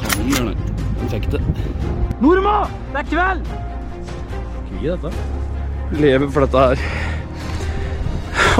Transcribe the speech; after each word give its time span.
Kanon, 0.00 0.26
Bjørnar. 0.26 0.56
Han 1.00 1.08
fikk 1.10 1.26
det. 1.32 1.40
Nordmann! 2.20 2.74
Det 2.92 2.98
er 3.00 3.06
kveld! 3.10 3.42
Vi 4.70 4.88
dette? 4.88 5.10
Lever 6.00 6.28
for 6.30 6.46
dette 6.46 6.58
her. 6.62 6.78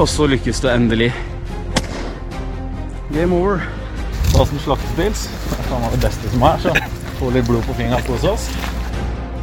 Og 0.01 0.09
så 0.11 0.27
lykkes 0.33 0.63
det 0.65 0.73
endelig. 0.73 1.11
Game 3.15 3.35
over. 3.37 3.63
Da 4.33 4.45
som 4.47 4.59
slaktepils. 4.67 5.29
Det 5.31 5.59
er 5.59 5.71
faen 5.71 5.87
det 5.95 6.03
beste 6.09 6.35
som 6.35 6.45
er, 6.51 6.59
så 6.67 6.75
får 7.21 7.37
litt 7.37 7.49
blod 7.49 7.65
på 7.69 7.79
fingeren 7.79 8.07
hos 8.11 8.27
oss. 8.35 8.45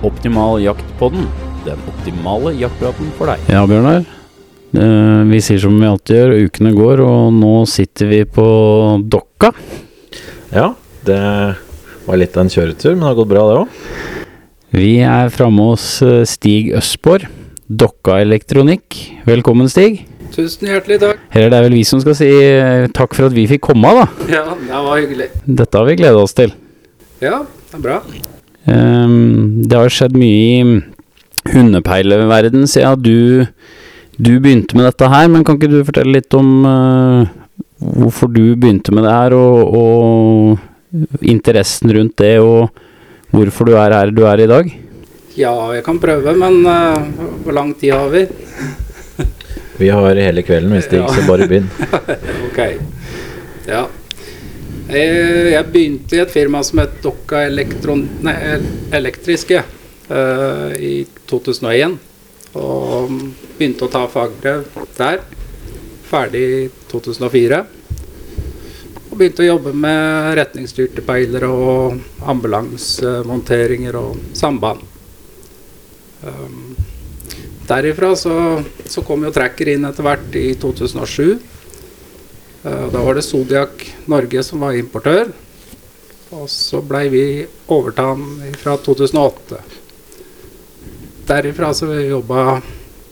Optimal 0.08 0.60
jaktpodden. 0.66 1.26
Den 1.66 1.80
optimale 1.94 2.54
jaktpraten 2.60 3.12
for 3.18 3.32
deg. 3.32 3.50
Ja, 3.52 3.66
Bjørnar. 3.70 4.17
Eh, 4.78 5.24
Vi 5.32 5.40
sier 5.42 5.60
som 5.62 5.78
vi 5.80 5.88
alltid 5.90 6.20
gjør, 6.20 6.36
ukene 6.48 6.74
går, 6.76 7.02
og 7.04 7.34
nå 7.34 7.54
sitter 7.70 8.10
vi 8.12 8.22
på 8.30 8.48
Dokka. 9.10 9.52
Ja, 10.54 10.70
det 11.08 11.22
var 12.08 12.20
litt 12.22 12.38
av 12.38 12.46
en 12.46 12.54
kjøretur, 12.54 12.94
men 12.94 13.04
det 13.04 13.10
har 13.10 13.18
gått 13.18 13.32
bra, 13.32 13.46
det 13.50 13.58
òg. 13.64 13.82
Vi 14.78 14.92
er 15.08 15.32
framme 15.34 15.72
hos 15.72 15.88
eh, 16.06 16.22
Stig 16.28 16.74
Østborg. 16.78 17.26
Dokka 17.68 18.22
Elektronikk. 18.24 18.96
Velkommen, 19.28 19.68
Stig. 19.72 20.06
Tusen 20.32 20.70
hjertelig 20.70 21.00
takk. 21.02 21.20
Her 21.34 21.48
er 21.48 21.52
det 21.52 21.60
vel 21.66 21.76
vi 21.80 21.84
som 21.88 22.00
skal 22.04 22.16
si 22.20 22.30
eh, 22.30 22.86
takk 22.96 23.16
for 23.18 23.28
at 23.28 23.36
vi 23.36 23.48
fikk 23.50 23.66
komme, 23.72 23.92
da. 23.98 24.06
Ja, 24.32 24.44
det 24.54 24.84
var 24.86 25.02
hyggelig. 25.02 25.30
Dette 25.48 25.80
har 25.82 25.88
vi 25.90 25.98
gleda 26.00 26.22
oss 26.22 26.36
til. 26.38 26.54
Ja, 27.24 27.42
det 27.72 27.80
er 27.80 27.84
bra. 27.84 27.98
Um, 28.68 29.64
det 29.68 29.80
har 29.80 29.92
skjedd 29.92 30.16
mye 30.20 30.40
i 30.46 31.52
hundepeileverden 31.54 32.68
siden 32.68 33.04
du, 33.04 33.48
du 34.18 34.40
begynte 34.42 34.78
med 34.78 34.88
dette 34.88 35.10
her, 35.12 35.28
men 35.30 35.46
kan 35.46 35.60
ikke 35.60 35.70
du 35.70 35.84
fortelle 35.86 36.16
litt 36.18 36.34
om 36.38 36.50
uh, 36.66 37.30
hvorfor 37.78 38.32
du 38.34 38.56
begynte 38.58 38.94
med 38.96 39.06
det 39.06 39.14
her, 39.14 39.36
og, 39.38 39.78
og 39.78 41.22
interessen 41.22 41.94
rundt 41.94 42.18
det, 42.18 42.34
og 42.42 42.72
hvorfor 43.36 43.70
du 43.70 43.76
er 43.78 43.94
her 43.94 44.14
du 44.14 44.24
er 44.26 44.42
i 44.42 44.50
dag? 44.50 44.74
Ja, 45.38 45.54
jeg 45.76 45.86
kan 45.86 46.02
prøve, 46.02 46.34
men 46.34 46.64
uh, 46.66 46.98
hvor 47.46 47.54
lang 47.54 47.76
tid 47.78 47.94
har 47.94 48.10
vi? 48.14 48.26
Vi 49.78 49.92
har 49.94 50.18
hele 50.18 50.42
kvelden, 50.42 50.74
hvis 50.74 50.90
det 50.90 51.04
ikke, 51.04 51.20
så 51.20 51.28
bare 51.28 51.48
begynn. 51.50 51.70
Ok. 52.48 52.60
Ja. 53.68 53.84
Jeg, 54.88 55.10
jeg 55.52 55.66
begynte 55.70 56.18
i 56.18 56.22
et 56.24 56.34
firma 56.34 56.64
som 56.66 56.82
het 56.82 56.98
Dokka 57.04 57.44
Elektron... 57.46 58.02
Nei, 58.26 58.34
Elektriske 58.98 59.62
uh, 59.62 60.74
i 60.74 61.04
2001. 61.30 62.00
Og 62.56 63.12
begynte 63.58 63.88
å 63.88 63.92
ta 63.92 64.06
fagbrev 64.12 64.68
der. 64.98 65.24
Ferdig 66.08 66.44
i 66.44 66.60
2004. 66.92 67.60
Og 69.12 69.16
begynte 69.18 69.44
å 69.44 69.50
jobbe 69.50 69.74
med 69.76 70.36
retningsstyrte 70.40 71.04
peilere 71.06 71.50
og 71.52 71.98
ambulansemonteringer 72.28 73.98
og 74.00 74.22
samband. 74.38 74.86
Um, 76.24 76.76
derifra 77.68 78.14
så, 78.18 78.64
så 78.88 79.04
kom 79.06 79.28
jo 79.28 79.34
Tracker 79.36 79.74
inn 79.74 79.86
etter 79.90 80.06
hvert 80.08 80.38
i 80.40 80.48
2007. 80.60 81.36
Uh, 82.64 82.88
Da 82.94 83.04
var 83.04 83.18
det 83.18 83.28
Zodiac 83.28 83.84
Norge 84.08 84.44
som 84.46 84.64
var 84.64 84.80
importør. 84.80 85.34
Og 86.36 86.50
så 86.52 86.82
blei 86.84 87.08
vi 87.12 87.26
overtatt 87.72 88.56
fra 88.60 88.76
2008. 88.84 89.62
Derifra 91.28 91.74
så 91.74 91.86
vi 91.92 92.08
jobba 92.08 92.62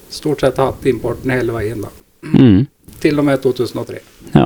Stort 0.09 0.39
sett 0.45 0.57
hatt 0.61 0.85
importen 0.87 1.31
hele 1.33 1.51
veien, 1.51 1.81
da. 1.81 1.89
Mm, 2.31 2.65
Til 3.01 3.19
og 3.19 3.25
med 3.27 3.41
2003. 3.43 3.99
ja. 4.35 4.45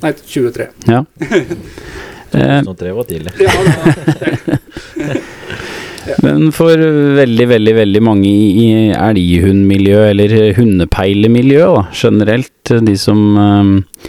Nei, 0.00 0.12
23. 0.26 0.66
ja. 0.88 1.04
2003 2.32 2.92
var 2.96 3.04
tidlig. 3.08 3.32
Ja, 3.40 3.52
da. 3.66 5.16
Men 6.24 6.48
for 6.56 6.80
veldig, 7.16 7.46
veldig, 7.50 7.74
veldig 7.76 8.02
mange 8.02 8.28
i 8.28 8.46
i 8.64 8.68
elghundmiljø, 8.96 9.98
eller 10.10 10.34
hundepeilemiljø 10.56 11.66
da, 11.74 11.82
generelt, 11.94 12.72
de 12.86 12.96
som 12.98 13.20
eh, 13.38 14.08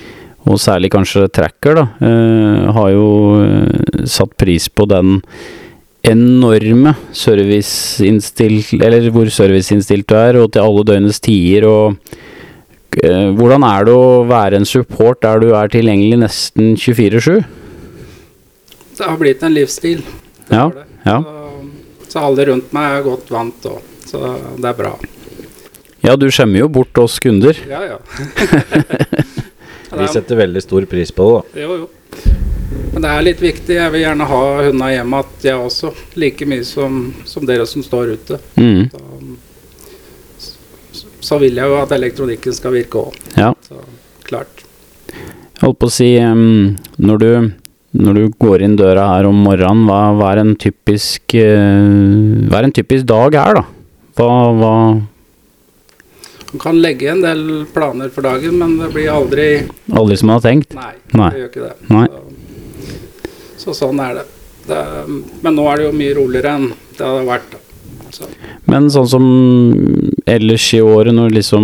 Og 0.49 0.57
særlig 0.59 0.89
kanskje 0.95 1.27
tracker, 1.29 1.75
da, 1.77 1.83
eh, 2.07 2.71
har 2.73 2.89
jo 2.95 3.09
eh, 3.43 4.05
satt 4.09 4.33
pris 4.41 4.69
på 4.69 4.87
den 4.89 5.19
enorme 6.07 6.95
serviceinnstilt 7.13 8.73
Eller 8.81 9.05
hvor 9.13 9.29
serviceinnstilt 9.29 10.07
du 10.09 10.15
er, 10.17 10.39
og 10.41 10.51
til 10.53 10.63
alle 10.63 10.83
døgnets 10.87 11.21
tider, 11.21 11.67
og 11.69 11.97
eh, 13.03 13.29
hvordan 13.37 13.65
er 13.67 13.85
det 13.87 13.93
å 13.95 14.23
være 14.29 14.61
en 14.61 14.65
support 14.67 15.21
der 15.21 15.43
du 15.43 15.51
er 15.57 15.71
tilgjengelig 15.71 16.23
nesten 16.23 16.73
24-7? 16.79 17.43
Det 18.97 19.07
har 19.07 19.17
blitt 19.21 19.45
en 19.45 19.55
livsstil. 19.55 20.01
Det 20.49 20.57
Ja, 20.57 20.67
det. 20.73 20.83
ja. 21.05 21.19
Så, 21.21 22.09
så 22.11 22.25
alle 22.27 22.45
rundt 22.51 22.73
meg 22.75 22.97
er 22.97 23.05
godt 23.05 23.31
vant 23.33 23.69
òg. 23.69 23.79
Så 24.05 24.19
det 24.57 24.67
er 24.67 24.77
bra. 24.77 24.91
Ja, 26.01 26.17
du 26.17 26.27
skjemmer 26.33 26.63
jo 26.65 26.67
bort 26.81 26.97
oss 26.97 27.19
kunder. 27.23 27.57
Ja, 27.69 27.81
ja. 27.85 27.97
Vi 30.01 30.07
setter 30.11 30.39
veldig 30.39 30.61
stor 30.63 30.85
pris 30.89 31.11
på 31.15 31.27
det, 31.29 31.39
da. 31.55 31.65
Jo, 31.65 31.77
jo. 31.83 31.89
Men 32.93 33.03
det 33.03 33.09
er 33.11 33.23
litt 33.25 33.41
viktig. 33.43 33.75
Jeg 33.77 33.91
vil 33.93 34.03
gjerne 34.05 34.27
ha 34.27 34.41
hundene 34.65 34.89
hjemme 34.93 35.19
at 35.23 35.45
jeg 35.47 35.59
også. 35.59 35.91
Like 36.19 36.45
mye 36.47 36.63
som, 36.67 36.99
som 37.27 37.45
dere 37.47 37.65
som 37.67 37.83
står 37.83 38.13
ute. 38.17 38.39
Mm, 38.59 38.89
Så, 40.41 41.05
så 41.21 41.37
vil 41.41 41.55
jeg 41.59 41.69
jo 41.71 41.77
at 41.81 41.91
elektronikken 41.95 42.53
skal 42.55 42.73
virke 42.75 43.05
òg. 43.07 43.17
ja. 43.37 43.51
Så 43.67 43.79
klart. 44.27 44.63
Jeg 45.11 45.65
holdt 45.67 45.79
på 45.81 45.87
å 45.89 45.93
si 45.93 46.07
um, 46.23 46.75
når, 46.97 47.17
du, 47.21 47.31
når 47.99 48.17
du 48.17 48.23
går 48.41 48.63
inn 48.65 48.77
døra 48.79 49.03
her 49.11 49.27
om 49.29 49.41
morgenen, 49.45 49.83
hva, 49.89 49.99
hva 50.17 50.29
er 50.33 50.41
en 50.45 50.53
typisk 50.55 51.35
uh, 51.35 52.47
Hva 52.47 52.61
er 52.61 52.67
en 52.69 52.73
typisk 52.75 53.05
dag 53.11 53.35
her, 53.37 53.59
da? 53.59 53.65
Hva, 54.17 54.29
hva 54.57 54.71
Man 56.51 56.59
kan 56.63 56.79
legge 56.83 57.11
en 57.11 57.21
del 57.23 57.43
planer 57.75 58.09
for 58.11 58.25
dagen, 58.25 58.57
men 58.59 58.77
det 58.79 58.89
blir 58.95 59.11
aldri 59.13 59.45
Aldri 59.91 60.17
som 60.19 60.31
man 60.31 60.39
har 60.39 60.47
tenkt? 60.47 60.73
Nei, 60.75 60.93
Nei. 61.13 61.29
det 61.35 61.43
gjør 61.43 61.51
ikke 61.51 61.67
det. 61.67 61.75
Nei. 61.91 62.07
Så, 62.07 62.23
så 63.61 63.75
sånn 63.77 63.99
er 64.03 64.21
det. 64.21 64.27
det. 64.67 64.83
Men 65.41 65.57
nå 65.57 65.67
er 65.69 65.79
det 65.81 65.89
jo 65.89 65.97
mye 65.97 66.15
roligere 66.17 66.55
enn 66.57 66.71
det 66.97 67.03
hadde 67.05 67.27
vært. 67.27 67.57
Så, 68.11 68.25
Men 68.67 68.89
sånn 68.91 69.07
som 69.07 69.25
ellers 70.27 70.65
i 70.75 70.81
året, 70.83 71.13
når 71.15 71.31
liksom 71.37 71.63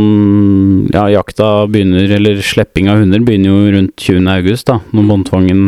ja, 0.94 1.03
jakta 1.12 1.50
begynner, 1.68 2.08
eller 2.18 2.40
slepping 2.46 2.88
av 2.91 3.02
hunder 3.02 3.24
begynner 3.25 3.52
jo 3.52 3.74
rundt 3.75 4.06
20. 4.06 4.30
august, 4.31 4.69
da, 4.69 4.80
når 4.96 5.09
båndtvangen 5.12 5.63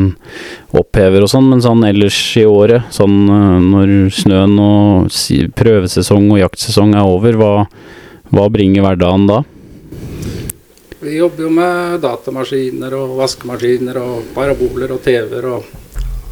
opphever 0.79 1.25
og 1.25 1.31
sånn, 1.33 1.49
men 1.51 1.63
sånn 1.65 1.83
ellers 1.89 2.17
i 2.39 2.45
året, 2.47 2.87
sånn 2.95 3.19
eh, 3.27 3.59
når 3.65 3.93
snøen 4.21 4.55
og 4.63 5.21
prøvesesong 5.59 6.31
og 6.31 6.43
jaktsesong 6.45 6.95
er 6.95 7.11
over, 7.11 7.39
hva, 7.39 7.53
hva 8.31 8.51
bringer 8.53 8.87
hverdagen 8.87 9.27
da? 9.29 9.43
vi 10.99 11.15
jobber 11.15 11.45
jo 11.45 11.49
med 11.55 12.01
datamaskiner 12.03 12.93
og 12.97 13.15
vaskemaskiner 13.21 13.97
og 14.01 14.31
paraboler 14.35 14.91
og 14.91 14.99
TV-er 15.05 15.45
og 15.47 15.69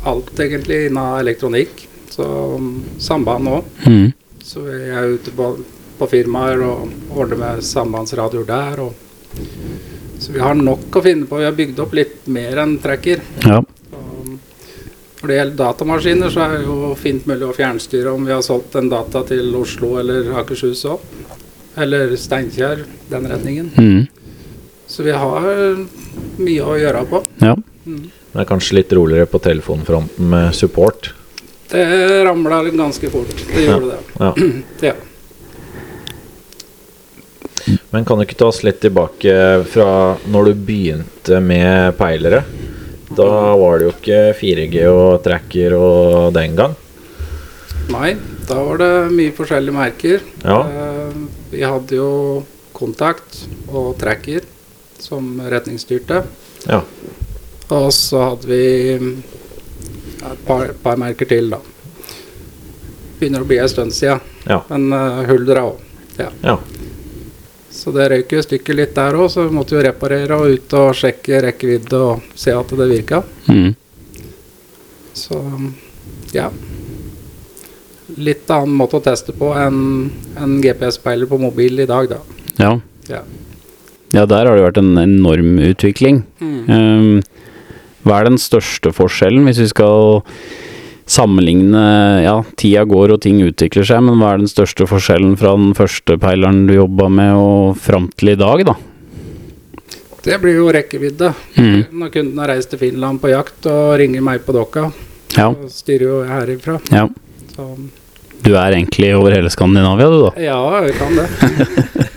alt 0.07 0.39
egentlig 0.39 0.87
innen 0.87 1.19
elektronikk. 1.19 1.87
Så 2.09 2.25
um, 2.55 2.83
samband 2.99 3.51
òg. 3.51 3.71
Mm. 3.85 4.11
Så 4.43 4.63
jeg 4.71 4.93
er 4.95 5.15
ute 5.17 5.33
på, 5.35 5.51
på 5.99 6.09
firmaer 6.09 6.63
og 6.65 7.17
ordner 7.17 7.41
med 7.41 7.65
sambandsradioer 7.67 8.47
der. 8.47 8.81
Og, 8.85 8.93
så 10.19 10.33
vi 10.33 10.41
har 10.41 10.57
nok 10.57 10.97
å 10.97 11.03
finne 11.05 11.27
på. 11.29 11.41
Vi 11.41 11.47
har 11.49 11.57
bygd 11.57 11.81
opp 11.83 11.97
litt 11.97 12.29
mer 12.31 12.63
enn 12.63 12.77
tracker. 12.83 13.21
Ja. 13.45 13.61
Når 15.17 15.31
det 15.31 15.37
gjelder 15.39 15.57
datamaskiner, 15.59 16.29
så 16.33 16.43
er 16.45 16.51
det 16.55 16.65
jo 16.67 16.91
fint 16.97 17.25
mulig 17.29 17.47
å 17.47 17.55
fjernstyre 17.57 18.13
om 18.13 18.25
vi 18.27 18.35
har 18.35 18.43
solgt 18.45 18.75
en 18.77 18.89
data 18.91 19.23
til 19.27 19.49
Oslo 19.57 19.95
eller 20.01 20.29
Akershus 20.41 20.85
òg. 20.89 21.01
Eller 21.77 22.13
Steinkjer, 22.17 22.85
den 23.09 23.25
retningen. 23.29 23.71
Mm. 23.77 24.05
Så 24.87 25.03
vi 25.05 25.13
har 25.13 25.49
mye 26.37 26.63
å 26.63 26.77
gjøre 26.79 27.03
på. 27.09 27.25
ja. 27.43 27.57
Det 28.37 28.43
er 28.43 28.49
kanskje 28.51 28.75
litt 28.77 28.91
roligere 28.93 29.25
på 29.25 29.39
telefonfronten 29.41 30.27
med 30.29 30.53
support. 30.53 31.07
Det 31.71 31.85
ramla 32.23 32.59
ganske 32.69 33.09
fort. 33.09 33.31
Det 33.49 33.63
gjorde 33.65 33.95
det. 33.95 34.01
Ja. 34.19 34.33
Ja. 34.91 34.93
Men 37.89 38.05
kan 38.05 38.19
du 38.19 38.27
ikke 38.27 38.37
ta 38.37 38.51
oss 38.51 38.61
litt 38.61 38.77
tilbake 38.83 39.33
fra 39.73 39.89
når 40.29 40.51
du 40.51 40.61
begynte 40.69 41.39
med 41.41 41.97
peilere? 41.97 42.43
Da 43.09 43.25
var 43.57 43.79
det 43.79 43.87
jo 43.87 43.95
ikke 43.95 44.21
4G 44.37 44.85
og 44.85 45.17
tracker 45.25 45.73
og 45.73 46.29
den 46.37 46.53
gang. 46.61 46.77
Nei, 47.89 48.13
da 48.45 48.61
var 48.69 48.83
det 48.83 48.93
mye 49.17 49.33
forskjellige 49.33 49.79
merker. 49.81 50.21
Ja. 50.45 50.61
Eh, 50.61 51.21
vi 51.55 51.65
hadde 51.65 51.97
jo 51.97 52.11
kontakt 52.77 53.47
og 53.65 53.95
tracker 53.97 54.45
som 55.01 55.39
retningsstyrte. 55.41 56.21
Ja. 56.69 56.83
Og 57.67 57.89
så 57.93 58.21
hadde 58.29 58.47
vi 58.47 58.63
et 58.95 60.45
par, 60.47 60.71
par 60.83 60.99
merker 60.99 61.27
til, 61.29 61.49
da. 61.51 61.59
Begynner 63.19 63.43
å 63.43 63.49
bli 63.49 63.59
en 63.59 63.71
stund 63.71 63.95
siden. 63.95 64.21
Ja. 64.47 64.61
Men 64.69 64.91
uh, 64.93 65.23
Huldra 65.27 65.65
òg. 65.67 65.81
Ja. 66.17 66.29
Ja. 66.41 66.57
Så 67.77 67.91
det 67.93 68.07
røyk 68.09 68.33
jo 68.33 68.41
stykket 68.41 68.77
litt 68.77 68.95
der 68.95 69.17
òg, 69.19 69.27
så 69.31 69.45
vi 69.45 69.55
måtte 69.57 69.77
jo 69.77 69.83
reparere 69.85 70.39
og 70.39 70.55
ut 70.55 70.77
og 70.79 70.95
sjekke 70.97 71.43
rekkevidde 71.45 71.99
og 72.01 72.31
se 72.35 72.55
at 72.55 72.73
det 72.79 72.87
virka. 72.89 73.21
Mm. 73.51 73.75
Så 75.17 75.41
ja. 76.33 76.49
Litt 78.17 78.49
annen 78.49 78.73
måte 78.79 78.97
å 78.97 79.03
teste 79.03 79.35
på 79.35 79.51
enn 79.59 79.81
en 80.39 80.57
GPS-peiler 80.63 81.29
på 81.29 81.39
mobil 81.41 81.83
i 81.83 81.89
dag, 81.89 82.09
da. 82.15 82.21
Ja. 82.57 82.71
Ja. 83.11 83.21
ja, 84.15 84.25
der 84.25 84.47
har 84.47 84.55
det 84.55 84.65
vært 84.65 84.79
en 84.81 84.97
enorm 84.99 85.59
utvikling. 85.63 86.23
Um, 86.41 87.21
hva 88.07 88.21
er 88.21 88.29
den 88.31 88.39
største 88.39 88.93
forskjellen, 88.95 89.43
hvis 89.49 89.59
vi 89.65 89.69
skal 89.73 90.23
sammenligne 91.07 91.81
Ja, 92.25 92.37
tida 92.59 92.81
går 92.87 93.13
og 93.15 93.21
ting 93.23 93.39
utvikler 93.45 93.85
seg, 93.87 94.01
men 94.03 94.17
hva 94.19 94.33
er 94.35 94.41
den 94.41 94.49
største 94.51 94.87
forskjellen 94.89 95.37
fra 95.39 95.53
den 95.59 95.73
første 95.77 96.17
peileren 96.19 96.65
du 96.67 96.73
jobba 96.75 97.07
med 97.11 97.35
og 97.39 97.77
fram 97.79 98.09
til 98.19 98.33
i 98.33 98.39
dag, 98.39 98.63
da? 98.67 98.75
Det 100.27 100.35
blir 100.43 100.57
jo 100.57 100.65
rekkevidde. 100.75 101.29
Mm. 101.55 101.85
Når 102.01 102.09
kunden 102.11 102.41
har 102.41 102.49
reist 102.51 102.73
til 102.73 102.81
Finland 102.81 103.21
på 103.23 103.29
jakt 103.31 103.67
og 103.71 103.93
ringer 104.01 104.23
meg 104.25 104.41
på 104.43 104.55
dokka, 104.57 104.89
Ja. 105.37 105.51
så 105.53 105.69
styrer 105.71 106.03
jo 106.09 106.17
jeg 106.23 106.33
herifra. 106.33 106.79
ja. 106.91 107.07
Så 107.55 107.69
Du 108.43 108.51
er 108.55 108.71
egentlig 108.75 109.15
over 109.17 109.31
hele 109.33 109.49
Skandinavia, 109.49 110.07
du, 110.11 110.19
da? 110.27 110.31
ja, 110.41 110.59
jeg 110.85 110.93
kan 110.99 111.15
det. 111.15 111.27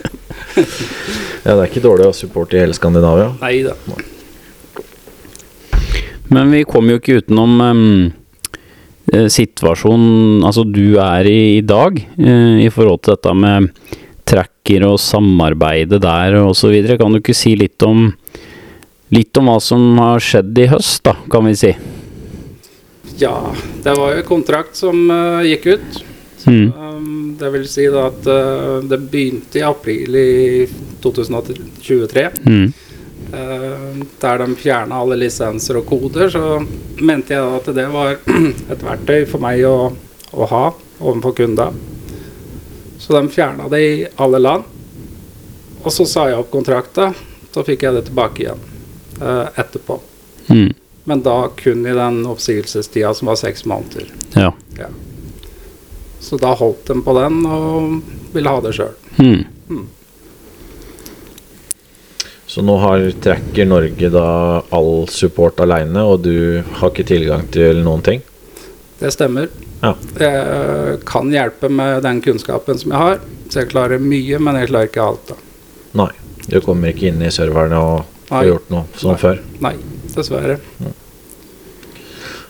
Ja, 1.41 1.55
det 1.55 1.61
er 1.63 1.69
ikke 1.71 1.81
dårlig 1.81 2.05
å 2.05 2.13
supporte 2.13 2.53
i 2.53 2.59
hele 2.61 2.75
Skandinavia. 2.77 3.31
Nei 3.41 3.63
da. 3.65 3.73
Men 6.31 6.51
vi 6.53 6.63
kommer 6.67 6.95
jo 6.95 7.01
ikke 7.01 7.19
utenom 7.21 7.57
eh, 9.11 9.27
situasjonen 9.31 10.45
altså 10.47 10.63
du 10.67 10.97
er 11.01 11.27
i 11.27 11.39
i 11.57 11.63
dag, 11.65 11.97
uh, 11.99 12.57
i 12.63 12.69
forhold 12.71 13.03
til 13.03 13.17
dette 13.17 13.33
med 13.35 13.71
tracker 14.31 14.85
og 14.87 14.99
samarbeidet 15.03 15.99
der 16.03 16.37
så 16.55 16.71
videre. 16.71 16.97
Kan 16.97 17.11
du 17.11 17.19
ikke 17.19 17.35
si 17.35 17.55
litt 17.59 17.83
om 17.83 18.11
litt 19.11 19.35
om 19.37 19.49
hva 19.51 19.57
som 19.59 19.97
har 19.99 20.23
skjedd 20.23 20.61
i 20.63 20.69
høst, 20.71 21.01
da, 21.03 21.17
kan 21.31 21.49
vi 21.49 21.57
si? 21.59 21.73
Ja, 23.19 23.35
det 23.83 23.97
var 23.97 24.13
jo 24.13 24.21
en 24.21 24.29
kontrakt 24.29 24.79
som 24.79 25.03
uh, 25.11 25.43
gikk 25.43 25.67
ut. 25.75 25.99
Mm. 26.47 26.71
Um, 26.73 27.35
det 27.37 27.51
vil 27.53 27.67
si 27.69 27.85
da 27.91 28.07
at 28.09 28.29
uh, 28.29 28.79
det 28.87 29.01
begynte 29.11 29.59
i 29.59 29.65
april 29.67 30.15
i 30.17 30.31
2023. 31.03 32.23
Mm. 32.47 32.71
Eh, 33.33 34.05
der 34.19 34.37
de 34.37 34.55
fjerna 34.55 34.99
alle 34.99 35.15
lisenser 35.15 35.79
og 35.79 35.85
koder, 35.87 36.29
så 36.29 36.59
mente 36.99 37.35
jeg 37.37 37.59
at 37.59 37.69
det 37.75 37.87
var 37.93 38.17
et 38.73 38.83
verktøy 38.83 39.23
for 39.29 39.43
meg 39.43 39.63
å, 39.67 39.91
å 40.35 40.47
ha 40.51 40.65
overfor 40.99 41.35
kunda. 41.39 41.69
Så 42.99 43.15
de 43.15 43.31
fjerna 43.31 43.69
det 43.71 43.81
i 43.81 43.93
alle 44.21 44.41
land. 44.41 44.67
Og 45.81 45.93
så 45.93 46.05
sa 46.05 46.27
jeg 46.29 46.37
opp 46.37 46.51
kontrakta. 46.53 47.11
Så 47.51 47.63
fikk 47.67 47.87
jeg 47.87 47.95
det 47.95 48.03
tilbake 48.09 48.43
igjen 48.43 48.59
eh, 49.19 49.47
etterpå. 49.63 49.97
Mm. 50.51 50.69
Men 51.09 51.23
da 51.25 51.37
kun 51.57 51.87
i 51.87 51.95
den 51.95 52.21
oppsigelsestida 52.29 53.13
som 53.17 53.31
var 53.31 53.39
seks 53.39 53.65
måneder. 53.65 54.11
Ja. 54.35 54.51
Så 56.19 56.37
da 56.37 56.53
holdt 56.55 56.85
de 56.87 56.99
på 57.01 57.15
den 57.17 57.41
og 57.49 57.97
ville 58.35 58.53
ha 58.53 58.61
det 58.61 58.75
sjøl. 58.77 58.93
Mm. 59.17 59.87
Så 62.51 62.59
nå 62.61 62.73
har 62.83 63.05
Tracker 63.23 63.65
Norge 63.65 64.09
da 64.11 64.23
all 64.75 65.05
support 65.07 65.61
aleine, 65.63 66.01
og 66.03 66.25
du 66.25 66.59
har 66.81 66.89
ikke 66.91 67.05
tilgang 67.07 67.45
til 67.53 67.79
noen 67.85 68.01
ting? 68.03 68.19
Det 68.99 69.07
stemmer. 69.15 69.47
Ja. 69.79 69.93
Jeg 70.19 70.97
kan 71.07 71.31
hjelpe 71.31 71.69
med 71.71 72.03
den 72.03 72.19
kunnskapen 72.25 72.81
som 72.81 72.91
jeg 72.91 72.99
har. 72.99 73.21
Så 73.47 73.61
jeg 73.61 73.69
klarer 73.71 74.03
mye, 74.03 74.41
men 74.43 74.59
jeg 74.59 74.67
klarer 74.67 74.91
ikke 74.91 75.05
alt. 75.05 75.31
da. 75.31 75.39
Nei. 76.01 76.09
Du 76.51 76.57
kommer 76.65 76.91
ikke 76.91 77.07
inn 77.13 77.23
i 77.23 77.31
serverne 77.31 77.79
og 77.79 78.27
får 78.27 78.49
gjort 78.49 78.69
noe 78.73 78.99
som 78.99 79.13
Nei. 79.13 79.21
før? 79.23 79.41
Nei, 79.63 79.73
dessverre. 80.11 80.59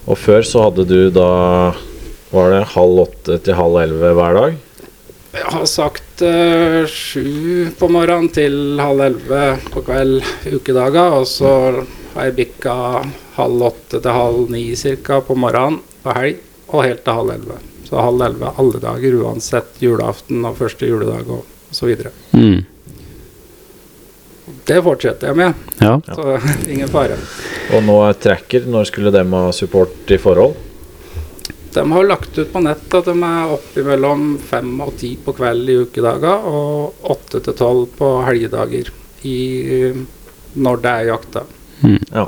Og 0.10 0.18
før 0.18 0.42
så 0.50 0.66
hadde 0.66 0.88
du 0.90 1.00
da 1.14 1.30
Var 2.32 2.54
det 2.56 2.62
halv 2.74 3.04
åtte 3.04 3.38
til 3.44 3.58
halv 3.60 3.78
elleve 3.84 4.16
hver 4.18 4.38
dag? 4.40 4.54
Jeg 5.36 5.50
har 5.52 5.66
sagt 5.68 6.11
eh, 6.26 6.86
sju 6.88 7.70
på 7.80 7.88
morgenen 7.92 8.30
til 8.34 8.80
halv 8.82 9.02
elleve 9.06 9.44
på 9.74 9.84
kveld 9.88 10.22
ukedager. 10.52 11.18
Og 11.20 11.28
så 11.30 11.52
har 12.16 12.30
jeg 12.30 12.38
bikka 12.40 12.76
halv 13.38 13.68
åtte 13.72 14.00
til 14.02 14.12
halv 14.16 14.50
ni 14.54 14.66
cirka 14.80 15.22
på 15.26 15.36
morgenen 15.40 15.80
på 16.04 16.16
helg. 16.18 16.42
Og 16.72 16.86
helt 16.88 17.04
til 17.06 17.18
halv 17.20 17.34
elleve. 17.36 17.60
Så 17.88 18.00
halv 18.00 18.22
elleve 18.24 18.54
alle 18.62 18.80
dager 18.84 19.18
uansett 19.26 19.82
julaften 19.84 20.46
og 20.48 20.56
første 20.62 20.88
juledag 20.88 21.28
og 21.28 21.44
så 21.76 21.90
videre. 21.90 22.14
Mm. 22.32 22.62
Det 24.68 24.78
fortsetter 24.84 25.32
jeg 25.32 25.36
med, 25.40 25.54
Ja. 25.82 25.96
så 26.16 26.38
ingen 26.72 26.88
fare. 26.92 27.18
Og 27.76 27.84
nå 27.84 27.96
er 28.08 28.14
Tracker. 28.20 28.66
Når 28.70 28.88
skulle 28.92 29.12
dem 29.14 29.34
ha 29.34 29.52
support 29.56 30.12
i 30.12 30.18
forhold? 30.22 30.56
De 31.74 31.92
har 31.92 32.04
lagt 32.04 32.38
ut 32.38 32.50
på 32.52 32.60
nett 32.66 32.94
at 32.98 33.08
de 33.08 33.14
er 33.16 33.54
oppe 33.56 33.84
mellom 33.88 34.34
fem 34.44 34.74
og 34.84 34.98
ti 35.00 35.14
på 35.24 35.32
kveld 35.38 35.70
i 35.72 35.78
ukedager 35.86 36.48
og 36.52 37.08
åtte 37.14 37.40
til 37.46 37.56
tolv 37.56 37.86
på 37.96 38.10
helgedager 38.28 38.92
i, 39.28 39.38
når 40.60 40.84
det 40.84 40.92
er 40.92 41.10
jakta. 41.14 41.46
Ja. 42.12 42.28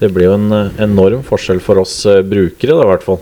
Det 0.00 0.08
blir 0.14 0.30
jo 0.30 0.36
en 0.38 0.54
eh, 0.54 0.78
enorm 0.86 1.24
forskjell 1.26 1.60
for 1.60 1.82
oss 1.82 1.98
eh, 2.08 2.22
brukere, 2.24 2.76
da, 2.78 2.86
i 2.86 2.90
hvert 2.92 3.04
fall. 3.04 3.20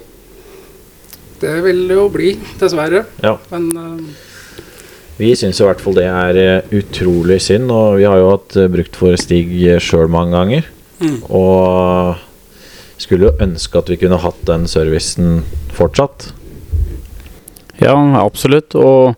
Det 1.40 1.56
vil 1.64 1.84
det 1.88 1.96
jo 1.96 2.06
bli, 2.12 2.32
dessverre. 2.61 3.04
Ja. 3.25 3.34
Men 3.50 3.66
uh, 3.75 4.62
Vi 5.19 5.32
syns 5.38 5.58
i 5.58 5.66
hvert 5.66 5.82
fall 5.82 5.96
det 5.99 6.06
er 6.06 6.69
utrolig 6.75 7.40
synd, 7.43 7.72
og 7.75 7.96
vi 7.99 8.06
har 8.06 8.20
jo 8.20 8.31
hatt 8.34 8.58
brukt 8.70 8.99
for 8.99 9.19
Stig 9.19 9.50
sjøl 9.82 10.11
mange 10.12 10.37
ganger. 10.37 10.69
Mm. 11.02 11.19
Og 11.31 12.27
skulle 12.99 13.29
jo 13.29 13.37
ønske 13.45 13.81
at 13.81 13.91
vi 13.93 13.99
kunne 14.00 14.21
hatt 14.23 14.41
den 14.49 14.67
servicen 14.71 15.43
fortsatt. 15.77 16.33
Ja, 17.83 17.95
absolutt. 18.19 18.75
Og, 18.79 19.15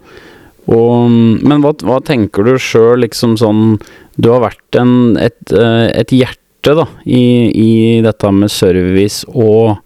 og 0.70 1.10
Men 1.10 1.64
hva, 1.64 1.72
hva 1.86 2.00
tenker 2.04 2.46
du 2.46 2.54
sjøl, 2.60 3.00
liksom 3.06 3.38
sånn 3.40 3.78
Du 4.20 4.30
har 4.34 4.44
vært 4.44 4.76
en, 4.78 5.16
et, 5.16 5.40
eh, 5.54 5.88
et 5.96 6.12
hjerte, 6.12 6.74
da, 6.76 6.84
i, 7.08 7.48
i 7.56 7.70
dette 8.04 8.30
med 8.36 8.52
service 8.52 9.24
og, 9.32 9.78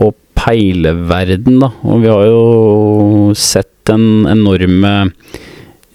og 0.00 0.14
peileverden, 0.38 1.58
da. 1.60 1.68
Og 1.84 2.00
vi 2.00 2.08
har 2.08 2.24
jo 2.30 3.34
sett 3.36 3.74
den 3.90 4.24
enorme 4.30 4.94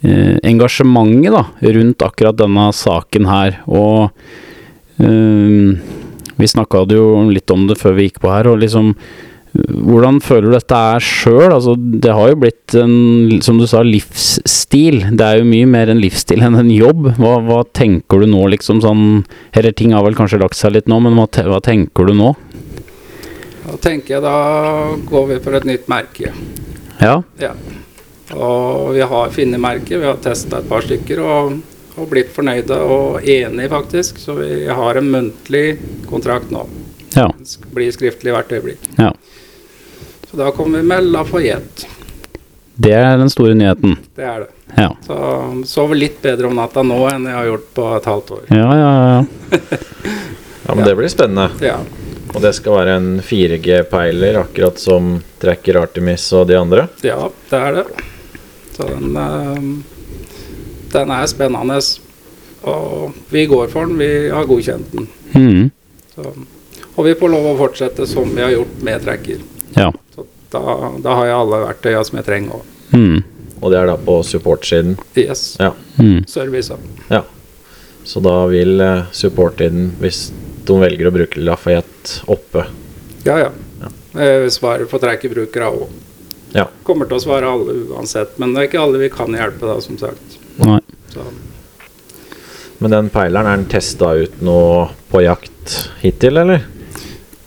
eh, 0.03 0.37
engasjementet, 0.45 1.33
da, 1.33 1.43
rundt 1.79 2.05
akkurat 2.05 2.37
denne 2.37 2.67
saken 2.77 3.29
her. 3.31 3.57
Og 3.65 4.13
eh, 5.01 5.73
vi 6.39 6.49
snakka 6.49 6.85
jo 6.91 7.05
litt 7.29 7.51
om 7.53 7.67
det 7.69 7.79
før 7.81 7.97
vi 7.97 8.09
gikk 8.09 8.23
på 8.23 8.33
her, 8.33 8.49
og 8.51 8.59
liksom 8.63 8.93
hvordan 9.53 10.15
føler 10.25 10.49
du 10.49 10.55
dette 10.55 10.77
er 10.95 11.03
sjøl? 11.05 11.51
Altså, 11.53 11.75
det 11.77 12.09
har 12.09 12.31
jo 12.31 12.39
blitt 12.41 12.73
en, 12.73 13.35
som 13.45 13.59
du 13.61 13.67
sa, 13.69 13.83
livsstil. 13.85 15.03
Det 15.13 15.27
er 15.27 15.43
jo 15.43 15.45
mye 15.45 15.67
mer 15.69 15.91
en 15.93 16.01
livsstil 16.01 16.41
enn 16.41 16.57
en 16.57 16.71
jobb. 16.73 17.11
Hva, 17.19 17.35
hva 17.45 17.59
tenker 17.69 18.23
du 18.23 18.31
nå, 18.31 18.47
liksom 18.55 18.81
sånn 18.81 19.03
Eller 19.53 19.75
ting 19.77 19.93
har 19.93 20.01
vel 20.07 20.17
kanskje 20.17 20.41
lagt 20.41 20.57
seg 20.57 20.73
litt 20.73 20.89
nå, 20.89 20.97
men 21.05 21.13
hva, 21.19 21.27
hva 21.51 21.61
tenker 21.61 22.09
du 22.09 22.17
nå? 22.17 22.33
da 23.73 23.79
tenker 23.81 24.17
jeg 24.17 24.23
da 24.23 24.37
går 25.07 25.29
vi 25.31 25.39
for 25.43 25.57
et 25.57 25.67
nytt 25.67 25.87
merke. 25.91 26.33
Ja. 27.01 27.21
Ja. 27.41 27.53
Og 28.33 28.93
vi 28.95 29.05
har 29.07 29.31
funnet 29.33 29.61
merket, 29.61 29.97
vi 30.01 30.07
har 30.07 30.19
testa 30.23 30.59
et 30.59 30.69
par 30.69 30.85
stykker 30.85 31.21
og, 31.23 31.55
og 31.97 32.09
blitt 32.09 32.31
fornøyde 32.33 32.77
og 32.81 33.23
enige, 33.23 33.69
faktisk. 33.69 34.17
Så 34.21 34.33
vi 34.39 34.65
har 34.67 34.95
en 34.99 35.11
muntlig 35.13 35.77
kontrakt 36.09 36.51
nå. 36.53 36.65
Ja. 37.13 37.27
Den 37.37 37.45
blir 37.75 37.91
skriftlig 37.93 38.33
hvert 38.33 38.51
øyeblikk. 38.51 38.89
ja. 38.97 39.11
Så 40.31 40.37
da 40.39 40.47
kommer 40.51 40.81
vi 40.81 40.87
med 40.89 41.03
Lafayette. 41.13 41.85
Det 42.75 42.89
er 42.97 43.17
den 43.21 43.29
store 43.29 43.53
nyheten. 43.53 43.99
Det 44.17 44.23
er 44.25 44.39
det. 44.47 44.47
Ja. 44.79 44.87
Så 45.05 45.17
sover 45.69 45.93
litt 45.99 46.15
bedre 46.23 46.47
om 46.49 46.55
natta 46.57 46.81
nå 46.81 46.97
enn 47.11 47.27
jeg 47.29 47.35
har 47.37 47.45
gjort 47.51 47.67
på 47.77 47.85
et 47.99 48.07
halvt 48.09 48.31
år. 48.39 48.47
Ja, 48.49 48.71
ja, 48.79 48.93
ja. 49.11 49.59
Ja, 50.63 50.73
men 50.73 50.85
det 50.87 50.95
blir 50.97 51.11
spennende. 51.13 51.51
Ja. 51.61 51.75
Og 52.33 52.41
det 52.41 52.55
skal 52.57 52.79
være 52.79 52.95
en 52.97 53.09
4G-peiler, 53.21 54.39
akkurat 54.41 54.79
som 54.81 55.19
Tracker 55.43 55.77
Artemis 55.83 56.25
og 56.33 56.47
de 56.49 56.57
andre. 56.57 56.87
Ja, 57.05 57.29
det 57.51 57.59
er 57.67 57.77
det. 57.77 57.85
Så 58.73 58.87
den, 58.89 59.13
eh, 59.21 59.59
den 60.93 61.13
er 61.13 61.29
spennende. 61.29 61.79
Og 62.63 63.17
vi 63.33 63.45
går 63.51 63.71
for 63.73 63.89
den. 63.89 63.97
Vi 63.99 64.29
har 64.31 64.47
godkjent 64.47 64.93
den. 64.93 65.07
Mm. 65.33 65.71
Så, 66.15 66.33
og 66.93 67.07
vi 67.07 67.15
får 67.17 67.31
lov 67.33 67.49
å 67.51 67.57
fortsette 67.57 68.07
som 68.07 68.29
vi 68.35 68.43
har 68.43 68.53
gjort 68.53 68.81
med 68.85 69.03
tracker. 69.03 69.41
Ja. 69.75 69.89
Så 70.13 70.25
da, 70.53 70.61
da 71.01 71.15
har 71.17 71.29
jeg 71.29 71.37
alle 71.39 71.61
verktøya 71.65 72.03
som 72.05 72.19
jeg 72.19 72.27
trenger 72.29 72.59
Også. 72.59 72.79
Mm. 72.93 73.23
Og 73.63 73.71
det 73.71 73.79
er 73.79 73.87
da 73.89 73.95
på 73.97 74.17
support-siden. 74.27 74.97
Yes. 75.17 75.55
Ja. 75.59 75.71
Mm. 75.97 76.25
Service 76.27 76.75
ja. 77.09 77.23
Så 78.03 78.19
da 78.19 78.35
vil 78.51 78.81
eh, 78.83 79.05
support-siden 79.15 79.93
hvis 80.01 80.27
de 80.67 80.77
velger 80.79 81.07
å 81.07 81.13
bruke 81.15 81.41
Lafayette 81.41 82.23
oppe 82.31 82.65
Ja, 83.23 83.39
ja. 83.39 83.51
Jeg 84.13 84.51
svarer 84.53 84.85
for 84.91 85.01
trackerbrukere 85.01 85.71
òg. 85.73 85.87
Ja. 86.53 86.67
Kommer 86.85 87.07
til 87.09 87.17
å 87.17 87.23
svare 87.23 87.49
alle 87.49 87.73
uansett, 87.89 88.35
men 88.37 88.53
det 88.53 88.61
er 88.61 88.67
ikke 88.67 88.83
alle 88.83 88.99
vi 89.01 89.09
kan 89.09 89.33
hjelpe, 89.33 89.65
da, 89.65 89.79
som 89.81 89.97
sagt. 89.97 90.35
Nei. 90.61 90.79
Så, 91.13 91.25
Men 92.77 92.91
den 92.91 93.09
peileren, 93.13 93.47
er 93.47 93.57
den 93.61 93.69
testa 93.71 94.13
ut 94.17 94.41
nå 94.43 94.59
på 95.11 95.23
jakt 95.23 95.77
hittil, 96.03 96.37
eller? 96.43 96.69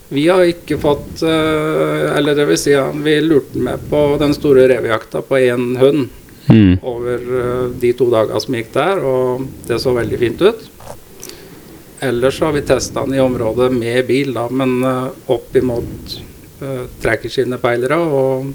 vi 0.08 0.28
har 0.28 0.44
ikke 0.46 0.76
fått 0.78 1.22
eh, 1.26 2.04
Eller 2.14 2.36
det 2.38 2.44
vil 2.46 2.58
si, 2.60 2.70
vi 3.02 3.16
lurte 3.20 3.58
med 3.58 3.88
på 3.90 4.04
den 4.20 4.36
store 4.36 4.68
revejakta 4.70 5.20
på 5.26 5.40
én 5.48 5.74
hund 5.80 6.06
Mm. 6.48 6.78
over 6.82 7.14
eh, 7.14 7.70
de 7.80 7.92
to 7.98 8.06
dagene 8.10 8.40
som 8.40 8.54
gikk 8.54 8.68
der, 8.70 9.00
og 9.02 9.46
det 9.66 9.80
så 9.82 9.90
veldig 9.96 10.18
fint 10.20 10.42
ut. 10.46 10.60
Ellers 12.06 12.40
har 12.40 12.52
vi 12.54 12.62
testa 12.62 13.02
den 13.02 13.16
i 13.16 13.22
området 13.22 13.72
med 13.74 14.06
bil, 14.06 14.30
da, 14.36 14.44
men 14.50 14.76
eh, 14.84 15.08
opp 15.32 15.56
imot 15.56 16.18
uh, 16.60 16.84
trackerskinnepeilere. 17.02 17.98
Og 17.98 18.52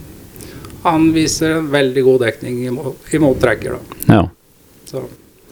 han 0.85 1.09
viser 1.11 1.57
en 1.57 1.67
veldig 1.73 2.03
god 2.05 2.23
dekning 2.29 2.61
imot, 2.69 3.11
imot 3.11 3.41
tracker. 3.41 3.75
Da. 3.75 4.13
Ja. 4.13 4.21
Så, 4.91 5.05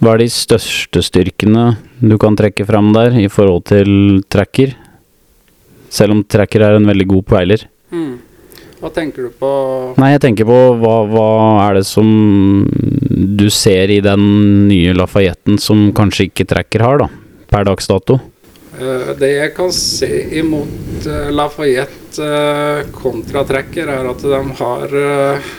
Hva 0.03 0.13
er 0.13 0.23
de 0.23 0.29
største 0.31 1.03
styrkene 1.03 1.71
du 2.03 2.17
kan 2.19 2.35
trekke 2.39 2.67
fram 2.67 2.91
der 2.95 3.15
i 3.19 3.27
forhold 3.31 3.65
til 3.71 4.21
tracker? 4.31 4.75
Selv 5.89 6.17
om 6.17 6.23
tracker 6.27 6.63
er 6.67 6.77
en 6.77 6.87
veldig 6.87 7.07
god 7.09 7.27
peiler. 7.31 7.63
Hva 8.79 8.87
tenker 8.95 9.27
du 9.27 9.31
på? 9.35 9.47
Nei, 9.99 10.13
jeg 10.13 10.21
tenker 10.23 10.47
på 10.47 10.57
hva, 10.79 10.95
hva 11.11 11.29
er 11.65 11.79
det 11.79 11.85
som 11.87 12.07
du 13.39 13.49
ser 13.51 13.91
i 13.91 13.99
den 14.03 14.21
nye 14.69 14.93
Lafayetten 14.95 15.59
som 15.59 15.89
kanskje 15.95 16.29
ikke 16.29 16.47
tracker 16.47 16.85
har, 16.85 17.01
da? 17.03 17.09
Per 17.51 17.67
dags 17.67 17.89
dato? 17.91 18.19
Eh, 18.79 19.11
det 19.19 19.33
jeg 19.33 19.51
kan 19.57 19.73
se 19.75 20.09
imot 20.39 21.09
uh, 21.09 21.27
Lafayette 21.35 22.23
eh, 22.23 22.85
kontra 22.95 23.43
tracker, 23.49 23.91
er 23.91 24.07
at 24.13 24.23
de 24.23 24.41
har 24.61 24.95
eh, 25.01 25.51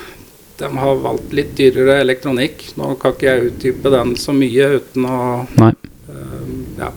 de 0.61 0.69
har 0.79 0.99
valgt 1.03 1.33
litt 1.37 1.55
dyrere 1.59 1.99
elektronikk. 2.05 2.67
Nå 2.79 2.95
kan 3.01 3.15
ikke 3.17 3.29
jeg 3.31 3.51
utdype 3.51 3.93
den 3.93 4.15
så 4.21 4.35
mye 4.37 4.69
uten 4.79 5.07
å 5.09 5.21
Nei. 5.61 5.73
eh, 6.09 6.51
ja. 6.83 6.91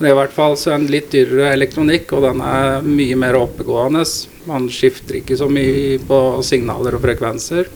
Men 0.00 0.06
det 0.06 0.08
er 0.10 0.14
i 0.14 0.18
hvert 0.20 0.32
fall 0.32 0.54
så 0.56 0.72
en 0.72 0.86
litt 0.88 1.10
dyrere 1.12 1.50
elektronikk, 1.52 2.12
og 2.16 2.22
den 2.24 2.40
er 2.44 2.80
mye 2.86 3.16
mer 3.20 3.36
oppegående. 3.36 4.04
Man 4.48 4.68
skifter 4.72 5.18
ikke 5.18 5.36
så 5.36 5.48
mye 5.52 5.98
på 6.08 6.20
signaler 6.46 6.96
og 6.96 7.02
frekvenser. 7.04 7.68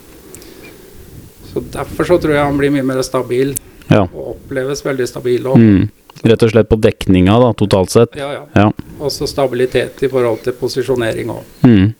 Så 1.53 1.61
Derfor 1.75 2.09
så 2.09 2.17
tror 2.19 2.35
jeg 2.35 2.45
han 2.49 2.57
blir 2.59 2.73
mye 2.75 2.83
mer 2.87 3.03
stabil, 3.07 3.53
Ja. 3.91 4.07
og 4.09 4.37
oppleves 4.39 4.81
veldig 4.85 5.07
stabil 5.09 5.45
òg. 5.45 5.61
Mm. 5.61 5.91
Rett 6.25 6.43
og 6.43 6.51
slett 6.55 6.69
på 6.71 6.79
dekninga, 6.81 7.35
da, 7.43 7.53
totalt 7.53 7.91
sett. 7.93 8.17
Ja, 8.17 8.31
ja. 8.33 8.45
Ja. 8.57 8.71
Også 9.05 9.27
stabilitet 9.29 10.01
i 10.03 10.09
forhold 10.09 10.41
til 10.47 10.53
posisjonering 10.57 11.29
òg. 11.35 11.45
Mm. 11.63 11.93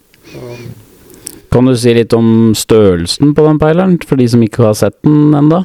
Kan 1.55 1.69
du 1.71 1.77
si 1.79 1.93
litt 1.95 2.11
om 2.17 2.51
størrelsen 2.59 3.31
på 3.31 3.45
den 3.47 3.61
peileren, 3.63 3.93
for 4.03 4.19
de 4.19 4.25
som 4.27 4.41
ikke 4.43 4.65
har 4.65 4.73
sett 4.75 4.97
den 5.07 5.37
enda? 5.39 5.61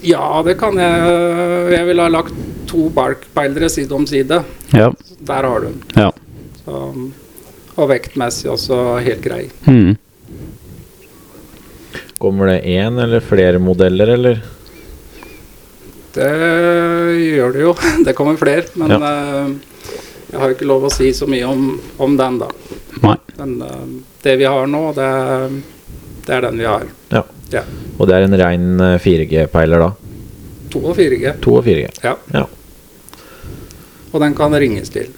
Ja, 0.00 0.40
det 0.46 0.54
kan 0.62 0.80
jeg. 0.80 1.10
Jeg 1.74 1.88
ville 1.90 2.06
ha 2.06 2.08
lagt 2.08 2.38
to 2.70 2.86
Bark-peilere 2.96 3.68
side 3.68 3.92
om 3.92 4.06
side. 4.08 4.38
Ja. 4.72 4.88
Der 5.28 5.44
har 5.44 5.60
du 5.60 5.68
den. 5.68 5.82
Ja. 5.92 6.08
Så, 6.62 6.80
og 7.76 7.90
vektmessig 7.92 8.48
også 8.54 8.80
helt 9.04 9.20
grei. 9.28 9.42
Mm. 9.68 9.98
Kommer 12.16 12.54
det 12.54 12.62
én 12.64 12.96
eller 12.96 13.20
flere 13.20 13.60
modeller, 13.60 14.16
eller? 14.16 14.40
Det 16.16 16.32
gjør 17.28 17.58
det 17.58 17.68
jo. 17.68 17.76
Det 18.08 18.16
kommer 18.16 18.40
flere. 18.40 18.64
Men 18.80 18.96
ja. 18.96 19.16
jeg 20.32 20.40
har 20.46 20.56
ikke 20.56 20.72
lov 20.72 20.88
å 20.88 20.96
si 20.96 21.12
så 21.12 21.28
mye 21.28 21.44
om, 21.44 21.74
om 22.00 22.16
den, 22.16 22.40
da. 22.40 22.48
Men 23.40 23.62
eh, 23.62 23.84
det 24.22 24.36
vi 24.36 24.44
har 24.44 24.66
nå, 24.68 24.82
det, 24.92 25.10
det 26.26 26.34
er 26.36 26.42
den 26.44 26.58
vi 26.60 26.66
har. 26.68 26.82
Ja. 27.08 27.22
Ja. 27.50 27.62
Og 27.96 28.08
det 28.08 28.18
er 28.18 28.26
en 28.26 28.36
rein 28.36 28.66
eh, 28.84 28.98
4G-peiler, 29.00 29.80
da? 29.80 30.10
2 30.74 30.82
og 30.84 30.98
4G. 30.98 31.32
2 31.40 31.54
og 31.56 31.64
4G. 31.64 31.86
Ja. 32.04 32.12
Ja. 32.36 32.44
Og 34.10 34.20
den 34.20 34.36
kan 34.36 34.52
ringes 34.60 34.92
til. 34.92 35.08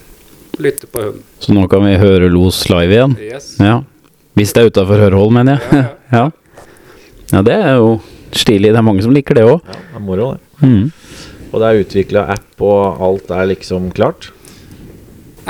Lytte 0.62 0.86
på 0.86 1.02
hunden. 1.02 1.24
Så 1.42 1.54
nå 1.56 1.66
kan 1.72 1.82
vi 1.82 1.96
høre 1.98 2.30
Los 2.30 2.62
live 2.70 2.94
igjen? 2.94 3.16
Yes. 3.18 3.56
Ja. 3.58 3.80
Hvis 4.38 4.54
det 4.54 4.62
er 4.62 4.70
utafor 4.70 5.02
hørehold, 5.02 5.34
mener 5.34 5.58
jeg. 5.58 5.82
Ja, 5.82 5.82
ja. 5.82 6.22
ja. 6.22 7.34
ja, 7.34 7.42
det 7.50 7.56
er 7.58 7.80
jo 7.80 7.96
stilig. 8.30 8.70
Det 8.70 8.78
er 8.78 8.86
mange 8.86 9.02
som 9.02 9.16
liker 9.16 9.40
det 9.40 9.48
òg. 9.48 9.58
Ja, 9.66 9.80
det 9.88 9.98
er 9.98 10.06
moro, 10.06 10.30
det. 10.36 10.62
Mm. 10.62 11.42
Og 11.50 11.58
det 11.58 11.68
er 11.72 11.82
utvikla 11.82 12.24
app, 12.36 12.52
og 12.62 13.02
alt 13.02 13.34
er 13.34 13.50
liksom 13.50 13.90
klart? 13.96 14.30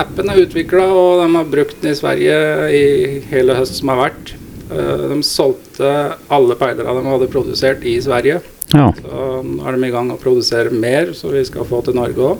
Appen 0.00 0.30
er 0.32 0.40
utvikla, 0.46 0.86
og 0.88 1.20
de 1.20 1.26
har 1.36 1.44
brukt 1.52 1.80
den 1.82 1.90
i 1.92 1.96
Sverige 1.98 2.36
i 2.72 2.84
hele 3.28 3.54
høst 3.58 3.76
som 3.80 3.88
har 3.92 3.98
vært. 4.06 4.32
Eh, 4.72 5.02
De 5.12 5.18
solgte 5.26 5.90
alle 6.32 6.56
peilere 6.56 6.94
de 6.96 7.02
hadde 7.10 7.28
produsert 7.32 7.84
i 7.84 7.98
Sverige. 8.00 8.40
Ja. 8.72 8.86
Så 8.96 9.42
nå 9.44 9.66
er 9.68 9.76
de 9.76 9.88
i 9.88 9.92
gang 9.92 10.08
å 10.14 10.16
produsere 10.20 10.70
mer, 10.72 11.12
så 11.12 11.28
vi 11.34 11.42
skal 11.44 11.66
få 11.68 11.82
til 11.84 11.94
Norge 11.98 12.16
òg. 12.32 12.38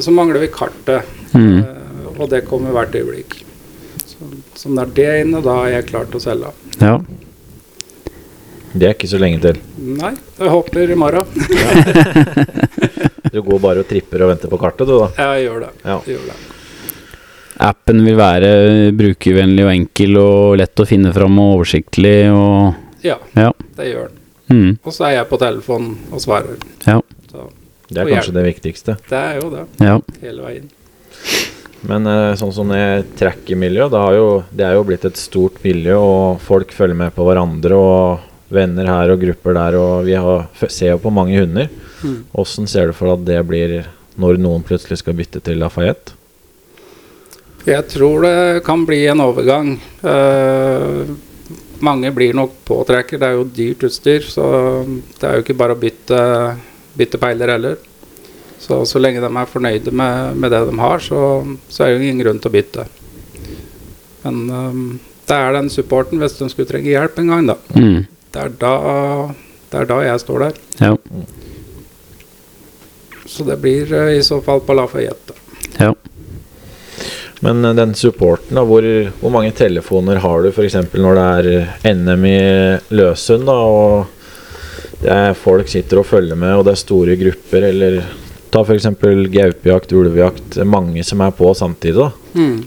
Så 0.00 0.08
mangler 0.16 0.40
vi 0.40 0.48
kartet, 0.48 1.04
Mm. 1.34 1.58
eh, 1.58 2.18
og 2.18 2.30
det 2.30 2.46
kommer 2.48 2.72
hvert 2.72 2.94
øyeblikk. 2.96 3.42
Så, 4.06 4.16
så 4.56 4.68
når 4.72 4.94
det 4.96 5.04
er 5.06 5.18
inne, 5.26 5.42
da 5.44 5.58
er 5.66 5.74
jeg 5.74 5.86
klar 5.90 6.06
til 6.08 6.16
å 6.16 6.24
selge. 6.24 6.52
ja. 6.80 6.98
Det 8.72 8.84
er 8.86 8.94
ikke 8.94 9.08
så 9.08 9.18
lenge 9.18 9.40
til. 9.40 9.56
Nei, 9.80 10.10
jeg 10.38 10.48
håper 10.52 10.90
i 10.92 10.94
morgen. 10.94 11.24
Du 13.32 13.40
går 13.42 13.60
bare 13.62 13.82
og 13.84 13.88
tripper 13.88 14.22
og 14.24 14.30
venter 14.32 14.48
på 14.52 14.58
kartet, 14.60 14.86
du, 14.88 14.94
da. 14.98 15.08
Jeg 15.18 15.46
gjør 15.48 15.60
det. 15.66 15.70
Ja. 15.84 15.98
Jeg 16.06 16.16
gjør 16.16 16.30
det. 16.30 16.38
Appen 17.68 18.04
vil 18.06 18.14
være 18.18 18.50
brukervennlig 18.94 19.64
og 19.66 19.72
enkel 19.72 20.18
og 20.20 20.56
lett 20.60 20.78
å 20.78 20.86
finne 20.86 21.10
fram 21.16 21.38
og 21.42 21.56
oversiktlig 21.58 22.18
og 22.30 22.74
Ja, 23.02 23.16
Ja. 23.36 23.52
det 23.76 23.92
gjør 23.92 24.08
den. 24.08 24.18
Mm. 24.48 24.78
Og 24.84 24.92
så 24.94 25.04
er 25.08 25.14
jeg 25.18 25.28
på 25.28 25.38
telefonen 25.38 25.96
og 26.12 26.20
svarer. 26.22 26.56
Ja. 26.86 27.00
Så 27.30 27.50
Det 27.88 27.98
er 27.98 28.04
Og 28.04 28.10
kanskje 28.12 28.32
det 28.34 28.44
viktigste. 28.54 28.96
det 29.08 29.18
er 29.18 29.40
jo 29.40 29.50
det, 29.50 29.66
Ja. 29.80 29.98
hele 30.20 30.42
veien. 30.42 30.70
Men 31.86 32.06
eh, 32.06 32.34
sånn 32.34 32.52
som 32.52 32.68
det 32.68 33.06
tracker-miljøet, 33.16 33.90
det, 33.90 34.56
det 34.56 34.66
er 34.66 34.74
jo 34.74 34.84
blitt 34.84 35.04
et 35.04 35.16
stort 35.16 35.62
miljø, 35.62 35.94
og 35.96 36.40
folk 36.40 36.72
følger 36.74 36.96
med 36.96 37.14
på 37.14 37.24
hverandre, 37.24 37.72
og 37.72 38.20
venner 38.50 38.86
her 38.86 39.10
og 39.10 39.20
grupper 39.20 39.54
der, 39.54 39.76
og 39.78 40.04
vi 40.04 40.14
har, 40.14 40.48
ser 40.68 40.90
jo 40.96 40.98
på 40.98 41.12
mange 41.12 41.38
hunder. 41.38 41.68
Mm. 42.02 42.20
Åssen 42.32 42.68
ser 42.70 42.90
du 42.90 42.96
for 42.96 43.10
deg 43.10 43.18
at 43.18 43.26
det 43.28 43.42
blir 43.48 43.76
når 44.18 44.40
noen 44.42 44.64
plutselig 44.66 45.00
skal 45.00 45.16
bytte 45.18 45.42
til 45.44 45.60
Lafayette? 45.62 46.14
Jeg 47.68 47.84
tror 47.90 48.22
det 48.24 48.62
kan 48.66 48.84
bli 48.88 49.02
en 49.10 49.20
overgang. 49.20 49.74
Eh, 50.02 51.10
mange 51.84 52.12
blir 52.16 52.36
nok 52.36 52.54
påtrekker. 52.68 53.20
Det 53.20 53.28
er 53.28 53.36
jo 53.36 53.48
dyrt 53.54 53.84
utstyr, 53.88 54.24
så 54.24 54.46
det 54.86 55.26
er 55.26 55.36
jo 55.36 55.44
ikke 55.44 55.58
bare 55.58 55.76
å 55.76 55.80
bytte, 55.80 56.20
bytte 56.98 57.20
peiler 57.20 57.52
heller. 57.54 57.76
Så 58.58 58.80
så 58.88 58.98
lenge 58.98 59.20
de 59.22 59.28
er 59.28 59.50
fornøyde 59.50 59.92
med, 59.94 60.36
med 60.36 60.50
det 60.54 60.64
de 60.66 60.78
har, 60.80 61.02
så, 61.04 61.20
så 61.68 61.84
er 61.84 61.92
det 61.92 61.98
jo 61.98 62.06
ingen 62.06 62.24
grunn 62.24 62.40
til 62.42 62.50
å 62.50 62.56
bytte. 62.56 62.86
Men 64.24 64.40
eh, 64.48 64.80
det 65.28 65.36
er 65.36 65.58
den 65.58 65.68
supporten 65.72 66.22
hvis 66.22 66.38
de 66.38 66.48
skulle 66.50 66.70
trenge 66.70 66.94
hjelp 66.94 67.20
en 67.20 67.34
gang, 67.34 67.52
da. 67.52 67.58
Mm. 67.76 68.06
Det 68.32 68.46
er 68.46 68.56
da, 68.60 68.74
det 69.70 69.82
er 69.82 69.92
da 69.92 70.00
jeg 70.06 70.24
står 70.24 70.46
der. 70.46 70.62
Ja. 70.80 70.94
Så 73.28 73.44
det 73.44 73.58
blir 73.62 73.92
eh, 73.92 74.16
i 74.18 74.22
så 74.24 74.40
fall 74.44 74.64
på 74.64 74.76
Lafayette. 74.78 75.36
ja. 75.78 75.94
Men 77.40 77.64
eh, 77.64 77.74
den 77.74 77.94
supporten, 77.94 78.56
da, 78.56 78.64
hvor, 78.66 78.84
hvor 79.20 79.34
mange 79.34 79.52
telefoner 79.56 80.22
har 80.24 80.42
du 80.42 80.50
f.eks. 80.50 80.78
når 80.94 81.18
det 81.18 81.26
er 81.26 81.94
NM 81.94 82.24
i 82.26 82.38
Løsund, 82.98 83.46
da, 83.46 83.58
og 83.58 85.02
det 85.02 85.12
er 85.14 85.36
folk 85.38 85.68
sitter 85.70 86.00
og 86.00 86.08
følger 86.08 86.38
med, 86.38 86.56
og 86.56 86.66
det 86.66 86.74
er 86.74 86.80
store 86.80 87.14
grupper, 87.20 87.68
eller 87.70 88.00
ta 88.50 88.64
f.eks. 88.64 88.88
gaupejakt, 89.30 89.94
ulvejakt, 89.94 90.58
mange 90.66 91.04
som 91.06 91.22
er 91.22 91.34
på 91.36 91.52
samtidig, 91.54 92.00
da. 92.00 92.10
Mm. 92.34 92.64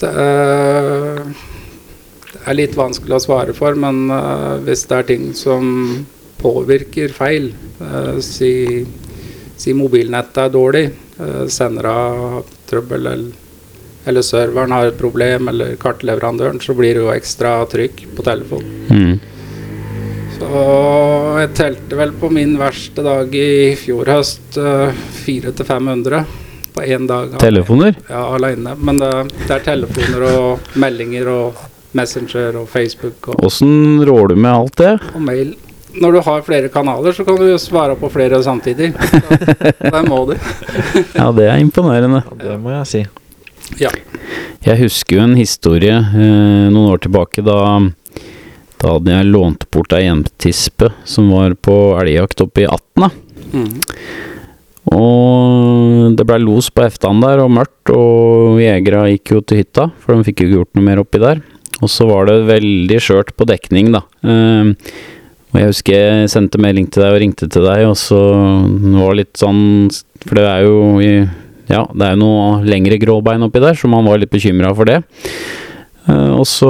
Det, 0.00 0.10
er, 0.10 1.22
det 2.34 2.42
er 2.44 2.58
litt 2.58 2.76
vanskelig 2.76 3.16
å 3.16 3.22
svare 3.24 3.54
for, 3.56 3.78
men 3.78 4.10
uh, 4.12 4.60
hvis 4.66 4.84
det 4.90 4.98
er 4.98 5.08
ting 5.08 5.30
som 5.38 5.64
påvirker 6.42 7.14
feil, 7.16 7.52
uh, 7.80 8.18
si, 8.20 8.84
si 9.56 9.74
mobilnettet 9.76 10.44
er 10.44 10.52
dårlig, 10.54 10.84
uh, 11.18 11.44
sendere 11.52 11.92
har 11.94 12.42
trøbbel, 12.70 13.06
eller, 13.12 13.30
eller 14.04 14.26
serveren 14.26 14.74
har 14.74 14.90
et 14.90 14.98
problem, 14.98 15.48
eller 15.52 15.76
kartleverandøren, 15.80 16.60
så 16.60 16.76
blir 16.76 16.96
det 16.96 17.04
jo 17.04 17.12
ekstra 17.14 17.56
trykk 17.70 18.06
på 18.16 18.26
telefonen. 18.26 18.74
Mm. 18.90 19.34
Så 20.34 20.62
jeg 21.38 21.52
telte 21.54 21.98
vel 21.98 22.14
på 22.18 22.28
min 22.34 22.56
verste 22.58 23.04
dag 23.06 23.34
i 23.38 23.74
fjor 23.78 24.10
høst 24.10 24.58
uh, 24.58 24.90
400-500 25.24 26.24
på 26.74 26.82
én 26.82 27.06
dag. 27.06 27.38
Telefoner? 27.38 27.94
Ja, 28.08 28.26
alene. 28.34 28.74
Men 28.74 28.98
det, 28.98 29.12
det 29.44 29.52
er 29.54 29.64
telefoner 29.68 30.26
og 30.32 30.74
meldinger 30.82 31.30
og 31.30 31.62
Messenger 31.94 32.56
og 32.58 32.68
Facebook 32.68 33.28
Åssen 33.38 34.02
rår 34.06 34.32
du 34.32 34.36
med 34.36 34.50
alt 34.50 34.76
det? 34.80 34.94
og 35.14 35.22
mail. 35.22 35.54
Når 36.00 36.16
du 36.16 36.20
har 36.26 36.42
flere 36.46 36.70
kanaler, 36.72 37.14
så 37.14 37.24
kan 37.26 37.36
du 37.38 37.46
jo 37.48 37.58
svare 37.60 37.94
på 37.98 38.10
flere 38.12 38.40
samtidig. 38.42 38.92
Så 38.98 39.90
det 39.94 40.02
må 40.08 40.24
du. 40.30 40.34
Ja, 41.18 41.28
det 41.34 41.46
er 41.50 41.60
imponerende. 41.62 42.24
Ja, 42.26 42.38
det 42.42 42.56
må 42.62 42.72
jeg 42.74 42.88
si. 42.90 43.04
Ja. 43.80 43.92
Jeg 44.64 44.80
husker 44.82 45.18
jo 45.18 45.24
en 45.24 45.36
historie 45.38 45.94
eh, 45.94 46.66
noen 46.72 46.90
år 46.92 47.00
tilbake 47.04 47.44
da, 47.44 47.56
Da 48.82 48.96
hadde 48.96 49.14
jeg 49.14 49.30
lånt 49.30 49.64
bort 49.72 49.94
ei 49.96 50.04
jentispe 50.04 50.90
som 51.08 51.30
var 51.32 51.54
på 51.56 51.76
elgjakt 52.02 52.44
oppe 52.44 52.64
i 52.64 52.68
Atna. 52.68 53.10
Mm. 53.54 53.80
Og 54.92 56.12
det 56.18 56.26
blei 56.28 56.42
los 56.42 56.68
på 56.74 56.84
eftan 56.84 57.22
der, 57.22 57.40
og 57.44 57.52
mørkt, 57.56 57.92
og 57.94 58.60
jegera 58.60 59.06
gikk 59.08 59.32
jo 59.36 59.40
til 59.40 59.62
hytta, 59.62 59.88
for 60.02 60.14
de 60.14 60.26
fikk 60.26 60.42
jo 60.42 60.48
ikke 60.48 60.58
gjort 60.58 60.76
noe 60.76 60.88
mer 60.90 61.00
oppi 61.00 61.22
der. 61.22 61.40
Og 61.82 61.90
så 61.90 62.06
var 62.08 62.28
det 62.28 62.44
veldig 62.48 63.00
skjørt 63.02 63.32
på 63.36 63.46
dekning, 63.48 63.90
da. 63.96 64.04
Ehm, 64.28 64.74
og 65.54 65.60
jeg 65.60 65.70
husker 65.70 65.94
jeg 65.94 66.30
sendte 66.32 66.58
melding 66.58 66.88
til 66.90 67.04
deg 67.04 67.14
og 67.14 67.20
ringte 67.22 67.46
til 67.46 67.62
deg, 67.62 67.84
og 67.86 67.94
så 67.98 68.18
var 68.98 69.14
det 69.14 69.20
litt 69.20 69.38
sånn 69.38 69.60
For 70.26 70.40
det 70.40 70.46
er 70.50 70.64
jo 70.66 70.78
Ja, 71.70 71.84
det 71.94 72.08
er 72.08 72.16
jo 72.16 72.22
noe 72.24 72.48
lengre 72.66 72.98
gråbein 73.00 73.46
oppi 73.46 73.62
der, 73.62 73.78
så 73.78 73.88
man 73.88 74.04
var 74.04 74.18
litt 74.20 74.34
bekymra 74.34 74.74
for 74.76 74.90
det. 74.90 74.98
Eh, 76.04 76.32
og 76.34 76.44
så 76.48 76.68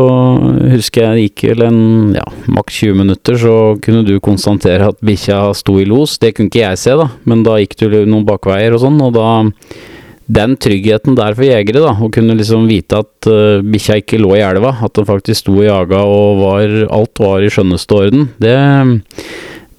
husker 0.70 1.08
jeg 1.08 1.16
det 1.16 1.24
gikk 1.24 1.44
vel 1.50 1.64
en 1.66 1.80
ja, 2.14 2.26
maks 2.54 2.76
20 2.84 3.00
minutter, 3.00 3.38
så 3.40 3.56
kunne 3.82 4.04
du 4.06 4.14
konstatere 4.22 4.92
at 4.92 5.00
bikkja 5.02 5.40
sto 5.58 5.80
i 5.82 5.88
los. 5.88 6.18
Det 6.22 6.34
kunne 6.36 6.52
ikke 6.52 6.62
jeg 6.62 6.82
se, 6.84 6.94
da, 7.00 7.08
men 7.26 7.42
da 7.46 7.56
gikk 7.58 7.74
du 7.80 7.88
noen 8.04 8.28
bakveier 8.28 8.76
og 8.76 8.84
sånn, 8.84 9.00
og 9.02 9.16
da 9.16 9.26
Den 10.26 10.54
tryggheten 10.56 11.16
der 11.18 11.34
for 11.36 11.44
jegere, 11.44 11.82
da, 11.84 11.94
å 12.00 12.10
kunne 12.12 12.36
liksom 12.38 12.68
vite 12.70 13.02
at 13.04 13.28
uh, 13.28 13.64
bikkja 13.64 13.98
ikke 14.00 14.20
lå 14.22 14.36
i 14.38 14.44
elva, 14.44 14.72
at 14.86 14.94
den 14.96 15.08
faktisk 15.08 15.42
sto 15.42 15.58
og 15.58 15.66
jaga 15.66 16.00
og 16.08 16.40
var 16.40 16.78
Alt 16.96 17.20
var 17.20 17.44
i 17.44 17.50
skjønneste 17.52 17.98
orden, 17.98 18.30
det 18.40 18.54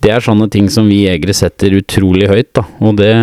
det 0.05 0.11
er 0.13 0.21
sånne 0.21 0.45
ting 0.53 0.67
som 0.69 0.85
vi 0.85 1.05
jegere 1.07 1.33
setter 1.33 1.73
utrolig 1.79 2.27
høyt, 2.29 2.51
da. 2.53 2.61
Og 2.85 2.99
det, 2.99 3.13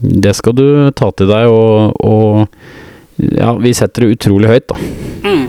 det 0.00 0.32
skal 0.38 0.54
du 0.56 0.64
ta 0.96 1.10
til 1.12 1.28
deg, 1.28 1.50
og, 1.52 1.98
og 2.00 3.28
ja, 3.36 3.52
vi 3.60 3.74
setter 3.76 4.06
det 4.06 4.16
utrolig 4.16 4.48
høyt, 4.48 4.70
da. 4.72 4.78
Mm. 5.26 5.44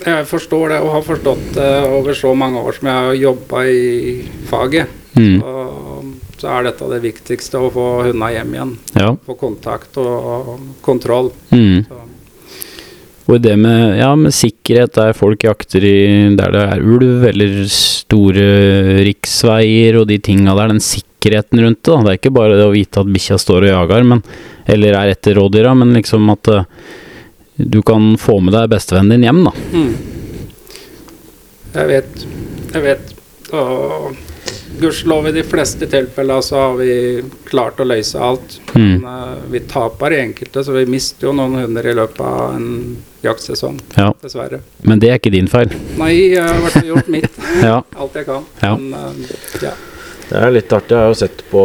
Jeg 0.00 0.24
forstår 0.30 0.72
det, 0.72 0.78
og 0.80 0.94
har 0.94 1.04
forstått 1.04 1.44
det 1.58 1.68
over 1.90 2.16
så 2.16 2.32
mange 2.32 2.62
år 2.64 2.78
som 2.78 2.88
jeg 2.88 3.04
har 3.10 3.18
jobba 3.20 3.64
i 3.68 3.82
faget. 4.48 4.96
Mm. 5.18 5.42
Så, 5.42 5.66
så 6.40 6.48
er 6.54 6.70
dette 6.70 6.88
det 6.88 7.02
viktigste, 7.04 7.60
å 7.60 7.72
få 7.74 7.86
hundene 8.08 8.30
hjem 8.32 8.54
igjen. 8.56 8.72
Ja. 8.96 9.10
Få 9.26 9.36
kontakt 9.40 9.98
og 10.00 10.54
kontroll. 10.84 11.28
Mm. 11.52 11.84
Og 13.30 13.38
det 13.44 13.52
med, 13.60 13.98
ja, 14.00 14.08
med 14.18 14.34
sikkerhet 14.34 14.96
der 14.96 15.12
folk 15.14 15.44
jakter 15.46 15.84
i 15.86 15.98
der 16.38 16.54
det 16.54 16.62
er 16.74 16.80
ulv, 16.82 17.26
eller 17.28 17.60
store 17.70 18.46
riksveier 19.06 20.00
og 20.00 20.08
de 20.10 20.18
tinga 20.24 20.56
der, 20.56 20.72
den 20.72 20.82
sikkerheten 20.82 21.62
rundt 21.62 21.82
det. 21.84 21.92
da. 21.92 22.00
Det 22.06 22.14
er 22.14 22.18
ikke 22.22 22.34
bare 22.40 22.56
det 22.58 22.66
å 22.66 22.72
vite 22.74 23.04
at 23.04 23.12
bikkja 23.12 23.38
står 23.38 23.68
og 23.68 23.74
jager, 23.74 24.08
men, 24.14 24.24
eller 24.66 24.98
er 24.98 25.12
etter 25.12 25.38
rådyra, 25.38 25.76
men 25.78 25.94
liksom 25.98 26.26
at 26.32 26.50
uh, 26.56 26.64
du 27.60 27.82
kan 27.86 28.14
få 28.18 28.40
med 28.40 28.56
deg 28.56 28.72
bestevennen 28.72 29.14
din 29.18 29.28
hjem, 29.28 29.44
da. 29.46 29.54
mm. 29.76 29.92
Jeg 31.70 31.86
vet. 31.86 32.26
Jeg 32.72 32.82
vet. 32.82 33.14
Og 33.54 34.29
gudskjelov 34.78 35.28
i 35.28 35.32
de 35.32 35.42
fleste 35.42 35.86
tilfeller 35.90 36.40
så 36.44 36.56
har 36.56 36.74
vi 36.78 36.94
klart 37.48 37.80
å 37.80 37.86
løse 37.88 38.20
alt. 38.22 38.58
Mm. 38.74 39.02
Men 39.02 39.06
eh, 39.10 39.36
vi 39.50 39.62
taper 39.70 40.16
i 40.16 40.20
enkelte, 40.24 40.64
så 40.64 40.76
vi 40.76 40.86
mister 40.90 41.30
jo 41.30 41.36
noen 41.36 41.58
hunder 41.64 41.90
i 41.90 41.94
løpet 41.96 42.22
av 42.24 42.56
en 42.56 42.96
jaktsesong. 43.24 43.80
Ja. 43.96 44.10
Dessverre. 44.22 44.62
Men 44.86 45.02
det 45.02 45.10
er 45.10 45.20
ikke 45.20 45.32
din 45.34 45.50
feil. 45.50 45.72
Nei, 46.00 46.12
jeg 46.36 46.46
har 46.46 46.60
vært 46.64 46.90
gjort 46.92 47.12
mitt. 47.12 47.30
Ja. 47.60 47.80
Alt 47.98 48.14
jeg 48.16 48.24
kan. 48.28 48.44
Ja. 48.62 48.76
Men 48.78 48.94
eh, 48.96 49.38
ja. 49.66 49.76
Det 50.30 50.38
er 50.38 50.52
litt 50.54 50.70
artig. 50.70 50.94
Jeg 50.94 51.02
har 51.02 51.08
jo 51.10 51.18
sett 51.18 51.40
på 51.50 51.62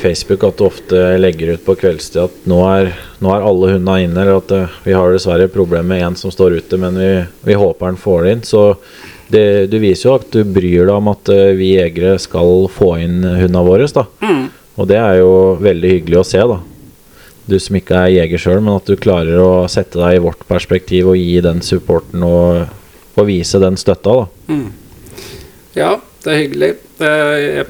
Facebook 0.00 0.46
at 0.46 0.56
du 0.56 0.62
ofte 0.64 1.00
legger 1.20 1.52
ut 1.52 1.66
på 1.66 1.74
kveldstid 1.76 2.22
at 2.22 2.46
nå 2.48 2.62
er, 2.64 2.94
nå 3.20 3.28
er 3.34 3.44
alle 3.44 3.74
hundene 3.74 4.06
inne, 4.06 4.22
eller 4.22 4.40
at 4.40 4.54
eh, 4.56 4.78
vi 4.86 4.94
har 4.96 5.12
dessverre 5.12 5.50
problem 5.52 5.90
med 5.92 6.00
en 6.06 6.16
som 6.16 6.32
står 6.32 6.56
ute, 6.62 6.80
men 6.80 6.96
vi, 6.96 7.10
vi 7.44 7.58
håper 7.60 7.92
han 7.92 8.00
får 8.00 8.24
det 8.24 8.32
inn. 8.32 8.46
Så 8.48 8.62
det, 9.32 9.66
du 9.72 9.78
viser 9.82 10.08
jo 10.08 10.14
at 10.20 10.28
du 10.32 10.42
bryr 10.44 10.86
deg 10.86 10.94
om 10.94 11.10
at 11.12 11.30
eh, 11.32 11.56
vi 11.58 11.74
jegere 11.74 12.16
skal 12.22 12.66
få 12.72 12.94
inn 13.02 13.20
hundene 13.24 13.64
våre. 13.66 13.88
Da. 13.90 14.06
Mm. 14.22 14.46
Og 14.76 14.90
det 14.90 14.98
er 15.00 15.20
jo 15.20 15.30
veldig 15.62 15.92
hyggelig 15.96 16.20
å 16.20 16.26
se, 16.28 16.42
da. 16.54 16.60
Du 17.46 17.56
som 17.62 17.78
ikke 17.78 17.98
er 18.00 18.14
jeger 18.14 18.42
sjøl, 18.42 18.60
men 18.62 18.74
at 18.74 18.90
du 18.90 18.98
klarer 18.98 19.38
å 19.42 19.50
sette 19.70 20.00
deg 20.00 20.18
i 20.18 20.22
vårt 20.24 20.42
perspektiv 20.48 21.12
og 21.12 21.18
gi 21.20 21.38
den 21.44 21.62
supporten 21.62 22.24
og, 22.26 22.66
og 23.14 23.28
vise 23.28 23.60
den 23.62 23.78
støtta, 23.78 24.22
da. 24.22 24.52
Mm. 24.52 24.68
Ja, 25.76 25.92
det 26.24 26.32
er 26.32 26.42
hyggelig. 26.42 26.70
Jeg 26.98 27.66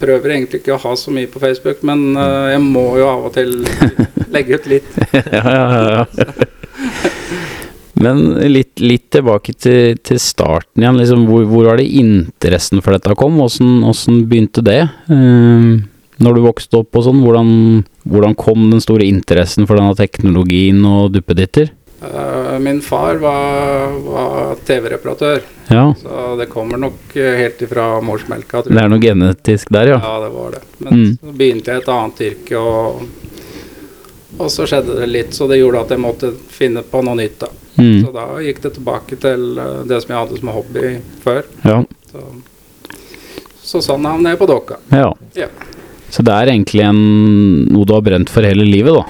prøver 0.00 0.34
egentlig 0.34 0.60
ikke 0.62 0.74
å 0.74 0.82
ha 0.82 0.94
så 0.98 1.12
mye 1.14 1.30
på 1.30 1.40
Facebook, 1.42 1.84
men 1.86 2.12
eh, 2.16 2.52
jeg 2.54 2.64
må 2.64 2.86
jo 3.00 3.08
av 3.08 3.28
og 3.30 3.36
til 3.36 3.56
legge 4.34 4.58
ut 4.58 4.70
litt. 4.72 4.92
ja, 5.14 5.44
ja, 5.44 5.64
ja, 5.72 6.04
ja. 6.20 7.40
Men 8.02 8.22
litt, 8.50 8.80
litt 8.82 9.10
tilbake 9.14 9.54
til, 9.54 9.96
til 10.02 10.18
starten 10.18 10.82
igjen. 10.82 10.98
Liksom, 10.98 11.26
hvor, 11.30 11.44
hvor 11.46 11.68
var 11.70 11.78
det 11.78 11.86
interessen 11.94 12.82
for 12.82 12.96
dette 12.96 13.14
kom? 13.18 13.36
Åssen 13.44 13.84
åssen 13.86 14.24
begynte 14.30 14.64
det? 14.66 14.80
Eh, 15.12 15.68
når 16.24 16.36
du 16.36 16.42
vokste 16.44 16.78
opp 16.82 16.94
og 16.98 17.06
sånn, 17.06 17.22
hvordan, 17.26 17.48
hvordan 18.06 18.34
kom 18.38 18.68
den 18.70 18.82
store 18.82 19.06
interessen 19.06 19.66
for 19.66 19.78
denne 19.78 19.94
teknologien 19.98 20.82
og 20.86 21.12
duppeditter? 21.14 21.70
Eh, 22.04 22.58
Min 22.62 22.82
far 22.84 23.16
var, 23.22 23.94
var 24.04 24.56
TV-reparatør, 24.68 25.40
Ja, 25.72 25.86
så 25.96 26.34
det 26.36 26.50
kommer 26.52 26.76
nok 26.82 27.14
eh, 27.16 27.38
helt 27.40 27.62
ifra 27.64 27.86
morsmelka. 28.04 28.60
det 28.66 28.76
er 28.76 28.90
noe 28.92 29.00
genetisk 29.00 29.70
der, 29.72 29.94
ja. 29.94 29.98
Ja, 30.02 30.16
det 30.26 30.32
var 30.34 30.50
det. 30.58 30.62
Men 30.84 30.92
Mm. 30.94 31.12
så 31.18 31.32
begynte 31.38 31.72
jeg 31.72 31.82
et 31.82 31.88
annet 31.94 32.20
yrke, 32.28 32.58
og, 32.60 33.06
og 34.38 34.50
så 34.50 34.66
skjedde 34.66 34.96
det 35.00 35.06
litt, 35.10 35.34
så 35.36 35.46
det 35.50 35.60
gjorde 35.60 35.84
at 35.84 35.92
jeg 35.94 36.02
måtte 36.02 36.32
finne 36.50 36.82
på 36.82 37.02
noe 37.06 37.18
nytt. 37.18 37.38
da. 37.44 37.48
Mm, 37.76 38.04
Så 38.06 38.12
da 38.14 38.24
gikk 38.42 38.62
det 38.62 38.72
tilbake 38.76 39.16
til 39.20 39.58
eh, 39.58 39.82
det 39.90 40.00
som 40.02 40.14
jeg 40.14 40.20
hadde 40.22 40.40
som 40.40 40.48
hobby 40.54 40.96
før. 41.24 41.44
ja. 41.64 41.82
Så, 42.14 42.20
så 43.64 43.80
sånn 43.82 44.04
havnet 44.06 44.34
jeg 44.34 44.38
på 44.42 44.46
Dokka. 44.50 44.76
ja. 44.94 45.12
Ja. 45.34 45.48
Så 46.14 46.22
det 46.22 46.30
er 46.30 46.46
egentlig 46.52 46.84
en, 46.86 46.98
noe 47.74 47.82
du 47.88 47.90
har 47.96 48.02
brent 48.06 48.30
for 48.30 48.46
hele 48.46 48.62
livet, 48.62 48.94
da? 48.94 49.02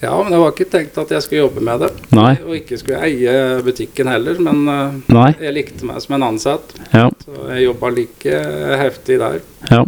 ja, 0.00 0.14
men 0.22 0.32
jeg 0.34 0.40
var 0.42 0.50
ikke 0.54 0.64
tenkt 0.72 0.96
at 0.98 1.10
jeg 1.14 1.22
skulle 1.22 1.44
jobbe 1.44 1.62
med 1.66 1.80
det. 1.84 1.90
Nei. 2.14 2.32
Og 2.46 2.56
ikke 2.58 2.78
skulle 2.80 3.02
eie 3.06 3.34
butikken 3.66 4.10
heller, 4.10 4.38
men 4.42 4.64
eh, 4.72 4.96
Nei? 5.14 5.28
jeg 5.42 5.54
likte 5.54 5.86
meg 5.86 6.00
som 6.02 6.16
en 6.18 6.26
ansatt. 6.32 6.74
Ja. 6.90 7.04
Så 7.22 7.46
jeg 7.52 7.68
jobba 7.68 7.90
like 7.94 8.40
heftig 8.82 9.18
der. 9.22 9.38
Ja. 9.70 9.84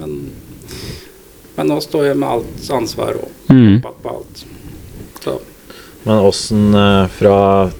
Men, 0.00 0.16
men 1.56 1.70
nå 1.70 1.80
står 1.82 2.10
jeg 2.10 2.18
med 2.20 2.28
alt 2.28 2.70
ansvar 2.80 3.20
og 3.22 3.30
Mm. 3.50 3.80
på 3.82 4.08
alt. 4.08 4.44
Så 5.22 5.38
Men 6.04 6.18
åssen 6.26 6.74
eh, 6.74 7.06
fra 7.08 7.70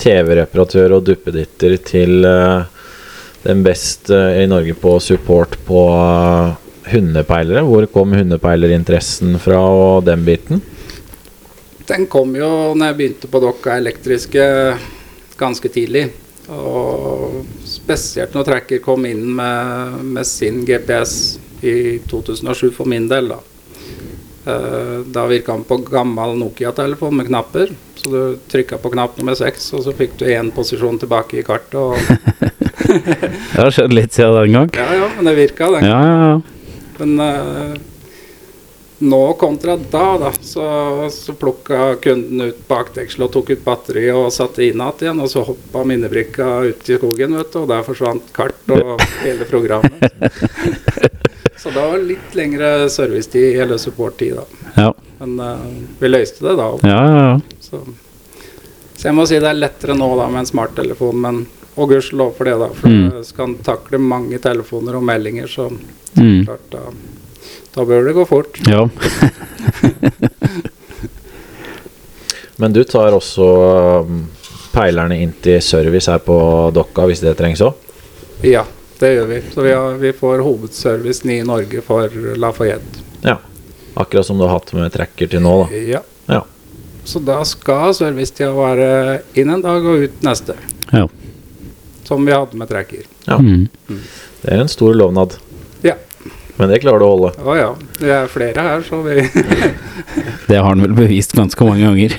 TV-reparatør 0.00 0.96
og 0.96 1.04
duppeditter 1.04 1.76
til 1.84 2.24
eh, 2.24 2.64
den 3.44 3.62
beste 3.66 4.14
i 4.40 4.46
Norge 4.48 4.74
på 4.74 4.96
support 5.00 5.56
på 5.66 5.80
eh, 5.92 6.54
hundepeilere? 6.92 7.64
Hvor 7.66 7.86
kom 7.92 8.12
hundepeilerinteressen 8.16 9.38
fra 9.42 9.60
og 9.60 10.04
den 10.06 10.24
biten? 10.24 10.62
Den 11.88 12.06
kom 12.08 12.32
jo 12.36 12.72
når 12.74 12.86
jeg 12.92 12.96
begynte 13.00 13.28
på 13.28 13.40
Dokka 13.44 13.76
elektriske 13.76 14.44
ganske 15.40 15.68
tidlig. 15.68 16.06
Og 16.48 17.42
spesielt 17.68 18.34
når 18.36 18.44
Tracker 18.48 18.80
kom 18.84 19.04
inn 19.08 19.24
med, 19.36 20.00
med 20.04 20.28
sin 20.28 20.62
GPS 20.68 21.38
i 21.64 21.98
2007 22.10 22.70
for 22.76 22.90
min 22.90 23.08
del, 23.10 23.32
da. 23.32 23.40
Eh, 24.46 24.98
da 25.06 25.26
virka 25.26 25.52
han 25.52 25.64
på 25.64 25.76
gammel 25.88 26.36
Nokia-telefon 26.38 27.16
med 27.16 27.26
knapper. 27.26 27.72
Så 27.96 28.10
du 28.10 28.36
trykka 28.52 28.78
på 28.78 28.90
knapp 28.92 29.16
nummer 29.18 29.36
seks, 29.38 29.70
og 29.72 29.86
så 29.86 29.94
fikk 29.96 30.18
du 30.20 30.26
én 30.28 30.50
posisjon 30.52 30.98
tilbake 31.00 31.40
i 31.40 31.46
kartet. 31.46 31.80
Og, 31.80 31.96
Det 33.54 33.62
har 33.62 33.72
skjedd 33.72 33.94
litt 33.96 34.12
siden 34.12 34.36
den 34.36 34.58
gang. 34.58 34.70
ja, 34.76 34.90
ja, 35.00 35.08
men 35.16 35.30
det 35.30 35.34
virka, 35.38 35.70
den. 35.72 35.88
Ja, 35.88 36.00
ja, 36.04 36.28
ja. 36.28 36.40
Men 36.98 37.20
eh, 37.20 37.78
nå 38.98 39.22
kontra 39.40 39.76
da, 39.76 40.18
da, 40.20 40.32
så, 40.40 40.66
så 41.10 41.32
plukka 41.32 41.94
kunden 42.04 42.50
ut 42.50 42.60
bakdekselet 42.68 43.26
og 43.26 43.32
tok 43.34 43.54
ut 43.54 43.64
batteriet 43.64 44.18
og 44.18 44.28
satte 44.32 44.62
inn 44.66 44.84
igjen, 44.84 45.22
og 45.24 45.32
så 45.32 45.42
hoppa 45.48 45.82
minnebrikka 45.88 46.50
ut 46.68 46.88
i 46.88 46.98
skogen, 47.00 47.38
vet 47.40 47.50
du, 47.52 47.62
og 47.64 47.72
der 47.72 47.86
forsvant 47.86 48.28
kart 48.36 48.76
og 48.76 49.00
hele 49.24 49.48
programmet. 49.48 50.04
Så 51.58 51.70
det 51.72 51.80
var 51.80 51.98
litt 51.98 52.34
lengre 52.36 52.88
servicetid 52.92 53.60
eller 53.62 53.78
supporttid, 53.78 54.34
da. 54.36 54.44
Ja, 54.76 54.94
Men 55.20 55.38
uh, 55.40 55.66
vi 56.00 56.08
løste 56.10 56.44
det 56.44 56.56
da. 56.58 56.70
ja, 56.82 57.00
ja. 57.08 57.22
ja. 57.30 57.40
Så. 57.60 57.80
så 58.96 59.08
jeg 59.08 59.14
må 59.16 59.24
si 59.26 59.38
det 59.40 59.48
er 59.48 59.54
lettere 59.62 59.94
nå 59.96 60.10
da 60.18 60.26
med 60.28 60.42
en 60.44 60.50
smarttelefon, 60.50 61.20
men 61.20 61.44
og 61.74 61.88
gudskjelov 61.90 62.36
for 62.36 62.44
det, 62.46 62.58
da. 62.60 62.68
For 62.78 62.88
Mm. 62.88 63.10
du 63.16 63.24
skal 63.26 63.54
takle 63.66 63.98
mange 63.98 64.38
telefoner 64.38 64.94
og 65.00 65.02
meldinger, 65.08 65.46
så 65.50 65.70
Mm. 66.16 66.44
klart 66.46 66.68
da, 66.70 66.78
da 67.74 67.84
bør 67.84 68.04
det 68.06 68.14
gå 68.14 68.24
fort. 68.28 68.60
ja. 68.68 68.84
Men 72.56 72.72
du 72.72 72.84
tar 72.86 73.10
også 73.16 73.46
um, 74.06 74.20
peilerne 74.74 75.16
inn 75.22 75.32
til 75.42 75.58
service 75.62 76.06
her 76.10 76.20
på 76.22 76.36
Dokka 76.74 77.06
hvis 77.10 77.22
det 77.24 77.34
trengs 77.38 77.60
òg? 77.66 77.74
Ja, 78.46 78.62
det 79.00 79.10
gjør 79.14 79.26
vi. 79.30 79.40
Så 79.54 79.64
vi, 79.64 79.72
har, 79.72 79.98
vi 80.00 80.12
får 80.16 80.42
hovedservicen 80.46 81.30
i 81.34 81.40
Norge 81.46 81.80
for 81.84 82.08
Lafayette. 82.40 83.02
Ja. 83.24 83.38
Akkurat 83.94 84.26
som 84.26 84.38
du 84.38 84.44
har 84.46 84.54
hatt 84.56 84.72
med 84.74 84.92
tracker 84.94 85.30
til 85.30 85.42
nå, 85.44 85.54
da. 85.64 85.82
Ja. 85.94 86.00
Ja. 86.30 86.40
Så 87.04 87.20
da 87.20 87.42
skal 87.44 87.92
servicetida 87.94 88.50
være 88.56 89.20
inn 89.38 89.50
en 89.52 89.62
dag 89.64 89.84
og 89.84 90.06
ut 90.06 90.22
neste. 90.24 90.56
ja. 90.92 91.08
som 92.04 92.24
vi 92.26 92.32
hadde 92.32 92.56
med 92.60 92.68
trekker. 92.68 93.04
Ja. 93.24 93.38
Mm. 93.40 93.68
Det 94.42 94.50
er 94.52 94.60
en 94.60 94.68
stor 94.68 94.92
lovnad. 94.94 95.38
Ja. 95.84 95.94
Men 96.56 96.68
det 96.68 96.82
klarer 96.82 97.00
du 97.00 97.04
å 97.06 97.12
holde. 97.14 97.30
Å 97.40 97.54
ja. 97.56 97.70
Det 97.96 98.10
er 98.12 98.28
flere 98.28 98.64
her, 98.66 98.82
så 98.84 99.00
vi 99.06 99.22
Det 100.50 100.58
har 100.58 100.68
han 100.68 100.84
vel 100.84 100.92
bevist 100.96 101.32
ganske 101.32 101.64
mange 101.64 101.86
ganger. 101.86 102.18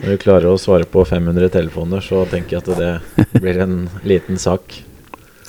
Når 0.00 0.16
du 0.16 0.18
klarer 0.20 0.48
å 0.50 0.58
svare 0.60 0.84
på 0.90 1.04
500 1.06 1.48
telefoner, 1.54 2.02
så 2.04 2.24
tenker 2.28 2.58
jeg 2.58 2.64
at 2.66 2.82
det 3.22 3.40
blir 3.40 3.60
en 3.64 3.76
liten 4.04 4.38
sak. 4.42 4.74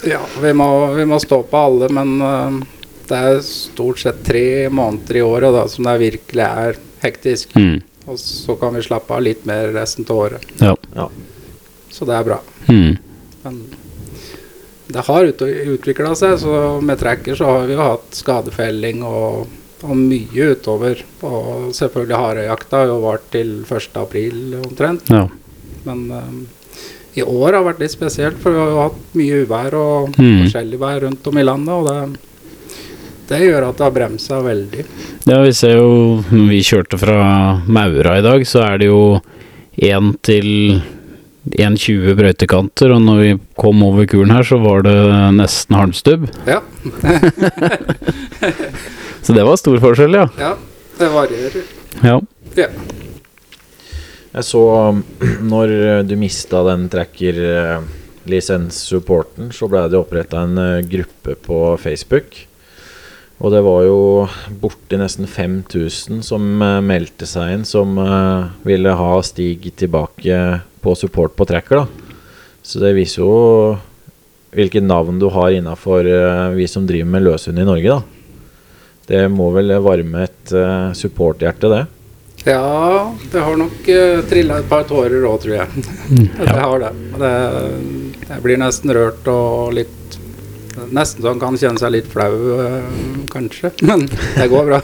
Ja, 0.04 0.22
vi 0.42 0.54
må, 0.54 0.70
vi 0.94 1.06
må 1.08 1.20
stå 1.20 1.42
på 1.48 1.58
alle, 1.58 1.90
men 1.94 2.18
uh, 2.22 2.60
det 3.08 3.22
er 3.30 3.42
stort 3.46 4.02
sett 4.02 4.24
tre 4.26 4.68
måneder 4.70 5.22
i 5.22 5.24
året 5.26 5.56
da, 5.56 5.66
som 5.72 5.88
det 5.88 5.96
virkelig 6.02 6.46
er 6.46 6.80
hektisk. 7.06 7.56
Mm. 7.56 7.80
Og 8.06 8.20
så 8.22 8.58
kan 8.60 8.76
vi 8.76 8.84
slappe 8.86 9.16
av 9.16 9.24
litt 9.26 9.46
mer 9.50 9.72
resten 9.74 10.06
av 10.10 10.22
året. 10.28 10.46
Ja. 10.62 10.76
Ja. 10.96 11.10
Så 11.90 12.06
det 12.06 12.18
er 12.18 12.28
bra. 12.28 12.40
Mm. 12.68 12.98
Men 13.46 13.62
det 14.88 15.06
har 15.08 15.26
utvikla 15.26 16.12
seg, 16.18 16.38
så 16.44 16.82
med 16.82 17.00
tracker 17.02 17.38
så 17.38 17.48
har 17.50 17.70
vi 17.70 17.78
jo 17.78 17.82
hatt 17.82 18.18
skadefelling 18.18 19.02
og, 19.08 19.48
og 19.82 19.96
mye 19.98 20.52
utover. 20.54 21.02
Og 21.26 21.72
selvfølgelig 21.78 22.20
harejakta 22.22 22.84
har 22.84 22.92
jo 22.92 23.00
vart 23.06 23.26
til 23.34 23.58
1. 23.64 23.98
april 24.02 24.60
omtrent. 24.62 25.10
ja. 25.10 25.26
Men 25.86 26.00
eh, 26.12 26.30
i 27.16 27.24
år 27.24 27.54
har 27.58 27.64
vært 27.64 27.80
litt 27.84 27.92
spesielt, 27.94 28.38
for 28.42 28.52
vi 28.52 28.58
har 28.60 28.70
jo 28.74 28.82
hatt 28.84 28.98
mye 29.16 29.44
uvær 29.46 29.74
og 29.80 30.10
Mm. 30.18 30.42
forskjellig 30.44 30.80
vær 30.82 31.00
rundt 31.06 31.28
om 31.28 31.38
i 31.38 31.44
landet. 31.44 31.74
Og 31.74 31.86
det, 31.88 32.18
det 33.30 33.40
gjør 33.46 33.70
at 33.70 33.78
det 33.78 33.84
har 33.88 33.92
bremsa 33.96 34.42
veldig. 34.44 34.86
Ja, 35.26 35.40
vi 35.42 35.52
ser 35.54 35.76
jo 35.78 36.22
når 36.32 36.50
vi 36.50 36.60
kjørte 36.64 36.98
fra 37.00 37.62
Maura 37.68 38.18
i 38.20 38.26
dag, 38.26 38.42
så 38.46 38.60
er 38.68 38.78
det 38.84 38.88
jo 38.92 39.22
1 39.78 40.14
til 40.24 40.82
1,20 41.56 42.16
brøytekanter, 42.18 42.92
og 42.96 43.02
når 43.06 43.18
vi 43.22 43.32
kom 43.62 43.84
over 43.86 44.06
kuren 44.10 44.32
her, 44.34 44.42
så 44.44 44.58
var 44.62 44.82
det 44.82 44.96
nesten 45.38 45.76
halmstubb. 45.78 46.28
Ja, 46.48 46.60
Så 49.22 49.34
det 49.34 49.44
var 49.46 49.56
stor 49.58 49.78
forskjell, 49.82 50.14
ja. 50.14 50.28
ja 50.40 50.54
det 51.00 51.08
varierer. 51.14 51.64
Ja. 52.06 52.20
Ja. 52.56 52.68
Jeg 54.36 54.44
så 54.50 54.62
um, 54.92 54.98
når 55.54 55.72
uh, 55.72 56.04
du 56.04 56.18
mista 56.20 56.60
den 56.68 56.90
tracker-lisenssupporten, 56.92 59.48
så 59.56 59.64
ble 59.72 59.88
det 59.88 59.96
oppretta 60.00 60.42
en 60.44 60.58
uh, 60.60 60.84
gruppe 60.84 61.36
på 61.40 61.78
Facebook. 61.80 62.36
Og 63.40 63.52
det 63.52 63.62
var 63.64 63.84
jo 63.88 64.28
borti 64.60 64.98
nesten 65.00 65.28
5000 65.28 66.24
som 66.24 66.42
meldte 66.88 67.26
seg 67.28 67.52
inn, 67.52 67.66
som 67.68 68.00
ville 68.64 68.92
ha 68.96 69.22
Stig 69.28 69.76
tilbake 69.76 70.62
på 70.80 70.96
support 70.96 71.36
på 71.36 71.46
tracker. 71.50 71.76
da. 71.84 71.88
Så 72.64 72.80
det 72.80 72.94
viser 72.96 73.22
jo 73.26 73.76
hvilke 74.56 74.80
navn 74.80 75.20
du 75.20 75.28
har 75.36 75.52
innafor 75.52 76.08
vi 76.56 76.64
som 76.72 76.88
driver 76.88 77.12
med 77.12 77.28
løshund 77.28 77.60
i 77.60 77.68
Norge, 77.68 77.92
da. 77.92 78.00
Det 79.12 79.28
må 79.28 79.52
vel 79.52 79.76
varme 79.84 80.24
et 80.30 80.48
supporthjerte, 80.96 81.68
det. 81.76 81.84
Ja, 82.46 83.16
det 83.32 83.40
har 83.40 83.58
nok 83.58 83.88
uh, 83.90 84.22
trilla 84.30 84.60
et 84.62 84.68
par 84.70 84.84
tårer 84.86 85.24
òg, 85.26 85.40
tror 85.42 85.56
jeg. 85.58 85.86
Det 86.38 86.54
har 86.54 86.84
det. 86.84 86.92
Det. 87.18 87.32
Jeg 88.26 88.44
blir 88.44 88.60
nesten 88.62 88.94
rørt 88.94 89.28
og 89.30 89.74
litt 89.78 90.20
Nesten 90.92 91.24
så 91.24 91.32
han 91.32 91.40
kan 91.40 91.56
kjenne 91.58 91.80
seg 91.80 91.94
litt 91.96 92.10
flau, 92.12 92.34
uh, 92.60 92.84
kanskje. 93.32 93.72
Men 93.88 94.04
det 94.12 94.50
går 94.52 94.70
bra. 94.70 94.82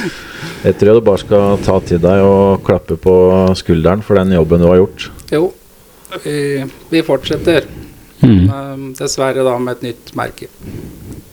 Jeg 0.64 0.74
tror 0.80 0.98
du 0.98 1.04
bare 1.06 1.22
skal 1.22 1.60
ta 1.62 1.76
til 1.86 2.00
deg 2.02 2.22
og 2.24 2.64
klappe 2.66 2.96
på 2.98 3.14
skulderen 3.60 4.02
for 4.02 4.18
den 4.18 4.32
jobben 4.34 4.64
du 4.64 4.66
har 4.66 4.80
gjort. 4.80 5.04
Jo, 5.30 5.52
vi, 6.24 6.64
vi 6.90 7.02
fortsetter. 7.06 7.68
Mm. 8.24 8.48
Um, 8.50 8.88
dessverre 8.98 9.44
da 9.46 9.54
med 9.62 9.78
et 9.78 9.90
nytt 9.92 10.10
merke. 10.18 10.48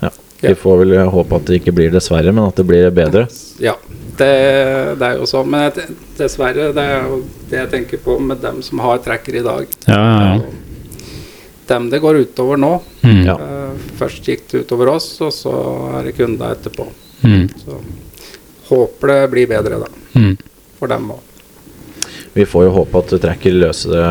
Ja. 0.03 0.11
Ja. 0.11 0.51
Vi 0.51 0.55
får 0.61 0.83
vel 0.83 0.93
håpe 1.09 1.39
at 1.39 1.47
det 1.49 1.61
ikke 1.61 1.73
blir 1.73 1.93
dessverre, 1.95 2.29
men 2.35 2.43
at 2.45 2.59
det 2.59 2.67
blir 2.69 2.91
bedre. 2.93 3.25
Ja, 3.63 3.73
det, 4.17 4.33
det 4.99 5.07
er 5.07 5.17
jo 5.19 5.27
sånn. 5.29 5.49
Men 5.51 5.67
jeg, 5.67 5.89
dessverre, 6.17 6.69
det 6.75 6.85
er 6.85 7.09
jo 7.09 7.19
det 7.49 7.59
jeg 7.59 7.71
tenker 7.73 8.01
på 8.05 8.17
med 8.21 8.41
dem 8.43 8.61
som 8.65 8.81
har 8.83 9.01
tracker 9.03 9.39
i 9.39 9.43
dag. 9.45 9.75
Ja, 9.87 9.99
ja, 9.99 10.29
ja. 10.35 11.09
Dem 11.65 11.87
det 11.89 11.99
går 12.03 12.21
utover 12.21 12.59
nå. 12.61 12.73
Mm. 13.01 13.21
Ja. 13.25 13.35
Eh, 13.41 13.85
først 13.97 14.27
gikk 14.29 14.45
det 14.51 14.65
utover 14.65 14.93
oss, 14.93 15.07
og 15.25 15.33
så 15.33 15.53
er 15.97 16.05
det 16.05 16.17
kunder 16.19 16.53
etterpå. 16.53 16.85
Mm. 17.25 17.47
Så 17.63 17.79
håper 18.69 19.13
det 19.13 19.21
blir 19.33 19.49
bedre, 19.49 19.81
da. 19.81 19.89
Mm. 20.13 20.35
For 20.77 20.91
dem 20.91 21.09
òg. 21.15 21.31
Vi 22.35 22.45
får 22.45 22.67
jo 22.67 22.75
håpe 22.75 23.01
at 23.01 23.15
Tracker 23.23 23.55
løser 23.55 23.95
det 23.95 24.07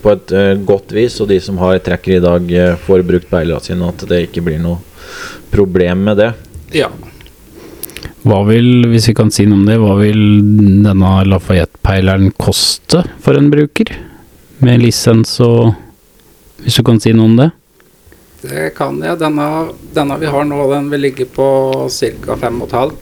på 0.00 0.12
et 0.14 0.32
uh, 0.32 0.54
godt 0.64 0.94
vis, 0.96 1.18
og 1.20 1.28
de 1.28 1.40
som 1.42 1.58
har 1.60 1.80
Tracker 1.84 2.16
i 2.16 2.22
dag, 2.24 2.52
uh, 2.54 2.76
får 2.86 3.04
brukt 3.04 3.28
beilene 3.32 3.60
sine, 3.64 3.84
og 3.84 3.98
at 3.98 4.08
det 4.08 4.22
ikke 4.28 4.44
blir 4.46 4.60
noe 4.62 4.78
problem 5.52 6.06
med 6.06 6.22
det. 6.22 6.30
Ja. 6.78 6.88
Hva 8.20 8.42
vil, 8.44 8.84
hvis 8.92 9.08
vi 9.08 9.14
kan 9.16 9.30
si 9.32 9.46
noe 9.48 9.62
om 9.62 9.68
det, 9.68 9.78
hva 9.80 9.94
vil 10.00 10.20
denne 10.84 11.12
Lafayette-peileren 11.28 12.34
koste 12.36 13.02
for 13.24 13.38
en 13.38 13.48
bruker? 13.52 13.94
Med 14.60 14.82
lisens 14.82 15.38
og 15.40 15.72
Hvis 16.60 16.76
du 16.76 16.84
kan 16.84 16.98
si 17.00 17.14
noe 17.16 17.30
om 17.30 17.38
det? 17.38 17.46
Det 18.42 18.66
kan 18.76 18.98
jeg. 19.00 19.16
Denne, 19.20 19.46
denne 19.96 20.18
vi 20.20 20.28
har 20.28 20.44
nå, 20.44 20.58
den 20.68 20.90
vil 20.92 21.00
ligge 21.06 21.24
på 21.24 21.46
ca. 21.88 22.36
5,5 22.36 22.92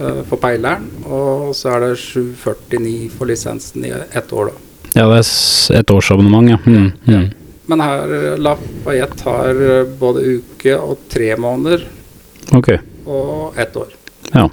uh, 0.00 0.20
for 0.28 0.36
peileren. 0.40 0.84
Og 1.08 1.54
så 1.56 1.72
er 1.74 1.86
det 1.86 1.94
749 2.02 3.08
for 3.16 3.30
lisensen 3.30 3.86
i 3.88 3.94
ett 3.96 4.32
år, 4.36 4.52
da. 4.52 4.66
Ja, 4.98 5.06
det 5.08 5.22
er 5.22 5.80
et 5.80 5.94
årsabonnement, 5.94 6.52
ja. 6.52 6.58
Mm. 6.66 6.90
Mm. 7.08 7.28
Men 7.70 7.84
her 7.84 8.12
eh, 8.16 8.38
Lafayette 8.42 9.24
har 9.28 9.60
eh, 9.62 9.90
både 10.00 10.24
uke 10.40 10.74
og 10.74 11.06
tre 11.12 11.30
måneder 11.38 11.86
Okay. 12.56 12.80
og 13.06 13.58
ett 13.60 13.76
år. 13.78 13.92
Ja. 14.32 14.48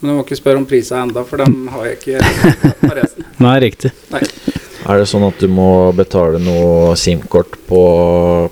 Men 0.00 0.10
du 0.10 0.14
må 0.14 0.24
ikke 0.24 0.38
spørre 0.38 0.60
om 0.60 0.66
prisa 0.68 1.00
enda, 1.02 1.24
for 1.24 1.40
den 1.40 1.68
har 1.72 1.86
jeg 1.88 1.98
ikke 2.00 2.20
på 2.82 2.92
resten. 2.96 3.28
Nei, 3.42 3.56
riktig. 3.64 3.92
Nei. 4.12 4.22
Er 4.86 5.00
det 5.00 5.08
sånn 5.10 5.24
at 5.26 5.40
du 5.42 5.48
må 5.50 5.90
betale 5.96 6.38
noe 6.38 6.94
SIM-kort 7.00 7.56
på 7.66 7.82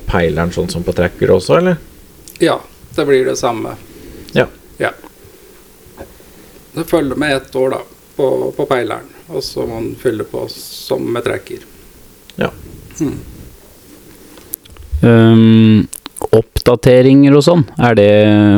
peileren, 0.08 0.50
sånn 0.54 0.70
som 0.72 0.82
på 0.82 0.94
Tracker 0.96 1.30
også, 1.30 1.58
eller? 1.60 1.76
Ja, 2.42 2.56
det 2.96 3.04
blir 3.06 3.28
det 3.28 3.36
samme. 3.38 3.76
Ja. 4.34 4.48
Ja. 4.82 4.90
Det 6.74 6.84
følger 6.90 7.20
med 7.20 7.36
ett 7.36 7.54
år, 7.56 7.76
da, 7.76 7.82
på, 8.16 8.30
på 8.56 8.66
peileren. 8.66 9.06
Og 9.30 9.44
så 9.46 9.62
må 9.62 9.78
man 9.78 9.92
fylle 10.00 10.26
på 10.26 10.42
som 10.50 11.06
med 11.12 11.22
trekker. 11.24 11.62
Ja. 12.40 12.50
Mm. 12.98 13.14
Um, 15.04 15.86
oppdateringer 16.34 17.36
og 17.36 17.44
sånn, 17.46 17.62
er 17.78 17.94
det, 17.98 18.10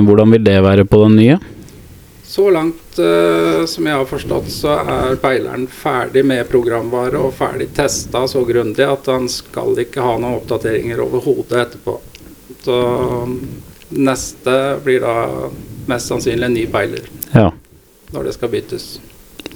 hvordan 0.06 0.32
vil 0.32 0.44
det 0.46 0.56
være 0.64 0.86
på 0.88 1.02
den 1.04 1.20
nye? 1.20 1.38
Så 2.36 2.50
langt 2.52 2.98
uh, 2.98 3.64
som 3.64 3.86
jeg 3.88 3.96
har 3.96 4.04
forstått, 4.04 4.50
så 4.52 4.74
er 4.82 5.14
peileren 5.16 5.62
ferdig 5.72 6.20
med 6.28 6.42
programvare 6.50 7.16
og 7.16 7.32
ferdig 7.32 7.70
testa 7.72 8.26
så 8.28 8.42
grundig 8.44 8.84
at 8.84 9.08
han 9.08 9.24
skal 9.32 9.72
ikke 9.80 10.04
ha 10.04 10.18
noen 10.20 10.36
oppdateringer 10.42 11.00
overhodet 11.00 11.62
etterpå. 11.62 11.94
Så 12.60 12.76
neste 13.88 14.58
blir 14.84 15.00
da 15.00 15.48
mest 15.88 16.12
sannsynlig 16.12 16.50
en 16.50 16.58
ny 16.58 16.66
peiler 16.76 17.08
Ja. 17.32 17.48
når 18.12 18.28
det 18.28 18.36
skal 18.36 18.52
byttes. 18.52 18.86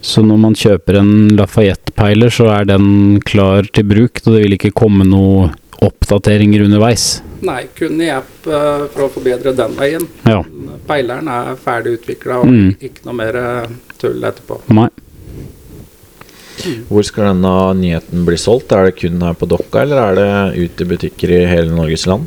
Så 0.00 0.24
når 0.24 0.40
man 0.40 0.56
kjøper 0.56 1.02
en 1.02 1.36
Lafayette-peiler, 1.36 2.32
så 2.32 2.48
er 2.48 2.64
den 2.64 3.20
klar 3.20 3.68
til 3.68 3.84
bruk, 3.92 4.24
og 4.24 4.32
det 4.32 4.46
vil 4.46 4.56
ikke 4.56 4.72
komme 4.72 5.04
noen 5.04 5.52
oppdateringer 5.84 6.64
underveis? 6.64 7.18
Nei, 7.42 7.62
kun 7.78 8.00
i 8.04 8.10
app 8.12 8.46
eh, 8.46 8.86
for 8.92 9.06
å 9.06 9.10
forbedre 9.14 9.54
den 9.56 9.76
veien. 9.78 10.06
Ja. 10.28 10.42
Peileren 10.86 11.28
er 11.28 11.54
ferdig 11.56 11.98
utvikla 12.00 12.40
og 12.42 12.46
Mm. 12.50 12.74
ikke 12.80 13.04
noe 13.06 13.14
mer 13.14 13.36
eh, 13.36 13.68
tull 13.98 14.20
etterpå. 14.24 14.60
Nei. 14.76 14.88
Hvor 16.90 17.02
skal 17.08 17.30
denne 17.30 17.52
nyheten 17.78 18.26
bli 18.26 18.36
solgt? 18.36 18.72
Er 18.76 18.90
det 18.90 18.98
kun 19.00 19.22
her 19.24 19.32
på 19.38 19.48
Dokka, 19.48 19.80
eller 19.82 20.02
er 20.10 20.14
det 20.18 20.64
ut 20.66 20.80
i 20.84 20.84
butikker 20.90 21.32
i 21.32 21.46
hele 21.48 21.72
Norges 21.72 22.04
land? 22.10 22.26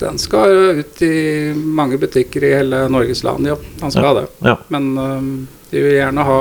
Den 0.00 0.16
skal 0.20 0.80
ut 0.80 1.02
i 1.04 1.52
mange 1.54 1.98
butikker 2.00 2.44
i 2.44 2.54
hele 2.56 2.86
Norges 2.92 3.22
land, 3.24 3.46
ja. 3.48 3.56
Den 3.80 3.90
skal 3.92 4.04
ha 4.08 4.14
det. 4.20 4.26
Ja. 4.44 4.56
Men 4.72 4.88
um, 4.98 5.30
vi 5.70 5.80
vil 5.82 5.96
gjerne 5.98 6.24
ha 6.28 6.38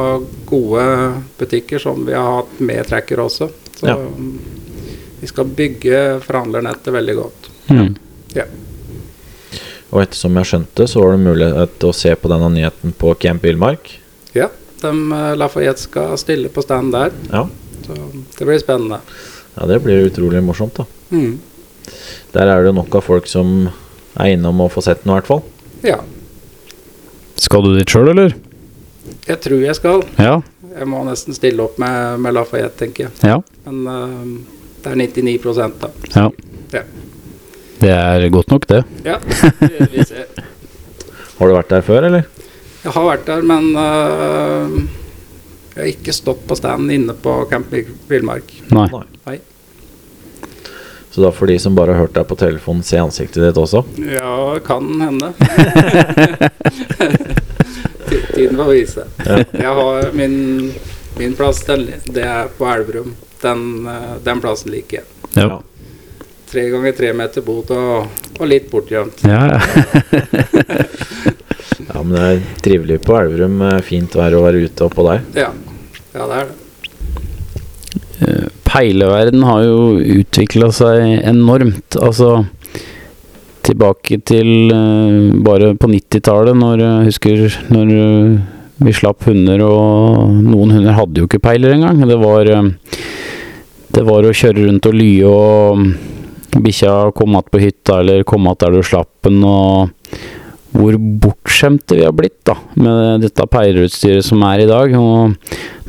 gode 0.48 0.86
butikker 1.40 1.80
som 1.80 2.06
vi 2.08 2.14
har 2.16 2.38
hatt 2.42 2.60
med 2.60 2.88
tracker 2.88 3.20
også. 3.24 3.50
Så 3.76 3.88
Ja. 3.92 3.96
øhm, 4.00 4.40
vi 5.20 5.28
skal 5.28 5.46
bygge 5.46 6.02
forhandlernettet 6.24 6.94
veldig 6.94 7.16
godt. 7.16 7.50
Mm. 7.72 7.96
Og 9.96 10.02
ettersom 10.02 10.36
jeg 10.42 10.50
skjønte, 10.50 10.88
så 10.90 11.02
var 11.04 11.14
det 11.16 11.24
mulighet 11.24 11.76
til 11.80 11.92
å 11.92 11.96
se 11.96 12.12
på 12.20 12.32
denne 12.32 12.50
nyheten 12.52 12.96
på 13.00 13.14
Camp 13.22 13.46
Villmark. 13.46 13.92
Ja, 14.36 14.50
de 14.82 14.92
øh, 14.92 15.36
Lafayette 15.40 15.86
skal 15.86 16.18
stille 16.20 16.50
på 16.52 16.64
stand 16.66 16.92
der, 16.96 17.14
Ja. 17.32 17.46
så 17.86 17.94
det 18.40 18.48
blir 18.48 18.60
spennende. 18.60 19.00
ja, 19.56 19.68
det 19.68 19.82
blir 19.84 20.10
utrolig 20.10 20.44
morsomt, 20.44 20.76
da. 20.82 20.86
Mm. 21.12 21.40
Der 22.34 22.48
er 22.52 22.64
det 22.66 22.74
nok 22.76 22.96
av 22.96 23.06
folk 23.06 23.28
som 23.28 23.70
er 24.18 24.34
innom 24.34 24.60
og 24.62 24.72
får 24.74 24.82
sett 24.90 25.06
noe, 25.06 25.16
i 25.16 25.20
hvert 25.22 25.28
fall. 25.32 25.44
Ja, 25.84 26.00
Skal 27.38 27.64
du 27.64 27.76
dit 27.78 27.88
sjøl, 27.92 28.10
eller? 28.10 28.34
jeg 29.28 29.40
tror 29.42 29.62
jeg 29.62 29.76
skal. 29.76 30.04
Ja. 30.18 30.42
Jeg 30.76 30.88
må 30.88 31.04
nesten 31.08 31.36
stille 31.36 31.64
opp 31.64 31.78
med, 31.80 32.20
med 32.20 32.34
Lafayette, 32.36 32.78
tenker 32.80 33.06
jeg. 33.06 33.12
Ja. 33.24 33.38
Men 33.66 33.88
uh, 33.88 34.40
det 34.84 34.92
er 34.92 34.96
99 34.96 35.80
da. 35.80 35.90
Ja. 36.16 36.30
Ja. 36.74 36.82
Det 37.80 37.92
er 37.92 38.28
godt 38.34 38.50
nok, 38.54 38.68
det. 38.70 38.84
Ja, 39.06 39.18
vi, 39.92 40.06
ser. 40.08 40.26
Har 41.38 41.48
du 41.50 41.56
vært 41.58 41.70
der 41.74 41.82
før, 41.86 42.08
eller? 42.08 42.24
Jeg 42.86 42.94
har 42.96 43.06
vært 43.10 43.26
der, 43.28 43.42
men 43.50 43.72
uh, 43.76 44.78
jeg 45.76 45.82
har 45.82 45.90
ikke 45.92 46.14
stått 46.16 46.46
på 46.48 46.56
stand 46.58 46.92
inne 46.94 47.14
på 47.18 47.34
Camp 47.52 47.74
Villmark. 48.10 48.54
Nei. 48.72 48.88
Nei. 49.26 49.38
Så 51.16 51.24
da 51.24 51.30
får 51.32 51.48
de 51.48 51.56
som 51.64 51.76
bare 51.78 51.94
har 51.96 52.06
hørt 52.06 52.16
deg 52.18 52.26
på 52.28 52.36
telefonen, 52.40 52.84
se 52.84 52.98
ansiktet 53.00 53.40
ditt 53.46 53.60
også? 53.60 53.86
Ja, 54.04 54.58
kan 54.66 54.90
hende. 55.00 55.30
Ti- 58.10 58.26
Tiden 58.34 58.58
får 58.60 58.72
vise. 58.74 59.06
Jeg 59.52 59.72
har 59.80 60.10
min, 60.14 60.36
min 61.18 61.36
plass, 61.40 61.64
den, 61.66 61.88
det 62.12 62.24
er 62.28 62.50
på 62.58 62.68
Elverum. 62.68 63.16
Den, 63.42 63.88
øh, 63.88 64.12
den 64.26 64.42
plassen 64.44 64.72
liker 64.76 64.98
jeg. 65.02 65.06
Ja. 65.40 65.62
Tre 66.56 66.70
ganger 66.72 66.94
tre 66.96 67.10
meter 67.20 67.44
bot 67.44 67.72
og, 67.76 68.06
og 68.40 68.46
litt 68.48 68.70
bortgjemt. 68.72 69.26
Ja, 69.28 69.42
ja. 69.52 69.60
Ja, 71.86 72.02
men 72.02 72.14
det 72.16 72.22
er 72.24 72.38
trivelig 72.64 73.02
på 73.04 73.16
Elverum. 73.20 73.58
eh, 73.68 73.82
Fint 73.84 74.16
vær 74.16 74.34
å 74.38 74.46
være 74.46 74.62
ute 74.64 74.86
oppå 74.88 75.04
der. 75.10 75.20
Ja. 75.36 75.50
ja, 76.16 76.28
det 76.32 76.38
er 76.40 76.48
det. 76.48 76.56
Peileverden 78.68 79.44
har 79.44 79.66
jo 79.66 80.00
utvikla 80.00 80.70
seg 80.76 81.04
enormt. 81.28 81.98
Altså 82.00 82.46
tilbake 83.66 84.20
til 84.28 84.72
eh, 84.72 85.36
bare 85.46 85.74
på 85.80 85.90
90-tallet, 85.92 86.56
når 86.60 86.84
jeg 86.84 87.08
husker 87.10 87.46
når 87.74 87.94
eh, 88.00 88.34
vi 88.86 88.94
slapp 88.96 89.28
hunder, 89.30 89.62
og 89.68 90.34
noen 90.46 90.76
hunder 90.76 90.98
hadde 90.98 91.22
jo 91.24 91.30
ikke 91.30 91.44
peiler 91.44 91.76
engang. 91.76 92.04
Det 92.08 92.20
var, 92.22 92.52
eh, 92.52 92.72
det 93.96 94.04
var 94.08 94.28
å 94.28 94.36
kjøre 94.36 94.68
rundt 94.68 94.90
og 94.92 95.00
lye, 95.00 95.32
og 95.32 96.15
bikkja 96.64 97.12
kom 97.16 97.36
att 97.36 97.52
på 97.52 97.60
hytta, 97.60 98.00
eller 98.00 98.24
kom 98.24 98.48
att 98.48 98.60
der 98.60 98.72
du 98.72 98.84
slapp 98.84 99.12
den, 99.24 99.44
og 99.44 99.90
hvor 100.76 100.98
bortskjemte 101.00 101.96
vi 101.96 102.04
har 102.04 102.14
blitt 102.16 102.42
da, 102.48 102.58
med 102.76 103.22
dette 103.24 103.46
peilerutstyret 103.48 104.26
som 104.28 104.44
er 104.44 104.66
i 104.66 104.70
dag. 104.70 104.96
Og 105.00 105.36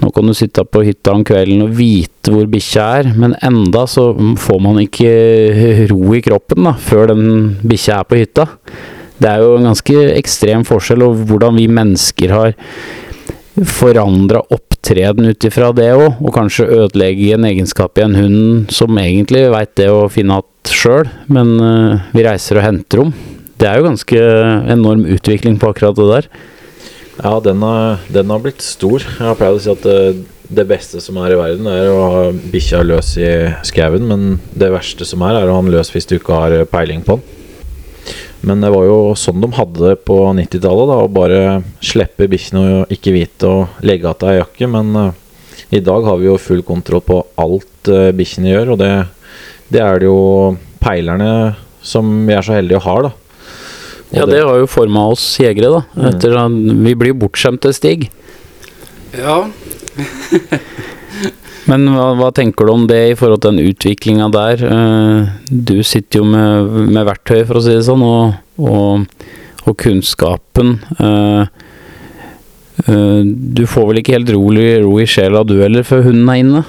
nå 0.03 0.11
kan 0.15 0.29
du 0.29 0.35
sitte 0.37 0.63
på 0.63 0.85
hytta 0.87 1.15
om 1.17 1.25
kvelden 1.27 1.65
og 1.67 1.73
vite 1.79 2.35
hvor 2.35 2.47
bikkja 2.51 2.85
er, 3.01 3.11
men 3.19 3.35
enda 3.47 3.87
så 3.91 4.13
får 4.15 4.61
man 4.63 4.79
ikke 4.85 5.89
ro 5.91 6.15
i 6.15 6.23
kroppen 6.25 6.69
da, 6.69 6.77
før 6.79 7.11
den 7.15 7.27
bikkja 7.67 8.01
er 8.01 8.07
på 8.11 8.21
hytta. 8.21 8.47
Det 9.17 9.33
er 9.33 9.43
jo 9.43 9.57
en 9.57 9.71
ganske 9.71 10.07
ekstrem 10.13 10.67
forskjell, 10.69 11.07
og 11.07 11.27
hvordan 11.31 11.59
vi 11.59 11.67
mennesker 11.73 12.35
har 12.37 12.57
forandra 13.57 14.43
opptreden 14.87 15.27
ut 15.27 15.45
ifra 15.45 15.73
det 15.75 15.89
òg, 15.97 16.21
og 16.23 16.35
kanskje 16.35 16.69
ødelegge 16.71 17.35
en 17.35 17.47
egenskap 17.49 17.99
i 17.99 18.05
en 18.05 18.15
hund 18.15 18.71
som 18.71 18.99
egentlig 19.01 19.49
veit 19.51 19.73
det 19.79 19.89
å 19.91 20.07
finne 20.13 20.39
igjen 20.39 20.53
sjøl, 20.77 21.09
men 21.31 21.57
eh, 21.63 22.05
vi 22.15 22.23
reiser 22.27 22.61
og 22.61 22.67
henter 22.67 23.03
dem. 23.03 23.11
Det 23.59 23.67
er 23.67 23.81
jo 23.81 23.87
ganske 23.89 24.21
enorm 24.71 25.05
utvikling 25.17 25.59
på 25.59 25.73
akkurat 25.73 25.97
det 25.97 26.07
der. 26.11 26.29
Ja, 27.17 27.39
den 27.41 27.63
har, 27.65 28.03
den 28.13 28.31
har 28.31 28.43
blitt 28.45 28.63
stor. 28.63 29.03
Jeg 29.03 29.25
har 29.25 29.39
pleid 29.39 29.57
å 29.57 29.63
si 29.63 29.71
at 29.73 29.87
det, 29.87 30.27
det 30.53 30.67
beste 30.69 31.01
som 31.03 31.19
er 31.23 31.35
i 31.35 31.39
verden, 31.41 31.67
er 31.71 31.91
å 31.91 32.03
ha 32.13 32.25
bikkja 32.53 32.85
løs 32.87 33.15
i 33.19 33.31
skauen, 33.67 34.07
men 34.07 34.37
det 34.55 34.71
verste 34.75 35.09
som 35.09 35.25
er, 35.27 35.41
er 35.41 35.51
å 35.51 35.57
ha 35.57 35.65
den 35.65 35.75
løs 35.75 35.91
hvis 35.95 36.07
du 36.07 36.19
ikke 36.19 36.43
har 36.45 36.61
peiling 36.71 37.03
på 37.07 37.19
den. 37.19 37.36
Men 38.47 38.63
det 38.63 38.71
var 38.75 38.85
jo 38.87 38.99
sånn 39.19 39.41
de 39.43 39.51
hadde 39.57 39.83
det 39.83 39.97
på 40.07 40.19
90-tallet, 40.37 40.91
da, 40.91 40.97
å 41.03 41.13
bare 41.13 41.41
slippe 41.85 42.29
bikkjene 42.31 42.65
og 42.83 42.93
ikke 42.95 43.15
vite 43.15 43.49
og 43.49 43.85
legge 43.87 44.11
av 44.11 44.27
ei 44.29 44.39
jakke. 44.39 44.69
Men 44.71 44.93
uh, 44.97 45.13
i 45.75 45.83
dag 45.85 46.07
har 46.07 46.21
vi 46.21 46.29
jo 46.29 46.39
full 46.41 46.63
kontroll 46.67 47.03
på 47.07 47.21
alt 47.43 47.91
uh, 47.91 48.11
bikkjene 48.17 48.53
gjør, 48.53 48.75
og 48.75 48.83
det, 48.83 48.93
det 49.73 49.83
er 49.83 50.03
det 50.03 50.11
jo 50.11 50.57
peilerne 50.83 51.31
som 51.87 52.11
vi 52.27 52.35
er 52.37 52.45
så 52.47 52.59
heldige 52.59 52.83
å 52.83 52.87
ha, 52.87 52.99
da. 53.09 53.15
Og 54.07 54.21
Ja, 54.21 54.27
det 54.31 54.45
har 54.45 54.61
jo 54.61 54.69
forma 54.71 55.09
oss 55.11 55.25
jegere, 55.43 55.73
da. 55.73 55.83
Mm. 55.97 56.07
Etter 56.13 56.37
at 56.39 56.61
vi 56.87 56.95
blir 56.99 57.15
jo 57.15 57.21
bortskjemte, 57.25 57.73
Stig. 57.75 58.09
Ja, 59.17 59.47
Men 61.67 61.89
hva, 61.91 62.13
hva 62.15 62.29
tenker 62.35 62.69
du 62.69 62.73
om 62.73 62.85
det 62.87 63.01
i 63.11 63.15
forhold 63.19 63.41
til 63.43 63.57
den 63.57 63.71
utviklinga 63.73 64.29
der? 64.35 64.63
Eh, 64.71 65.31
Du 65.51 65.83
sitter 65.83 66.21
jo 66.23 66.27
med, 66.31 66.71
med 66.95 67.07
verktøy, 67.09 67.41
for 67.49 67.59
å 67.59 67.63
si 67.65 67.75
det 67.75 67.87
sånn, 67.89 68.05
og, 68.07 68.37
og, 68.63 69.27
og 69.67 69.77
kunnskapen. 69.83 70.77
Eh, 71.03 71.43
eh, 72.87 73.23
Du 73.27 73.65
får 73.67 73.89
vel 73.91 74.03
ikke 74.03 74.15
helt 74.19 74.31
rolig 74.37 74.69
ro 74.85 74.95
i 75.03 75.09
sjela 75.11 75.43
du 75.47 75.57
heller, 75.63 75.87
før 75.87 76.07
hunden 76.11 76.31
er 76.35 76.43
inne? 76.45 76.65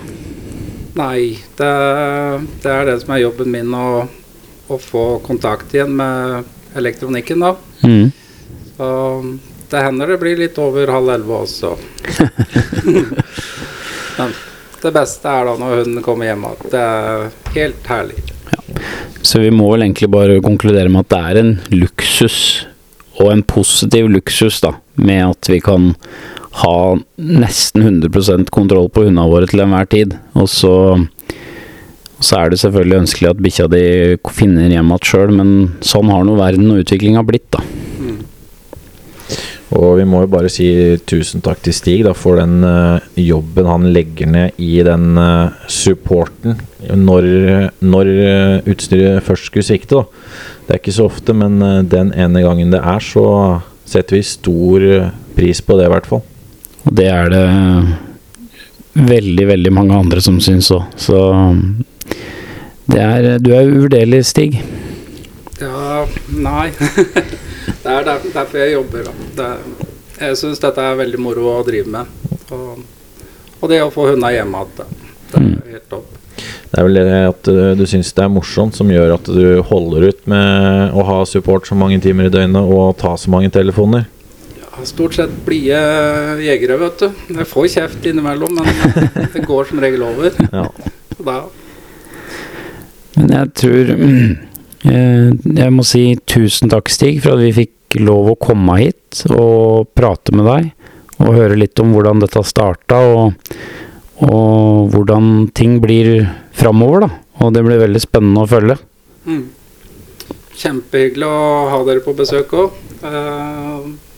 nei, 0.98 1.38
det, 1.60 1.68
det 2.64 2.72
er 2.74 2.88
det 2.88 2.96
som 3.04 3.12
er 3.14 3.20
jobben 3.22 3.52
min, 3.54 3.70
å, 3.70 4.08
å 4.66 4.78
få 4.82 5.04
kontakt 5.22 5.76
igjen 5.78 5.92
med 5.94 6.48
elektronikken, 6.74 7.44
da. 7.46 7.52
Mm. 7.86 8.08
Så 8.74 8.88
det 9.70 9.84
hender 9.86 10.10
det 10.10 10.18
blir 10.24 10.42
litt 10.42 10.58
over 10.58 10.90
halv 10.90 11.14
elleve 11.14 11.38
også. 11.46 11.76
Det 14.82 14.94
beste 14.94 15.30
er 15.32 15.48
da 15.48 15.56
når 15.58 15.84
hun 15.84 16.02
kommer 16.06 16.30
hjem 16.30 16.46
igjen. 16.46 16.72
Det 16.72 16.82
er 16.82 17.30
helt 17.56 17.92
herlig. 17.92 18.24
Så 19.26 19.42
vi 19.42 19.52
må 19.52 19.72
vel 19.72 19.88
egentlig 19.88 20.10
bare 20.14 20.42
konkludere 20.44 20.92
med 20.94 21.06
at 21.06 21.14
det 21.14 21.22
er 21.30 21.40
en 21.42 21.54
luksus, 21.74 22.40
og 23.18 23.32
en 23.34 23.44
positiv 23.44 24.10
luksus, 24.14 24.62
da, 24.62 24.76
med 25.02 25.24
at 25.32 25.50
vi 25.50 25.60
kan 25.64 25.94
ha 26.62 26.78
nesten 27.18 27.84
100% 27.84 28.52
kontroll 28.54 28.90
på 28.94 29.08
hundene 29.08 29.30
våre 29.30 29.50
til 29.50 29.64
enhver 29.66 29.90
tid. 29.90 30.16
Og 30.38 30.48
så, 30.50 30.74
så 32.22 32.40
er 32.40 32.54
det 32.54 32.62
selvfølgelig 32.62 33.02
ønskelig 33.04 33.32
at 33.32 33.42
bikkja 33.44 33.68
di 33.74 33.84
finner 34.38 34.70
hjem 34.70 34.94
igjen 34.94 35.10
sjøl, 35.10 35.34
men 35.42 35.52
sånn 35.86 36.14
har 36.14 36.26
nå 36.26 36.38
verden 36.40 36.72
og 36.74 36.86
utviklinga 36.86 37.26
blitt, 37.28 37.50
da. 37.54 37.66
Og 39.76 39.98
vi 40.00 40.06
må 40.08 40.22
jo 40.24 40.30
bare 40.32 40.50
si 40.52 40.68
tusen 41.10 41.44
takk 41.44 41.60
til 41.66 41.76
Stig 41.76 42.06
da, 42.08 42.14
for 42.16 42.40
den 42.40 42.62
uh, 42.64 43.04
jobben 43.20 43.68
han 43.68 43.90
legger 43.92 44.30
ned 44.32 44.62
i 44.64 44.78
den 44.86 45.20
uh, 45.20 45.52
supporten 45.68 46.56
når, 46.96 47.28
når 47.84 48.12
uh, 48.16 48.70
utstyret 48.72 49.26
først 49.28 49.50
skulle 49.50 49.68
svikte. 49.68 50.00
Da. 50.00 50.06
Det 50.68 50.76
er 50.76 50.82
ikke 50.82 50.96
så 50.96 51.10
ofte, 51.10 51.36
men 51.36 51.60
den 51.92 52.14
ene 52.16 52.44
gangen 52.44 52.72
det 52.72 52.80
er, 52.80 53.04
så 53.04 53.26
setter 53.88 54.18
vi 54.18 54.24
stor 54.28 54.88
pris 55.36 55.62
på 55.64 55.78
det, 55.80 55.88
i 55.88 55.94
hvert 55.94 56.10
fall. 56.10 56.24
Og 56.88 56.96
det 56.96 57.08
er 57.12 57.32
det 57.32 57.44
veldig, 58.98 59.48
veldig 59.52 59.74
mange 59.76 60.00
andre 60.00 60.24
som 60.24 60.40
syns 60.44 60.72
òg. 60.76 60.88
Så 61.00 61.20
det 62.88 63.04
er 63.04 63.40
Du 63.44 63.52
er 63.56 63.68
uvurderlig, 63.68 64.24
Stig. 64.28 64.62
Ja, 65.60 66.04
nei. 66.32 66.72
det 67.88 67.96
er 67.96 68.08
der, 68.08 68.28
derfor 68.34 68.60
jeg 68.60 68.74
jobber. 68.76 69.08
Da. 69.08 69.32
Det, 69.38 69.88
jeg 70.18 70.38
syns 70.40 70.60
dette 70.60 70.84
er 70.84 71.00
veldig 71.00 71.20
moro 71.22 71.50
å 71.54 71.64
drive 71.68 71.92
med. 71.94 72.14
Og, 72.52 72.84
og 73.62 73.72
det 73.72 73.82
å 73.84 73.92
få 73.94 74.10
hundene 74.12 74.34
hjemme 74.36 74.64
igjen, 74.66 75.04
det 75.32 75.40
er 75.40 75.76
helt 75.78 75.90
topp. 75.92 76.14
Det 76.68 76.82
er 76.82 76.86
vel 76.86 77.00
det 77.00 77.20
at 77.30 77.50
eh, 77.52 77.72
du 77.80 77.86
syns 77.90 78.12
det 78.14 78.24
er 78.26 78.32
morsomt 78.32 78.76
som 78.78 78.92
gjør 78.92 79.16
at 79.16 79.30
du 79.32 79.62
holder 79.70 80.10
ut 80.12 80.28
med 80.30 80.94
å 80.94 81.06
ha 81.08 81.22
support 81.26 81.68
så 81.70 81.78
mange 81.80 82.00
timer 82.04 82.28
i 82.28 82.34
døgnet 82.34 82.60
og 82.76 82.98
ta 83.00 83.16
så 83.18 83.32
mange 83.34 83.50
telefoner. 83.54 84.06
Ja, 84.60 84.84
stort 84.86 85.16
sett 85.18 85.34
blide 85.48 85.80
jegere, 86.44 86.78
vet 86.84 87.06
du. 87.06 87.24
Jeg 87.40 87.48
får 87.50 87.70
kjeft 87.78 88.10
innimellom, 88.12 88.60
men 88.60 89.08
det 89.34 89.46
går 89.48 89.72
som 89.72 89.82
regel 89.82 90.04
over. 90.10 90.36
Ja. 90.52 90.68
Da, 91.18 91.38
Men 93.18 93.32
jeg 93.34 93.54
tror 93.58 93.88
eh, 94.92 95.32
Jeg 95.34 95.74
må 95.74 95.86
si 95.88 96.04
tusen 96.30 96.70
takk, 96.70 96.92
Stig, 96.94 97.24
for 97.24 97.34
at 97.34 97.42
vi 97.42 97.56
fikk 97.64 97.74
lov 97.96 98.32
å 98.34 98.36
komme 98.40 98.80
hit 98.82 99.24
og 99.32 99.88
prate 99.96 100.34
med 100.36 100.46
deg. 100.46 100.72
Og 101.24 101.34
høre 101.34 101.56
litt 101.58 101.80
om 101.82 101.94
hvordan 101.96 102.20
dette 102.22 102.44
starta, 102.46 103.00
og, 103.02 103.34
og 104.22 104.92
hvordan 104.94 105.48
ting 105.58 105.80
blir 105.82 106.28
framover, 106.58 107.08
da. 107.08 107.10
Og 107.42 107.54
det 107.54 107.64
blir 107.66 107.80
veldig 107.82 108.02
spennende 108.02 108.44
å 108.44 108.50
følge. 108.50 108.78
mm. 109.26 109.46
Kjempehyggelig 110.58 111.26
å 111.30 111.42
ha 111.70 111.80
dere 111.86 112.02
på 112.02 112.14
besøk 112.18 112.54
òg. 112.58 112.72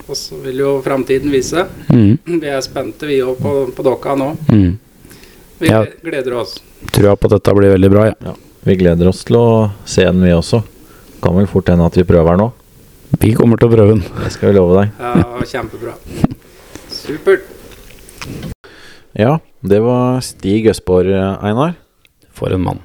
og 0.10 0.15
så 0.17 0.38
vil 0.41 0.62
jo 0.63 0.69
framtiden 0.82 1.29
vise. 1.32 1.65
Mm, 1.91 2.17
Vi 2.39 2.47
er 2.47 2.62
spente, 2.63 3.05
vi 3.05 3.19
òg, 3.21 3.36
på, 3.38 3.51
på 3.75 3.84
dere 3.84 4.15
nå. 4.17 4.29
mm. 4.47 4.77
Vi 5.60 5.67
Ja. 5.67 5.84
gleder 6.03 6.34
oss. 6.39 6.62
Trua 6.91 7.15
på 7.19 7.25
at 7.27 7.32
dette 7.36 7.53
blir 7.55 7.73
veldig 7.75 7.89
bra, 7.91 8.05
ja. 8.08 8.34
Vi 8.63 8.75
gleder 8.75 9.08
oss 9.10 9.23
til 9.27 9.36
å 9.36 9.71
se 9.86 10.05
den, 10.05 10.21
vi 10.23 10.32
også. 10.32 10.63
Kan 11.21 11.36
vel 11.36 11.47
fort 11.47 11.67
hende 11.67 11.86
at 11.86 11.95
vi 11.99 12.03
prøver 12.08 12.38
nå. 12.39 12.51
Vi 13.17 13.32
kommer 13.34 13.58
til 13.58 13.69
å 13.69 13.74
prøve 13.74 13.95
den. 13.95 14.04
Det 14.06 14.30
skal 14.36 14.52
vi 14.52 14.58
love 14.60 14.76
deg. 14.78 15.00
Ja, 15.02 15.39
kjempebra. 15.50 15.95
Supert. 16.93 17.48
Ja, 19.17 19.39
det 19.65 19.80
var 19.82 20.22
Stig 20.22 20.69
Østborg, 20.69 21.10
Einar. 21.41 21.74
For 22.38 22.54
en 22.54 22.62
mann. 22.67 22.84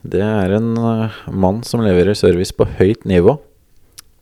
Det 0.00 0.22
er 0.24 0.56
en 0.56 0.72
eh, 0.80 1.18
mann 1.28 1.60
som 1.68 1.84
leverer 1.84 2.16
service 2.16 2.54
på 2.56 2.64
høyt 2.78 3.04
nivå. 3.04 3.36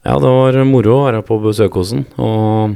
Ja, 0.02 0.16
det 0.18 0.32
var 0.34 0.58
moro 0.66 0.96
å 0.96 1.06
være 1.06 1.22
på 1.26 1.38
besøk 1.42 1.78
hos 1.78 1.94
han, 1.94 2.04
og 2.18 2.74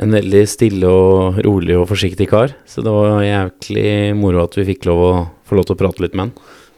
en 0.00 0.14
veldig 0.14 0.42
stille 0.48 0.88
og 0.88 1.40
rolig 1.44 1.74
og 1.80 1.88
forsiktig 1.90 2.28
kar. 2.30 2.54
Så 2.68 2.84
det 2.86 2.94
var 2.94 3.24
jævlig 3.26 4.14
moro 4.18 4.44
at 4.44 4.54
vi 4.58 4.68
fikk 4.70 4.86
lov 4.88 5.02
å 5.02 5.12
få 5.48 5.58
lov 5.58 5.66
til 5.66 5.76
å 5.76 5.80
prate 5.82 6.06
litt 6.06 6.14
med 6.14 6.28
han. 6.28 6.34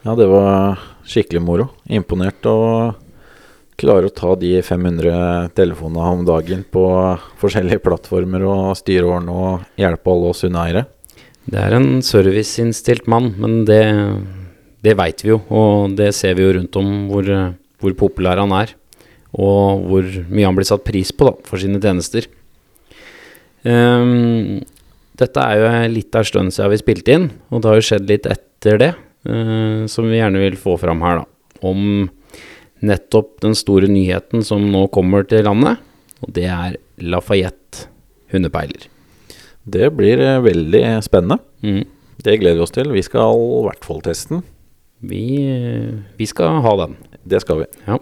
Ja, 0.06 0.16
det 0.18 0.26
var 0.32 0.80
skikkelig 1.06 1.44
moro. 1.44 1.68
Imponert 1.92 2.48
å 2.48 2.56
klare 3.82 4.08
å 4.08 4.14
ta 4.14 4.34
de 4.38 4.54
500 4.62 5.52
telefonene 5.56 6.10
om 6.16 6.24
dagen 6.26 6.62
på 6.70 6.84
forskjellige 7.40 7.82
plattformer 7.82 8.44
og 8.46 8.76
styre 8.78 9.08
årene 9.08 9.34
og 9.34 9.80
hjelpe 9.80 10.12
alle 10.12 10.30
oss 10.30 10.44
hundeeiere. 10.46 10.84
Det 11.42 11.58
er 11.58 11.74
en 11.74 11.88
serviceinnstilt 12.06 13.08
mann, 13.10 13.32
men 13.42 13.64
det, 13.66 13.82
det 14.86 14.94
veit 14.98 15.24
vi 15.24 15.32
jo, 15.32 15.40
og 15.50 15.96
det 15.98 16.12
ser 16.14 16.38
vi 16.38 16.46
jo 16.46 16.54
rundt 16.58 16.78
om 16.78 16.92
hvor, 17.10 17.32
hvor 17.82 17.98
populær 18.04 18.42
han 18.44 18.54
er. 18.60 18.76
Og 19.32 19.82
hvor 19.88 20.06
mye 20.28 20.46
han 20.46 20.56
blir 20.58 20.68
satt 20.68 20.84
pris 20.86 21.10
på 21.16 21.26
da, 21.26 21.34
for 21.48 21.58
sine 21.58 21.80
tjenester. 21.82 22.28
Um, 23.64 24.60
dette 25.18 25.42
er 25.42 25.60
jo 25.60 25.70
litt 25.94 26.14
av 26.14 26.24
en 26.24 26.28
stund 26.28 26.54
siden 26.54 26.72
vi 26.74 26.82
spilte 26.82 27.16
inn, 27.16 27.30
og 27.50 27.62
det 27.62 27.70
har 27.70 27.80
jo 27.80 27.88
skjedd 27.90 28.10
litt 28.10 28.30
etter 28.30 28.84
det, 28.86 28.94
Uh, 29.22 29.86
som 29.86 30.08
vi 30.10 30.16
gjerne 30.18 30.40
vil 30.42 30.56
få 30.58 30.72
fram 30.82 30.98
her, 31.06 31.20
da. 31.20 31.68
Om 31.70 32.08
nettopp 32.82 33.40
den 33.44 33.56
store 33.58 33.88
nyheten 33.90 34.44
som 34.46 34.64
nå 34.72 34.86
kommer 34.94 35.26
til 35.28 35.46
landet, 35.46 35.80
og 36.22 36.34
det 36.36 36.48
er 36.50 36.78
Lafayette 37.02 37.88
hundepeiler. 38.32 38.88
Det 39.62 39.90
blir 39.94 40.20
eh, 40.22 40.40
veldig 40.42 40.84
spennende. 41.06 41.38
Mm. 41.62 41.84
Det 42.22 42.38
gleder 42.40 42.58
vi 42.58 42.64
oss 42.64 42.74
til. 42.74 42.90
Vi 42.94 43.02
skal 43.06 43.38
i 43.38 43.62
hvert 43.66 43.86
fall 43.86 44.02
teste 44.04 44.36
den. 44.36 44.44
Vi, 45.02 45.24
vi 46.18 46.26
skal 46.30 46.60
ha 46.62 46.74
den. 46.84 46.96
Det 47.26 47.42
skal 47.42 47.62
vi. 47.62 47.68
Ja. 47.86 47.98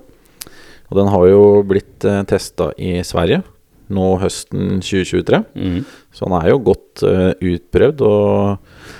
Og 0.90 0.98
den 0.98 1.10
har 1.12 1.26
jo 1.28 1.42
blitt 1.68 2.04
eh, 2.08 2.22
testa 2.28 2.70
i 2.80 2.98
Sverige 3.06 3.42
nå 3.90 4.06
høsten 4.22 4.78
2023. 4.84 5.42
Mm. 5.58 5.78
Så 6.14 6.26
den 6.26 6.36
er 6.38 6.50
jo 6.52 6.62
godt 6.70 7.04
eh, 7.06 7.32
utprøvd 7.52 8.04
og 8.06 8.90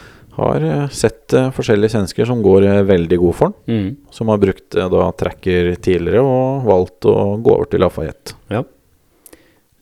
har 0.41 0.67
eh, 0.67 0.89
sett 0.95 1.35
eh, 1.37 1.51
forskjellige 1.55 1.95
svensker 1.95 2.29
som 2.29 2.43
går 2.45 2.67
eh, 2.67 2.83
veldig 2.89 3.19
god 3.21 3.37
for 3.37 3.53
den. 3.53 3.81
Mm. 3.81 4.13
Som 4.15 4.33
har 4.33 4.43
brukt 4.43 4.77
da 4.77 5.07
tracker 5.21 5.75
tidligere 5.83 6.25
og 6.25 6.69
valgt 6.69 7.09
å 7.09 7.17
gå 7.41 7.55
over 7.57 7.71
til 7.71 7.85
Lafayette. 7.85 8.37
Ja. 8.53 8.65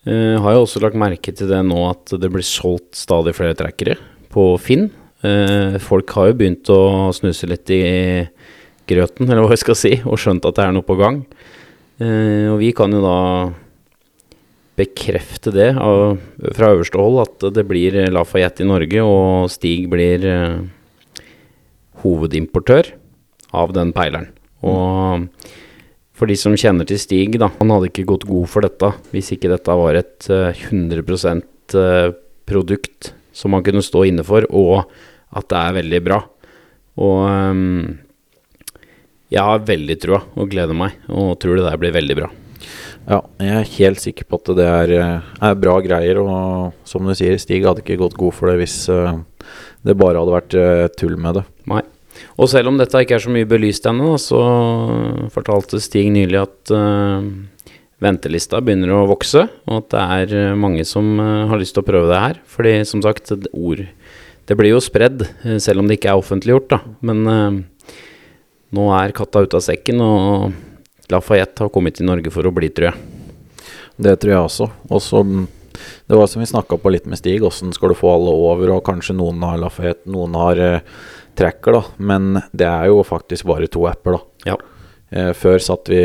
Uh, 0.08 0.38
har 0.40 0.54
jo 0.54 0.62
også 0.62 0.80
lagt 0.80 0.96
merke 0.96 1.32
til 1.36 1.50
det 1.50 1.58
nå 1.66 1.82
at 1.84 2.14
det 2.16 2.30
blir 2.32 2.44
solgt 2.46 2.96
stadig 2.96 3.34
flere 3.36 3.56
trackere 3.58 3.98
på 4.32 4.44
Finn. 4.62 4.86
Uh, 5.20 5.76
folk 5.82 6.14
har 6.16 6.30
jo 6.30 6.36
begynt 6.38 6.70
å 6.72 7.10
snuse 7.12 7.48
litt 7.50 7.68
i 7.74 7.82
grøten, 8.88 9.26
eller 9.28 9.42
hva 9.42 9.52
jeg 9.52 9.64
skal 9.66 9.76
si, 9.76 9.92
og 10.08 10.16
skjønt 10.22 10.46
at 10.48 10.56
det 10.56 10.64
er 10.64 10.72
noe 10.72 10.86
på 10.86 10.96
gang. 10.96 11.20
Uh, 12.00 12.54
og 12.54 12.60
vi 12.62 12.70
kan 12.78 12.94
jo 12.94 13.02
da 13.04 13.18
bekrefte 14.78 15.52
det 15.54 15.72
av, 15.74 16.18
fra 16.54 16.72
øverste 16.74 17.00
hold, 17.00 17.20
at 17.24 17.46
det 17.56 17.66
blir 17.68 17.96
Lafayette 18.14 18.64
i 18.64 18.68
Norge, 18.68 19.02
og 19.04 19.50
Stig 19.52 19.88
blir 19.90 20.24
eh, 20.28 21.24
hovedimportør 22.04 22.92
av 23.58 23.72
den 23.76 23.92
peileren. 23.96 24.30
Og 24.66 25.28
for 26.18 26.30
de 26.30 26.34
som 26.38 26.56
kjenner 26.58 26.88
til 26.88 26.98
Stig, 27.00 27.36
da, 27.38 27.50
han 27.60 27.70
hadde 27.70 27.92
ikke 27.92 28.08
gått 28.08 28.26
god 28.28 28.48
for 28.50 28.66
dette 28.66 28.90
hvis 29.12 29.30
ikke 29.34 29.52
dette 29.52 29.78
var 29.82 29.98
et 30.00 30.26
eh, 30.34 30.64
100 30.70 31.02
eh, 31.78 32.10
produkt 32.48 33.12
som 33.36 33.54
han 33.54 33.62
kunne 33.66 33.84
stå 33.84 34.02
inne 34.08 34.24
for, 34.26 34.46
og 34.50 34.88
at 35.38 35.46
det 35.52 35.60
er 35.60 35.78
veldig 35.78 36.02
bra. 36.08 36.22
Og 36.98 37.22
eh, 37.30 37.62
jeg 39.36 39.44
har 39.44 39.66
veldig 39.68 39.98
trua 40.02 40.22
og 40.40 40.50
gleder 40.50 40.76
meg, 40.76 40.98
og 41.12 41.36
tror 41.42 41.58
det 41.58 41.68
der 41.68 41.80
blir 41.80 41.94
veldig 41.94 42.18
bra. 42.22 42.30
Ja, 43.08 43.22
jeg 43.40 43.52
er 43.56 43.70
helt 43.78 44.02
sikker 44.02 44.26
på 44.28 44.36
at 44.36 44.50
det 44.58 44.64
er, 44.68 44.90
eh, 44.92 45.28
er 45.48 45.54
bra 45.56 45.78
greier. 45.80 46.20
Og 46.20 46.74
som 46.84 47.06
du 47.08 47.14
sier, 47.16 47.38
Stig 47.40 47.64
hadde 47.64 47.80
ikke 47.80 47.96
gått 47.96 48.18
god 48.20 48.34
for 48.36 48.50
det 48.50 48.58
hvis 48.60 48.82
eh, 48.92 49.22
det 49.86 49.96
bare 49.96 50.20
hadde 50.20 50.34
vært 50.34 50.56
eh, 50.60 50.88
tull 50.92 51.16
med 51.16 51.40
det. 51.40 51.44
Nei. 51.72 51.80
Og 52.36 52.50
selv 52.52 52.68
om 52.68 52.76
dette 52.76 53.00
ikke 53.00 53.16
er 53.16 53.24
så 53.24 53.32
mye 53.32 53.48
belyst 53.48 53.86
ennå, 53.88 54.18
så 54.20 54.42
fortalte 55.32 55.80
Stig 55.80 56.10
nylig 56.10 56.40
at 56.40 56.72
uh, 56.74 57.22
ventelista 58.02 58.58
begynner 58.58 58.90
å 58.90 59.04
vokse, 59.06 59.44
og 59.70 59.76
at 59.76 59.92
det 59.94 60.32
er 60.34 60.58
mange 60.58 60.82
som 60.86 61.12
har 61.20 61.60
lyst 61.62 61.76
til 61.76 61.84
å 61.84 61.86
prøve 61.86 62.10
det 62.10 62.18
her. 62.18 62.40
Fordi 62.50 62.74
som 62.90 63.04
sagt, 63.06 63.30
ord 63.54 63.86
Det 64.48 64.56
blir 64.56 64.72
jo 64.72 64.80
spredd, 64.82 65.22
selv 65.60 65.82
om 65.82 65.86
det 65.86 66.00
ikke 66.00 66.10
er 66.10 66.18
offentliggjort, 66.18 66.74
da. 66.74 66.80
Men 67.06 67.22
uh, 67.30 67.94
nå 68.74 68.90
er 68.98 69.14
katta 69.14 69.44
ute 69.46 69.60
av 69.60 69.62
sekken, 69.62 70.02
og 70.02 70.58
Lafayette 71.10 71.64
har 71.64 71.70
kommet 71.72 71.96
til 71.98 72.06
Norge 72.08 72.30
for 72.34 72.46
å 72.48 72.52
bli, 72.54 72.68
tror 72.74 72.90
jeg. 72.90 72.94
Det 73.98 74.16
tror 74.22 74.32
jeg 74.34 74.42
også. 74.46 74.66
Og 74.92 75.00
så 75.02 75.22
mm, 75.24 75.46
Det 76.08 76.16
var 76.18 76.26
som 76.30 76.40
vi 76.42 76.46
snakka 76.50 76.78
på 76.82 76.90
litt 76.90 77.06
med 77.06 77.18
Stig, 77.20 77.42
åssen 77.46 77.72
skal 77.74 77.92
du 77.92 77.94
få 77.98 78.10
alle 78.16 78.32
over? 78.34 78.72
Og 78.76 78.84
kanskje 78.86 79.14
noen 79.16 79.42
har 79.46 79.58
Lafayette, 79.62 80.08
noen 80.10 80.34
har 80.38 80.58
eh, 80.58 80.80
tracker, 81.38 81.78
da. 81.78 81.82
Men 81.98 82.40
det 82.52 82.66
er 82.66 82.88
jo 82.90 83.02
faktisk 83.06 83.46
bare 83.46 83.68
to 83.70 83.86
apper, 83.90 84.18
da. 84.18 84.52
Ja. 84.52 84.56
Eh, 85.10 85.30
før 85.38 85.58
satt 85.62 85.88
vi 85.88 86.00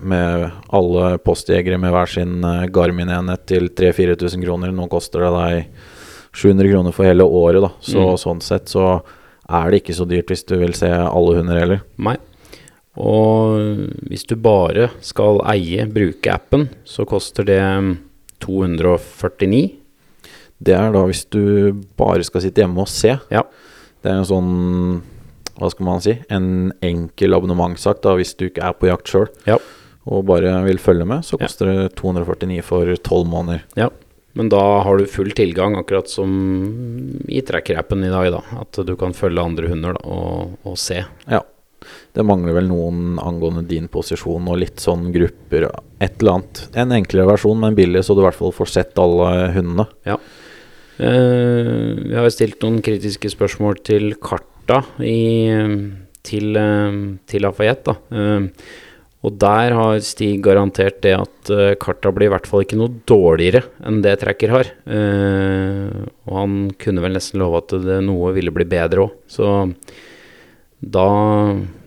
med 0.00 0.48
alle 0.74 1.12
postjegere 1.22 1.78
med 1.78 1.92
hver 1.94 2.08
sin 2.10 2.38
eh, 2.44 2.64
Garmin-enhet 2.72 3.44
til 3.50 3.68
3000-4000 3.68 4.42
kroner. 4.46 4.72
Nå 4.74 4.88
koster 4.90 5.26
det 5.26 5.34
deg 5.36 5.84
700 6.38 6.72
kroner 6.72 6.96
for 6.96 7.08
hele 7.08 7.24
året, 7.24 7.62
da. 7.64 7.70
Så 7.84 8.00
Mm. 8.08 8.16
sånn 8.24 8.42
sett 8.42 8.66
så 8.72 9.02
er 9.48 9.70
det 9.70 9.82
ikke 9.82 9.94
så 9.96 10.04
dyrt 10.08 10.28
hvis 10.32 10.44
du 10.48 10.56
vil 10.60 10.72
se 10.76 10.88
alle 10.88 11.36
hunder 11.38 11.58
heller. 11.60 11.80
Nei. 11.98 12.16
Og 12.98 13.88
hvis 14.10 14.24
du 14.26 14.34
bare 14.42 14.88
skal 15.06 15.38
eie, 15.52 15.84
bruke 15.86 16.32
appen, 16.34 16.66
så 16.88 17.06
koster 17.06 17.46
det 17.46 17.60
249. 18.42 19.62
Det 20.58 20.74
er 20.74 20.90
da 20.94 21.04
hvis 21.06 21.24
du 21.30 21.72
bare 21.98 22.24
skal 22.26 22.42
sitte 22.42 22.64
hjemme 22.64 22.82
og 22.82 22.90
se. 22.90 23.14
Ja. 23.30 23.44
Det 24.02 24.10
er 24.10 24.20
en 24.20 24.26
sånn 24.28 24.50
Hva 25.58 25.70
skal 25.72 25.86
man 25.88 26.02
si? 26.02 26.12
En 26.30 26.68
enkel 26.86 27.34
abonnementssak 27.34 27.98
da 28.04 28.12
hvis 28.18 28.34
du 28.38 28.44
ikke 28.46 28.62
er 28.68 28.76
på 28.78 28.86
jakt 28.90 29.10
sjøl 29.10 29.24
Ja. 29.48 29.56
og 30.06 30.24
bare 30.28 30.52
vil 30.66 30.78
følge 30.78 31.04
med, 31.06 31.24
så 31.26 31.34
koster 31.38 31.66
det 31.66 31.96
249 31.98 32.62
for 32.62 32.86
12 32.94 33.26
måneder. 33.26 33.64
Ja, 33.76 33.88
men 34.38 34.48
da 34.52 34.60
har 34.86 34.98
du 35.00 35.06
full 35.10 35.32
tilgang, 35.34 35.74
akkurat 35.76 36.06
som 36.08 36.30
i 37.26 37.42
tracker-appen 37.42 38.06
i 38.06 38.12
dag, 38.12 38.30
da. 38.36 38.40
At 38.62 38.78
du 38.86 38.94
kan 38.96 39.12
følge 39.18 39.42
andre 39.42 39.66
hunder 39.68 39.98
da, 39.98 40.04
og, 40.06 40.54
og 40.64 40.78
se. 40.78 41.02
Ja. 41.26 41.42
Det 42.16 42.24
mangler 42.26 42.56
vel 42.56 42.68
noen 42.70 43.18
angående 43.20 43.62
din 43.68 43.86
posisjon 43.92 44.48
og 44.50 44.60
litt 44.62 44.82
sånn 44.82 45.10
grupper. 45.14 45.68
Et 46.02 46.20
eller 46.20 46.38
annet. 46.38 46.64
En 46.78 46.94
enklere 46.96 47.28
versjon, 47.34 47.60
men 47.60 47.76
billig, 47.78 48.02
så 48.06 48.16
du 48.16 48.22
i 48.22 48.26
hvert 48.26 48.38
fall 48.38 48.54
får 48.56 48.72
sett 48.72 49.00
alle 49.02 49.30
hundene. 49.54 49.86
Eh, 50.98 51.70
vi 52.08 52.16
har 52.16 52.26
jo 52.26 52.34
stilt 52.34 52.62
noen 52.64 52.80
kritiske 52.82 53.30
spørsmål 53.30 53.78
til 53.86 54.10
karta 54.18 54.80
i, 54.98 55.20
til, 56.26 56.58
uh, 56.58 56.98
til 57.30 57.44
Lafayette. 57.46 57.94
Eh, 58.10 58.48
og 59.26 59.34
der 59.42 59.74
har 59.74 60.02
Stig 60.06 60.42
garantert 60.46 61.00
det 61.02 61.14
at 61.18 61.50
karta 61.82 62.12
blir 62.14 62.28
i 62.28 62.32
hvert 62.32 62.46
fall 62.46 62.62
ikke 62.62 62.78
noe 62.78 63.00
dårligere 63.10 63.64
enn 63.82 63.98
det 64.04 64.12
Tracker 64.20 64.52
har. 64.54 64.68
Og 64.86 66.36
han 66.36 66.52
kunne 66.78 67.02
vel 67.02 67.16
nesten 67.16 67.42
love 67.42 67.58
at 67.64 67.74
det, 67.82 67.96
noe 68.06 68.30
ville 68.36 68.54
bli 68.54 68.68
bedre 68.70 69.08
òg. 69.08 69.16
Så 69.26 69.48
da, 70.80 71.06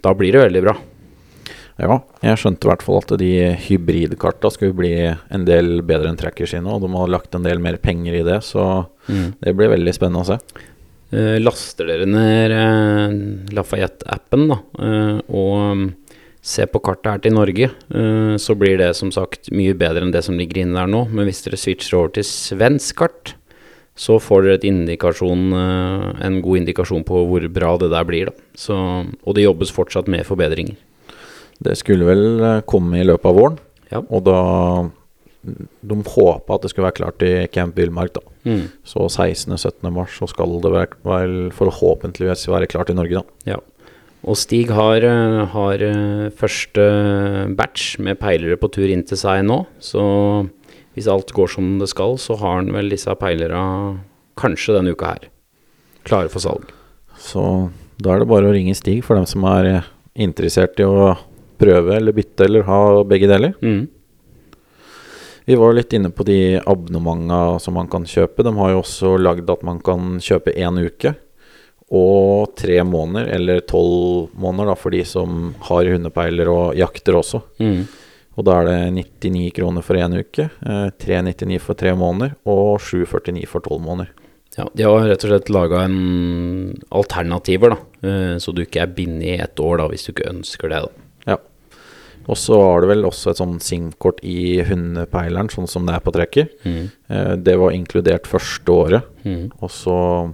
da 0.04 0.16
blir 0.18 0.36
det 0.36 0.46
veldig 0.48 0.64
bra. 0.66 0.78
Ja, 1.82 1.96
jeg 2.22 2.38
skjønte 2.38 2.68
i 2.68 2.70
hvert 2.70 2.84
fall 2.86 3.00
at 3.00 3.14
de 3.18 3.32
hybridkarta 3.66 4.52
skulle 4.54 4.76
bli 4.78 4.92
en 5.10 5.46
del 5.48 5.80
bedre 5.88 6.12
enn 6.12 6.20
tracker 6.20 6.50
sine, 6.50 6.70
og 6.70 6.84
de 6.84 6.92
har 6.94 7.10
lagt 7.10 7.34
en 7.34 7.48
del 7.48 7.64
mer 7.64 7.80
penger 7.82 8.20
i 8.20 8.26
det, 8.28 8.42
så 8.46 8.86
det 9.08 9.56
blir 9.58 9.72
veldig 9.72 9.96
spennende 9.96 10.22
å 10.22 10.30
se. 10.30 10.68
Eh, 11.12 11.42
laster 11.44 11.90
dere 11.90 12.06
ned 12.08 12.54
eh, 12.56 13.16
Lafayette-appen 13.52 14.46
da, 14.48 14.58
eh, 14.80 15.18
og 15.28 15.56
mm, 15.76 15.90
ser 16.40 16.70
på 16.72 16.80
kartet 16.86 17.10
her 17.12 17.20
til 17.22 17.36
Norge, 17.36 17.68
så 18.42 18.56
blir 18.58 18.80
det 18.80 18.88
som 18.98 19.12
sagt 19.14 19.52
mye 19.54 19.76
bedre 19.78 20.02
enn 20.02 20.14
det 20.16 20.24
som 20.26 20.40
ligger 20.40 20.64
inne 20.64 20.74
der 20.80 20.90
nå. 20.90 21.04
Men 21.14 21.28
hvis 21.28 21.44
dere 21.46 21.60
switcher 21.62 22.00
over 22.00 22.16
til 22.16 22.26
svensk 22.26 22.98
kart, 22.98 23.34
så 23.96 24.16
får 24.24 24.44
dere 24.46 24.58
eh, 25.54 26.26
en 26.26 26.42
god 26.42 26.58
indikasjon 26.62 27.04
på 27.06 27.26
hvor 27.28 27.48
bra 27.54 27.74
det 27.78 27.90
der 27.92 28.06
blir. 28.08 28.32
Da. 28.32 28.34
Så, 28.56 28.76
og 29.26 29.36
det 29.36 29.44
jobbes 29.44 29.72
fortsatt 29.76 30.08
med 30.08 30.26
forbedringer. 30.26 30.78
Det 31.62 31.76
skulle 31.78 32.08
vel 32.08 32.24
eh, 32.42 32.62
komme 32.66 33.02
i 33.02 33.06
løpet 33.06 33.26
av 33.26 33.36
våren, 33.38 33.60
Ja. 33.92 34.00
og 34.10 34.24
da 34.24 34.89
De 35.82 35.96
håpa 36.06 36.54
at 36.54 36.62
det 36.62 36.70
skulle 36.70 36.86
være 36.86 37.00
klart 37.00 37.24
i 37.26 37.48
Camp 37.50 37.74
Villmark, 37.76 38.14
da. 38.14 38.22
Mm. 38.46 38.68
Så 38.86 39.08
16.-17. 39.10 39.89
mars 39.92 40.14
så 40.20 40.28
skal 40.30 40.54
det 40.62 40.70
vel- 41.04 41.50
forhåpentligvis 41.52 42.48
være 42.48 42.68
klart 42.70 42.92
i 42.92 42.94
Norge, 42.94 43.24
da. 43.24 43.54
Ja. 43.54 43.58
Og 44.24 44.38
Stig 44.38 44.70
har, 44.70 44.98
eh, 45.02 45.46
har 45.50 45.78
første 46.38 46.86
batch 47.58 47.98
med 48.00 48.20
peilere 48.20 48.56
på 48.56 48.70
tur 48.72 48.88
inn 48.88 49.02
til 49.04 49.18
seg 49.18 49.42
nå. 49.44 49.66
Så 49.82 50.48
hvis 50.96 51.08
alt 51.12 51.32
går 51.36 51.54
som 51.54 51.78
det 51.80 51.89
skal, 51.92 52.18
så 52.20 52.36
har 52.42 52.60
han 52.60 52.74
vel 52.76 52.92
disse 52.92 53.14
peilera 53.20 53.62
kanskje 54.39 54.76
denne 54.76 54.96
uka 54.96 55.14
her. 55.14 55.30
Klare 56.08 56.32
for 56.34 56.44
salg. 56.44 56.72
Så 57.22 57.44
da 58.02 58.16
er 58.16 58.24
det 58.24 58.32
bare 58.32 58.50
å 58.50 58.54
ringe 58.56 58.76
Stig 58.76 59.04
for 59.06 59.20
dem 59.20 59.28
som 59.30 59.46
er 59.48 59.70
eh, 59.70 59.89
interessert 60.26 60.80
i 60.82 60.88
å 60.88 61.14
prøve 61.62 61.96
eller 62.00 62.16
bytte 62.18 62.48
eller 62.48 62.66
ha 62.68 62.80
begge 63.08 63.30
deler. 63.30 63.54
Mm. 63.62 63.86
Vi 65.46 65.58
var 65.58 65.76
litt 65.78 65.94
inne 65.94 66.12
på 66.14 66.26
de 66.26 66.60
abonnementa 66.60 67.60
som 67.62 67.76
man 67.78 67.89
kan 67.92 68.06
kjøpe. 68.08 68.46
De 68.46 68.54
har 68.58 68.74
jo 68.74 68.82
også 68.82 69.16
lagd 69.22 69.50
at 69.50 69.66
man 69.68 69.82
kan 69.84 70.18
kjøpe 70.22 70.54
én 70.56 70.80
uke. 70.82 71.16
og 71.92 72.54
tre 72.56 72.78
måneder, 72.88 73.28
eller 73.36 73.60
tolv 73.68 74.30
måneder 74.39 74.70
da, 74.72 74.76
for 74.80 74.96
de 74.96 75.02
som 75.04 75.50
har 75.68 75.89
hundepeiler 75.92 76.48
og 76.48 76.78
jakter 76.80 77.18
også. 77.20 77.42
Mm. 77.60 77.82
Og 78.40 78.46
da 78.48 78.62
er 78.62 78.66
det 78.70 79.06
99 79.22 79.52
kroner 79.58 79.84
for 79.84 79.96
én 80.00 80.14
uke, 80.18 80.50
eh, 80.66 80.90
399 81.04 81.60
for 81.62 81.74
tre 81.76 81.92
måneder 82.00 82.36
og 82.48 82.80
749 82.80 83.46
for 83.48 83.60
tolv 83.66 83.82
måneder. 83.84 84.10
Ja, 84.58 84.66
de 84.76 84.84
har 84.84 85.06
rett 85.08 85.24
og 85.24 85.30
slett 85.32 85.50
laga 85.50 85.84
en 85.86 86.74
alternativer, 86.92 87.70
da. 87.76 87.78
eh, 88.08 88.36
Så 88.40 88.54
du 88.54 88.62
ikke 88.66 88.82
er 88.82 88.88
bindet 88.88 89.24
i 89.28 89.38
ett 89.42 89.56
år, 89.60 89.78
da, 89.78 89.88
hvis 89.88 90.06
du 90.06 90.12
ikke 90.14 90.30
ønsker 90.32 90.70
det, 90.70 90.82
da. 90.84 90.90
Ja. 91.28 91.38
Og 92.28 92.36
så 92.38 92.56
har 92.62 92.82
du 92.82 92.88
vel 92.88 93.04
også 93.04 93.32
et 93.32 93.38
sånn 93.38 93.60
SIM-kort 93.60 94.20
i 94.24 94.62
hundepeileren, 94.62 95.50
sånn 95.50 95.68
som 95.68 95.86
det 95.86 95.96
er 95.96 96.00
på 96.06 96.12
trekker. 96.14 96.50
Mm. 96.66 96.92
Eh, 97.10 97.36
det 97.38 97.58
var 97.58 97.72
inkludert 97.72 98.24
første 98.28 98.66
året, 98.72 99.04
Mm. 99.26 99.52
og 99.62 99.70
så 99.70 100.34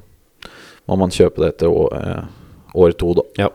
må 0.88 0.98
man 0.98 1.10
kjøpe 1.10 1.38
det 1.46 1.58
til 1.60 1.70
å- 1.70 1.94
eh, 1.94 2.26
år 2.76 2.94
to, 2.98 3.14
da. 3.14 3.22
Ja. 3.38 3.50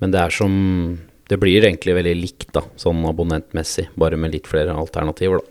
Men 0.00 0.10
det 0.12 0.20
er 0.20 0.30
som 0.30 0.98
Det 1.30 1.38
blir 1.38 1.62
egentlig 1.62 1.94
veldig 1.94 2.14
likt, 2.18 2.48
da, 2.56 2.64
sånn 2.80 3.04
abonnentmessig, 3.06 3.86
bare 3.94 4.18
med 4.18 4.34
litt 4.34 4.50
flere 4.50 4.74
alternativer, 4.74 5.38
da. 5.38 5.50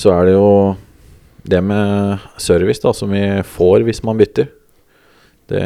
Så 0.00 0.12
er 0.14 0.28
det 0.28 0.34
jo 0.36 0.50
det 1.50 1.60
med 1.64 2.24
service 2.40 2.82
da, 2.82 2.92
som 2.96 3.12
vi 3.12 3.22
får 3.46 3.86
hvis 3.86 4.02
man 4.06 4.18
bytter. 4.20 4.50
Det 5.50 5.64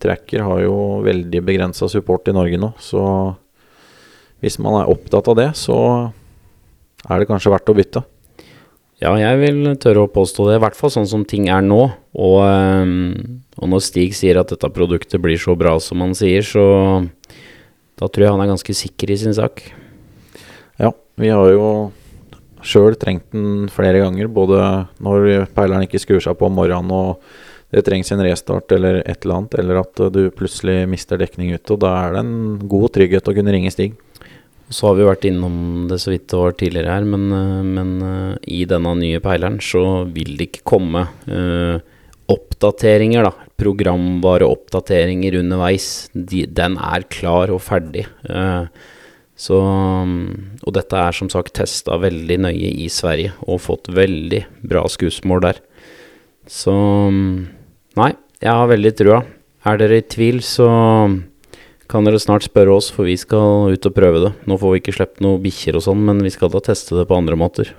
Tracker 0.00 0.44
har 0.46 0.62
jo 0.64 0.76
veldig 1.04 1.42
begrensa 1.44 1.88
support 1.92 2.28
i 2.30 2.34
Norge 2.36 2.60
nå, 2.60 2.72
så 2.80 3.02
hvis 4.44 4.58
man 4.62 4.80
er 4.80 4.92
opptatt 4.92 5.28
av 5.32 5.38
det, 5.38 5.50
så 5.58 5.78
er 7.06 7.20
det 7.20 7.28
kanskje 7.28 7.52
verdt 7.52 7.72
å 7.72 7.76
bytte. 7.76 8.02
Ja, 9.02 9.12
jeg 9.20 9.40
vil 9.42 9.74
tørre 9.80 10.06
å 10.06 10.12
påstå 10.12 10.46
det, 10.48 10.56
i 10.56 10.62
hvert 10.64 10.76
fall 10.78 10.92
sånn 10.92 11.08
som 11.08 11.24
ting 11.28 11.50
er 11.52 11.60
nå. 11.64 11.82
Og, 12.16 12.38
ehm, 12.46 13.42
og 13.60 13.68
når 13.68 13.82
Stig 13.84 14.16
sier 14.16 14.40
at 14.40 14.48
dette 14.54 14.70
produktet 14.72 15.20
blir 15.20 15.36
så 15.40 15.52
bra 15.58 15.74
som 15.84 16.00
han 16.00 16.14
sier, 16.16 16.40
så 16.40 16.64
da 17.96 18.08
tror 18.08 18.26
jeg 18.26 18.34
han 18.34 18.44
er 18.44 18.52
ganske 18.52 18.76
sikker 18.76 19.12
i 19.12 19.18
sin 19.20 19.36
sak. 19.36 19.62
Ja, 20.80 20.92
vi 21.16 21.32
har 21.32 21.50
jo 21.52 21.68
sjøl 22.66 22.96
trengt 23.00 23.30
den 23.32 23.68
flere 23.72 24.02
ganger, 24.02 24.28
både 24.28 24.60
når 25.02 25.46
peileren 25.56 25.86
ikke 25.86 26.02
skrur 26.02 26.22
seg 26.22 26.36
på 26.38 26.48
om 26.48 26.58
morgenen 26.58 26.92
og 26.92 27.22
det 27.74 27.82
trengs 27.86 28.12
en 28.14 28.22
restart 28.22 28.70
eller 28.72 29.00
et 29.02 29.24
eller 29.24 29.40
annet, 29.40 29.56
eller 29.58 29.80
at 29.82 30.02
du 30.14 30.20
plutselig 30.34 30.84
mister 30.88 31.18
dekning 31.18 31.54
ute. 31.56 31.74
Og 31.74 31.80
da 31.82 31.92
er 32.04 32.14
det 32.14 32.22
en 32.22 32.36
god 32.70 32.92
trygghet 32.94 33.26
å 33.26 33.34
kunne 33.36 33.54
ringe 33.54 33.72
Stig. 33.74 33.96
Så 34.70 34.88
har 34.88 34.96
vi 34.98 35.06
vært 35.06 35.26
innom 35.28 35.86
det 35.90 35.98
så 36.02 36.12
vidt 36.12 36.28
det 36.30 36.38
var 36.40 36.54
tidligere 36.58 36.94
her, 36.94 37.04
men, 37.06 37.26
eh, 37.34 37.66
men 37.66 37.90
eh, 38.02 38.38
i 38.58 38.64
denne 38.66 38.94
nye 38.98 39.20
peileren 39.22 39.60
så 39.62 40.04
vil 40.10 40.32
det 40.38 40.48
ikke 40.48 40.64
komme 40.66 41.04
uh, 41.30 41.78
oppdateringer, 42.32 43.28
da. 43.28 43.45
Programvareoppdateringer 43.60 45.38
underveis. 45.40 46.08
De, 46.12 46.44
den 46.46 46.76
er 46.76 47.06
klar 47.12 47.52
og 47.54 47.62
ferdig. 47.64 48.06
Eh, 48.28 48.68
så 49.36 49.56
Og 49.60 50.72
dette 50.72 50.96
er 50.96 51.12
som 51.12 51.28
sagt 51.28 51.54
testa 51.58 51.98
veldig 52.00 52.38
nøye 52.46 52.70
i 52.72 52.88
Sverige 52.88 53.34
og 53.44 53.60
fått 53.66 53.90
veldig 53.92 54.46
bra 54.64 54.86
skussmål 54.88 55.42
der. 55.44 55.60
Så 56.48 56.72
Nei, 57.96 58.12
jeg 58.40 58.52
har 58.52 58.68
veldig 58.68 58.92
trua. 58.96 59.22
Er 59.66 59.80
dere 59.80 59.98
i 59.98 60.04
tvil, 60.04 60.42
så 60.44 60.68
kan 61.90 62.06
dere 62.06 62.20
snart 62.20 62.46
spørre 62.46 62.74
oss, 62.76 62.90
for 62.92 63.08
vi 63.08 63.16
skal 63.18 63.72
ut 63.72 63.88
og 63.88 63.94
prøve 63.96 64.22
det. 64.24 64.32
Nå 64.46 64.58
får 64.60 64.72
vi 64.72 64.80
ikke 64.82 64.94
sluppet 64.98 65.22
noen 65.24 65.42
bikkjer 65.42 65.78
og 65.78 65.84
sånn, 65.86 66.04
men 66.06 66.22
vi 66.24 66.32
skal 66.34 66.52
da 66.52 66.62
teste 66.64 66.98
det 66.98 67.06
på 67.08 67.16
andre 67.18 67.38
måter. 67.38 67.72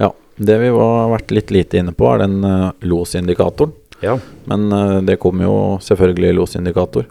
Ja, 0.00 0.10
det 0.36 0.58
vi 0.60 0.72
har 0.72 1.12
vært 1.12 1.32
litt 1.32 1.52
lite 1.54 1.80
inne 1.80 1.94
på, 1.96 2.08
er 2.10 2.24
den 2.24 2.40
uh, 2.44 2.74
losindikatoren. 2.84 3.74
Ja. 4.04 4.18
Men 4.50 4.68
uh, 4.72 5.00
det 5.04 5.18
kommer 5.22 5.46
jo 5.46 5.56
selvfølgelig 5.82 6.34
losindikator. 6.36 7.06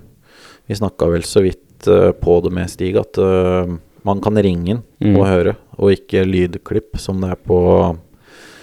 Vi 0.66 0.78
snakka 0.78 1.10
vel 1.12 1.26
så 1.28 1.42
vidt 1.46 1.88
uh, 1.90 2.12
på 2.12 2.40
det 2.46 2.52
med 2.54 2.70
Stig 2.72 2.98
at 3.00 3.18
uh, 3.22 3.78
man 4.06 4.22
kan 4.22 4.38
ringe 4.38 4.76
den 4.78 4.84
Mm. 5.02 5.18
og 5.20 5.26
høre, 5.28 5.56
og 5.78 5.92
ikke 5.92 6.24
lydklipp 6.26 6.98
som 7.02 7.20
det 7.22 7.32
er 7.36 7.40
på 7.42 7.58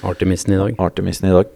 Artemisen 0.03 0.55
i 0.55 0.59
dag. 0.59 0.75
Artemisen 0.83 1.29
i 1.29 1.33
dag. 1.35 1.47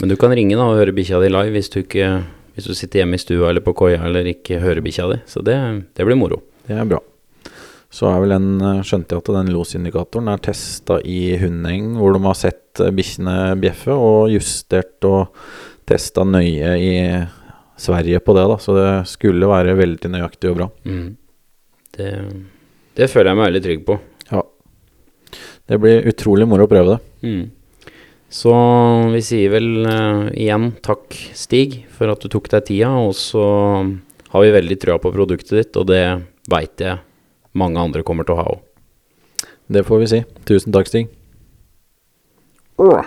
Men 0.00 0.10
du 0.10 0.16
kan 0.20 0.32
ringe 0.34 0.56
da 0.56 0.66
og 0.66 0.76
høre 0.76 0.92
bikkja 0.92 1.20
di 1.22 1.30
live 1.30 1.54
hvis 1.54 1.70
du, 1.72 1.78
ikke, 1.80 2.08
hvis 2.54 2.66
du 2.68 2.74
sitter 2.74 3.00
hjemme 3.00 3.16
i 3.16 3.22
stua 3.22 3.48
eller 3.48 3.64
på 3.64 3.72
koia 3.76 4.02
eller 4.04 4.26
ikke 4.28 4.58
hører 4.60 4.82
bikkja 4.84 5.06
di. 5.12 5.20
Så 5.30 5.40
det, 5.46 5.56
det 5.96 6.04
blir 6.04 6.18
moro. 6.18 6.42
Det 6.66 6.76
er 6.76 6.88
bra. 6.90 7.00
Så 7.94 8.08
er 8.10 8.18
vel 8.24 8.34
den, 8.34 8.48
eh, 8.60 8.82
skjønte 8.82 9.14
jeg 9.14 9.22
at 9.22 9.30
den 9.36 9.52
losindikatoren 9.54 10.28
er 10.32 10.40
testa 10.42 10.98
i 11.06 11.36
hundeng, 11.38 11.92
hvor 12.00 12.12
de 12.16 12.24
har 12.26 12.34
sett 12.34 12.82
eh, 12.82 12.90
bikkjene 12.90 13.54
bjeffe 13.62 13.94
og 13.94 14.32
justert 14.34 15.06
og 15.06 15.30
testa 15.88 16.24
nøye 16.26 16.74
i 16.80 16.94
Sverige 17.80 18.20
på 18.24 18.34
det, 18.36 18.46
da. 18.50 18.58
Så 18.62 18.76
det 18.76 18.88
skulle 19.10 19.50
være 19.50 19.76
veldig 19.78 20.10
nøyaktig 20.12 20.52
og 20.52 20.58
bra. 20.60 20.68
Mm. 20.86 21.08
Det, 21.94 22.10
det 22.98 23.10
føler 23.10 23.32
jeg 23.32 23.40
meg 23.40 23.50
veldig 23.50 23.64
trygg 23.66 23.84
på. 23.88 23.98
Ja. 24.30 24.42
Det 25.70 25.80
blir 25.82 26.08
utrolig 26.10 26.48
moro 26.48 26.66
å 26.66 26.70
prøve 26.70 26.96
det. 26.96 27.28
Mm. 27.28 27.44
Så 28.34 28.52
vi 29.12 29.22
sier 29.22 29.52
vel 29.52 29.68
uh, 29.86 30.26
igjen 30.34 30.72
takk, 30.82 31.14
Stig, 31.38 31.84
for 31.94 32.10
at 32.10 32.22
du 32.22 32.30
tok 32.32 32.50
deg 32.50 32.66
tida. 32.70 32.90
Og 33.04 33.14
så 33.18 33.44
har 34.34 34.46
vi 34.46 34.54
veldig 34.54 34.78
trua 34.82 34.98
på 35.02 35.12
produktet 35.14 35.58
ditt, 35.60 35.76
og 35.78 35.90
det 35.90 36.04
veit 36.50 36.82
jeg 36.82 36.98
mange 37.54 37.78
andre 37.78 38.02
kommer 38.06 38.26
til 38.26 38.34
å 38.34 38.40
ha 38.42 38.48
òg. 38.56 38.64
Det 39.74 39.84
får 39.86 40.02
vi 40.02 40.08
si. 40.10 40.22
Tusen 40.50 40.74
takk, 40.74 40.90
Stig. 40.90 41.06
Åh. 42.82 43.06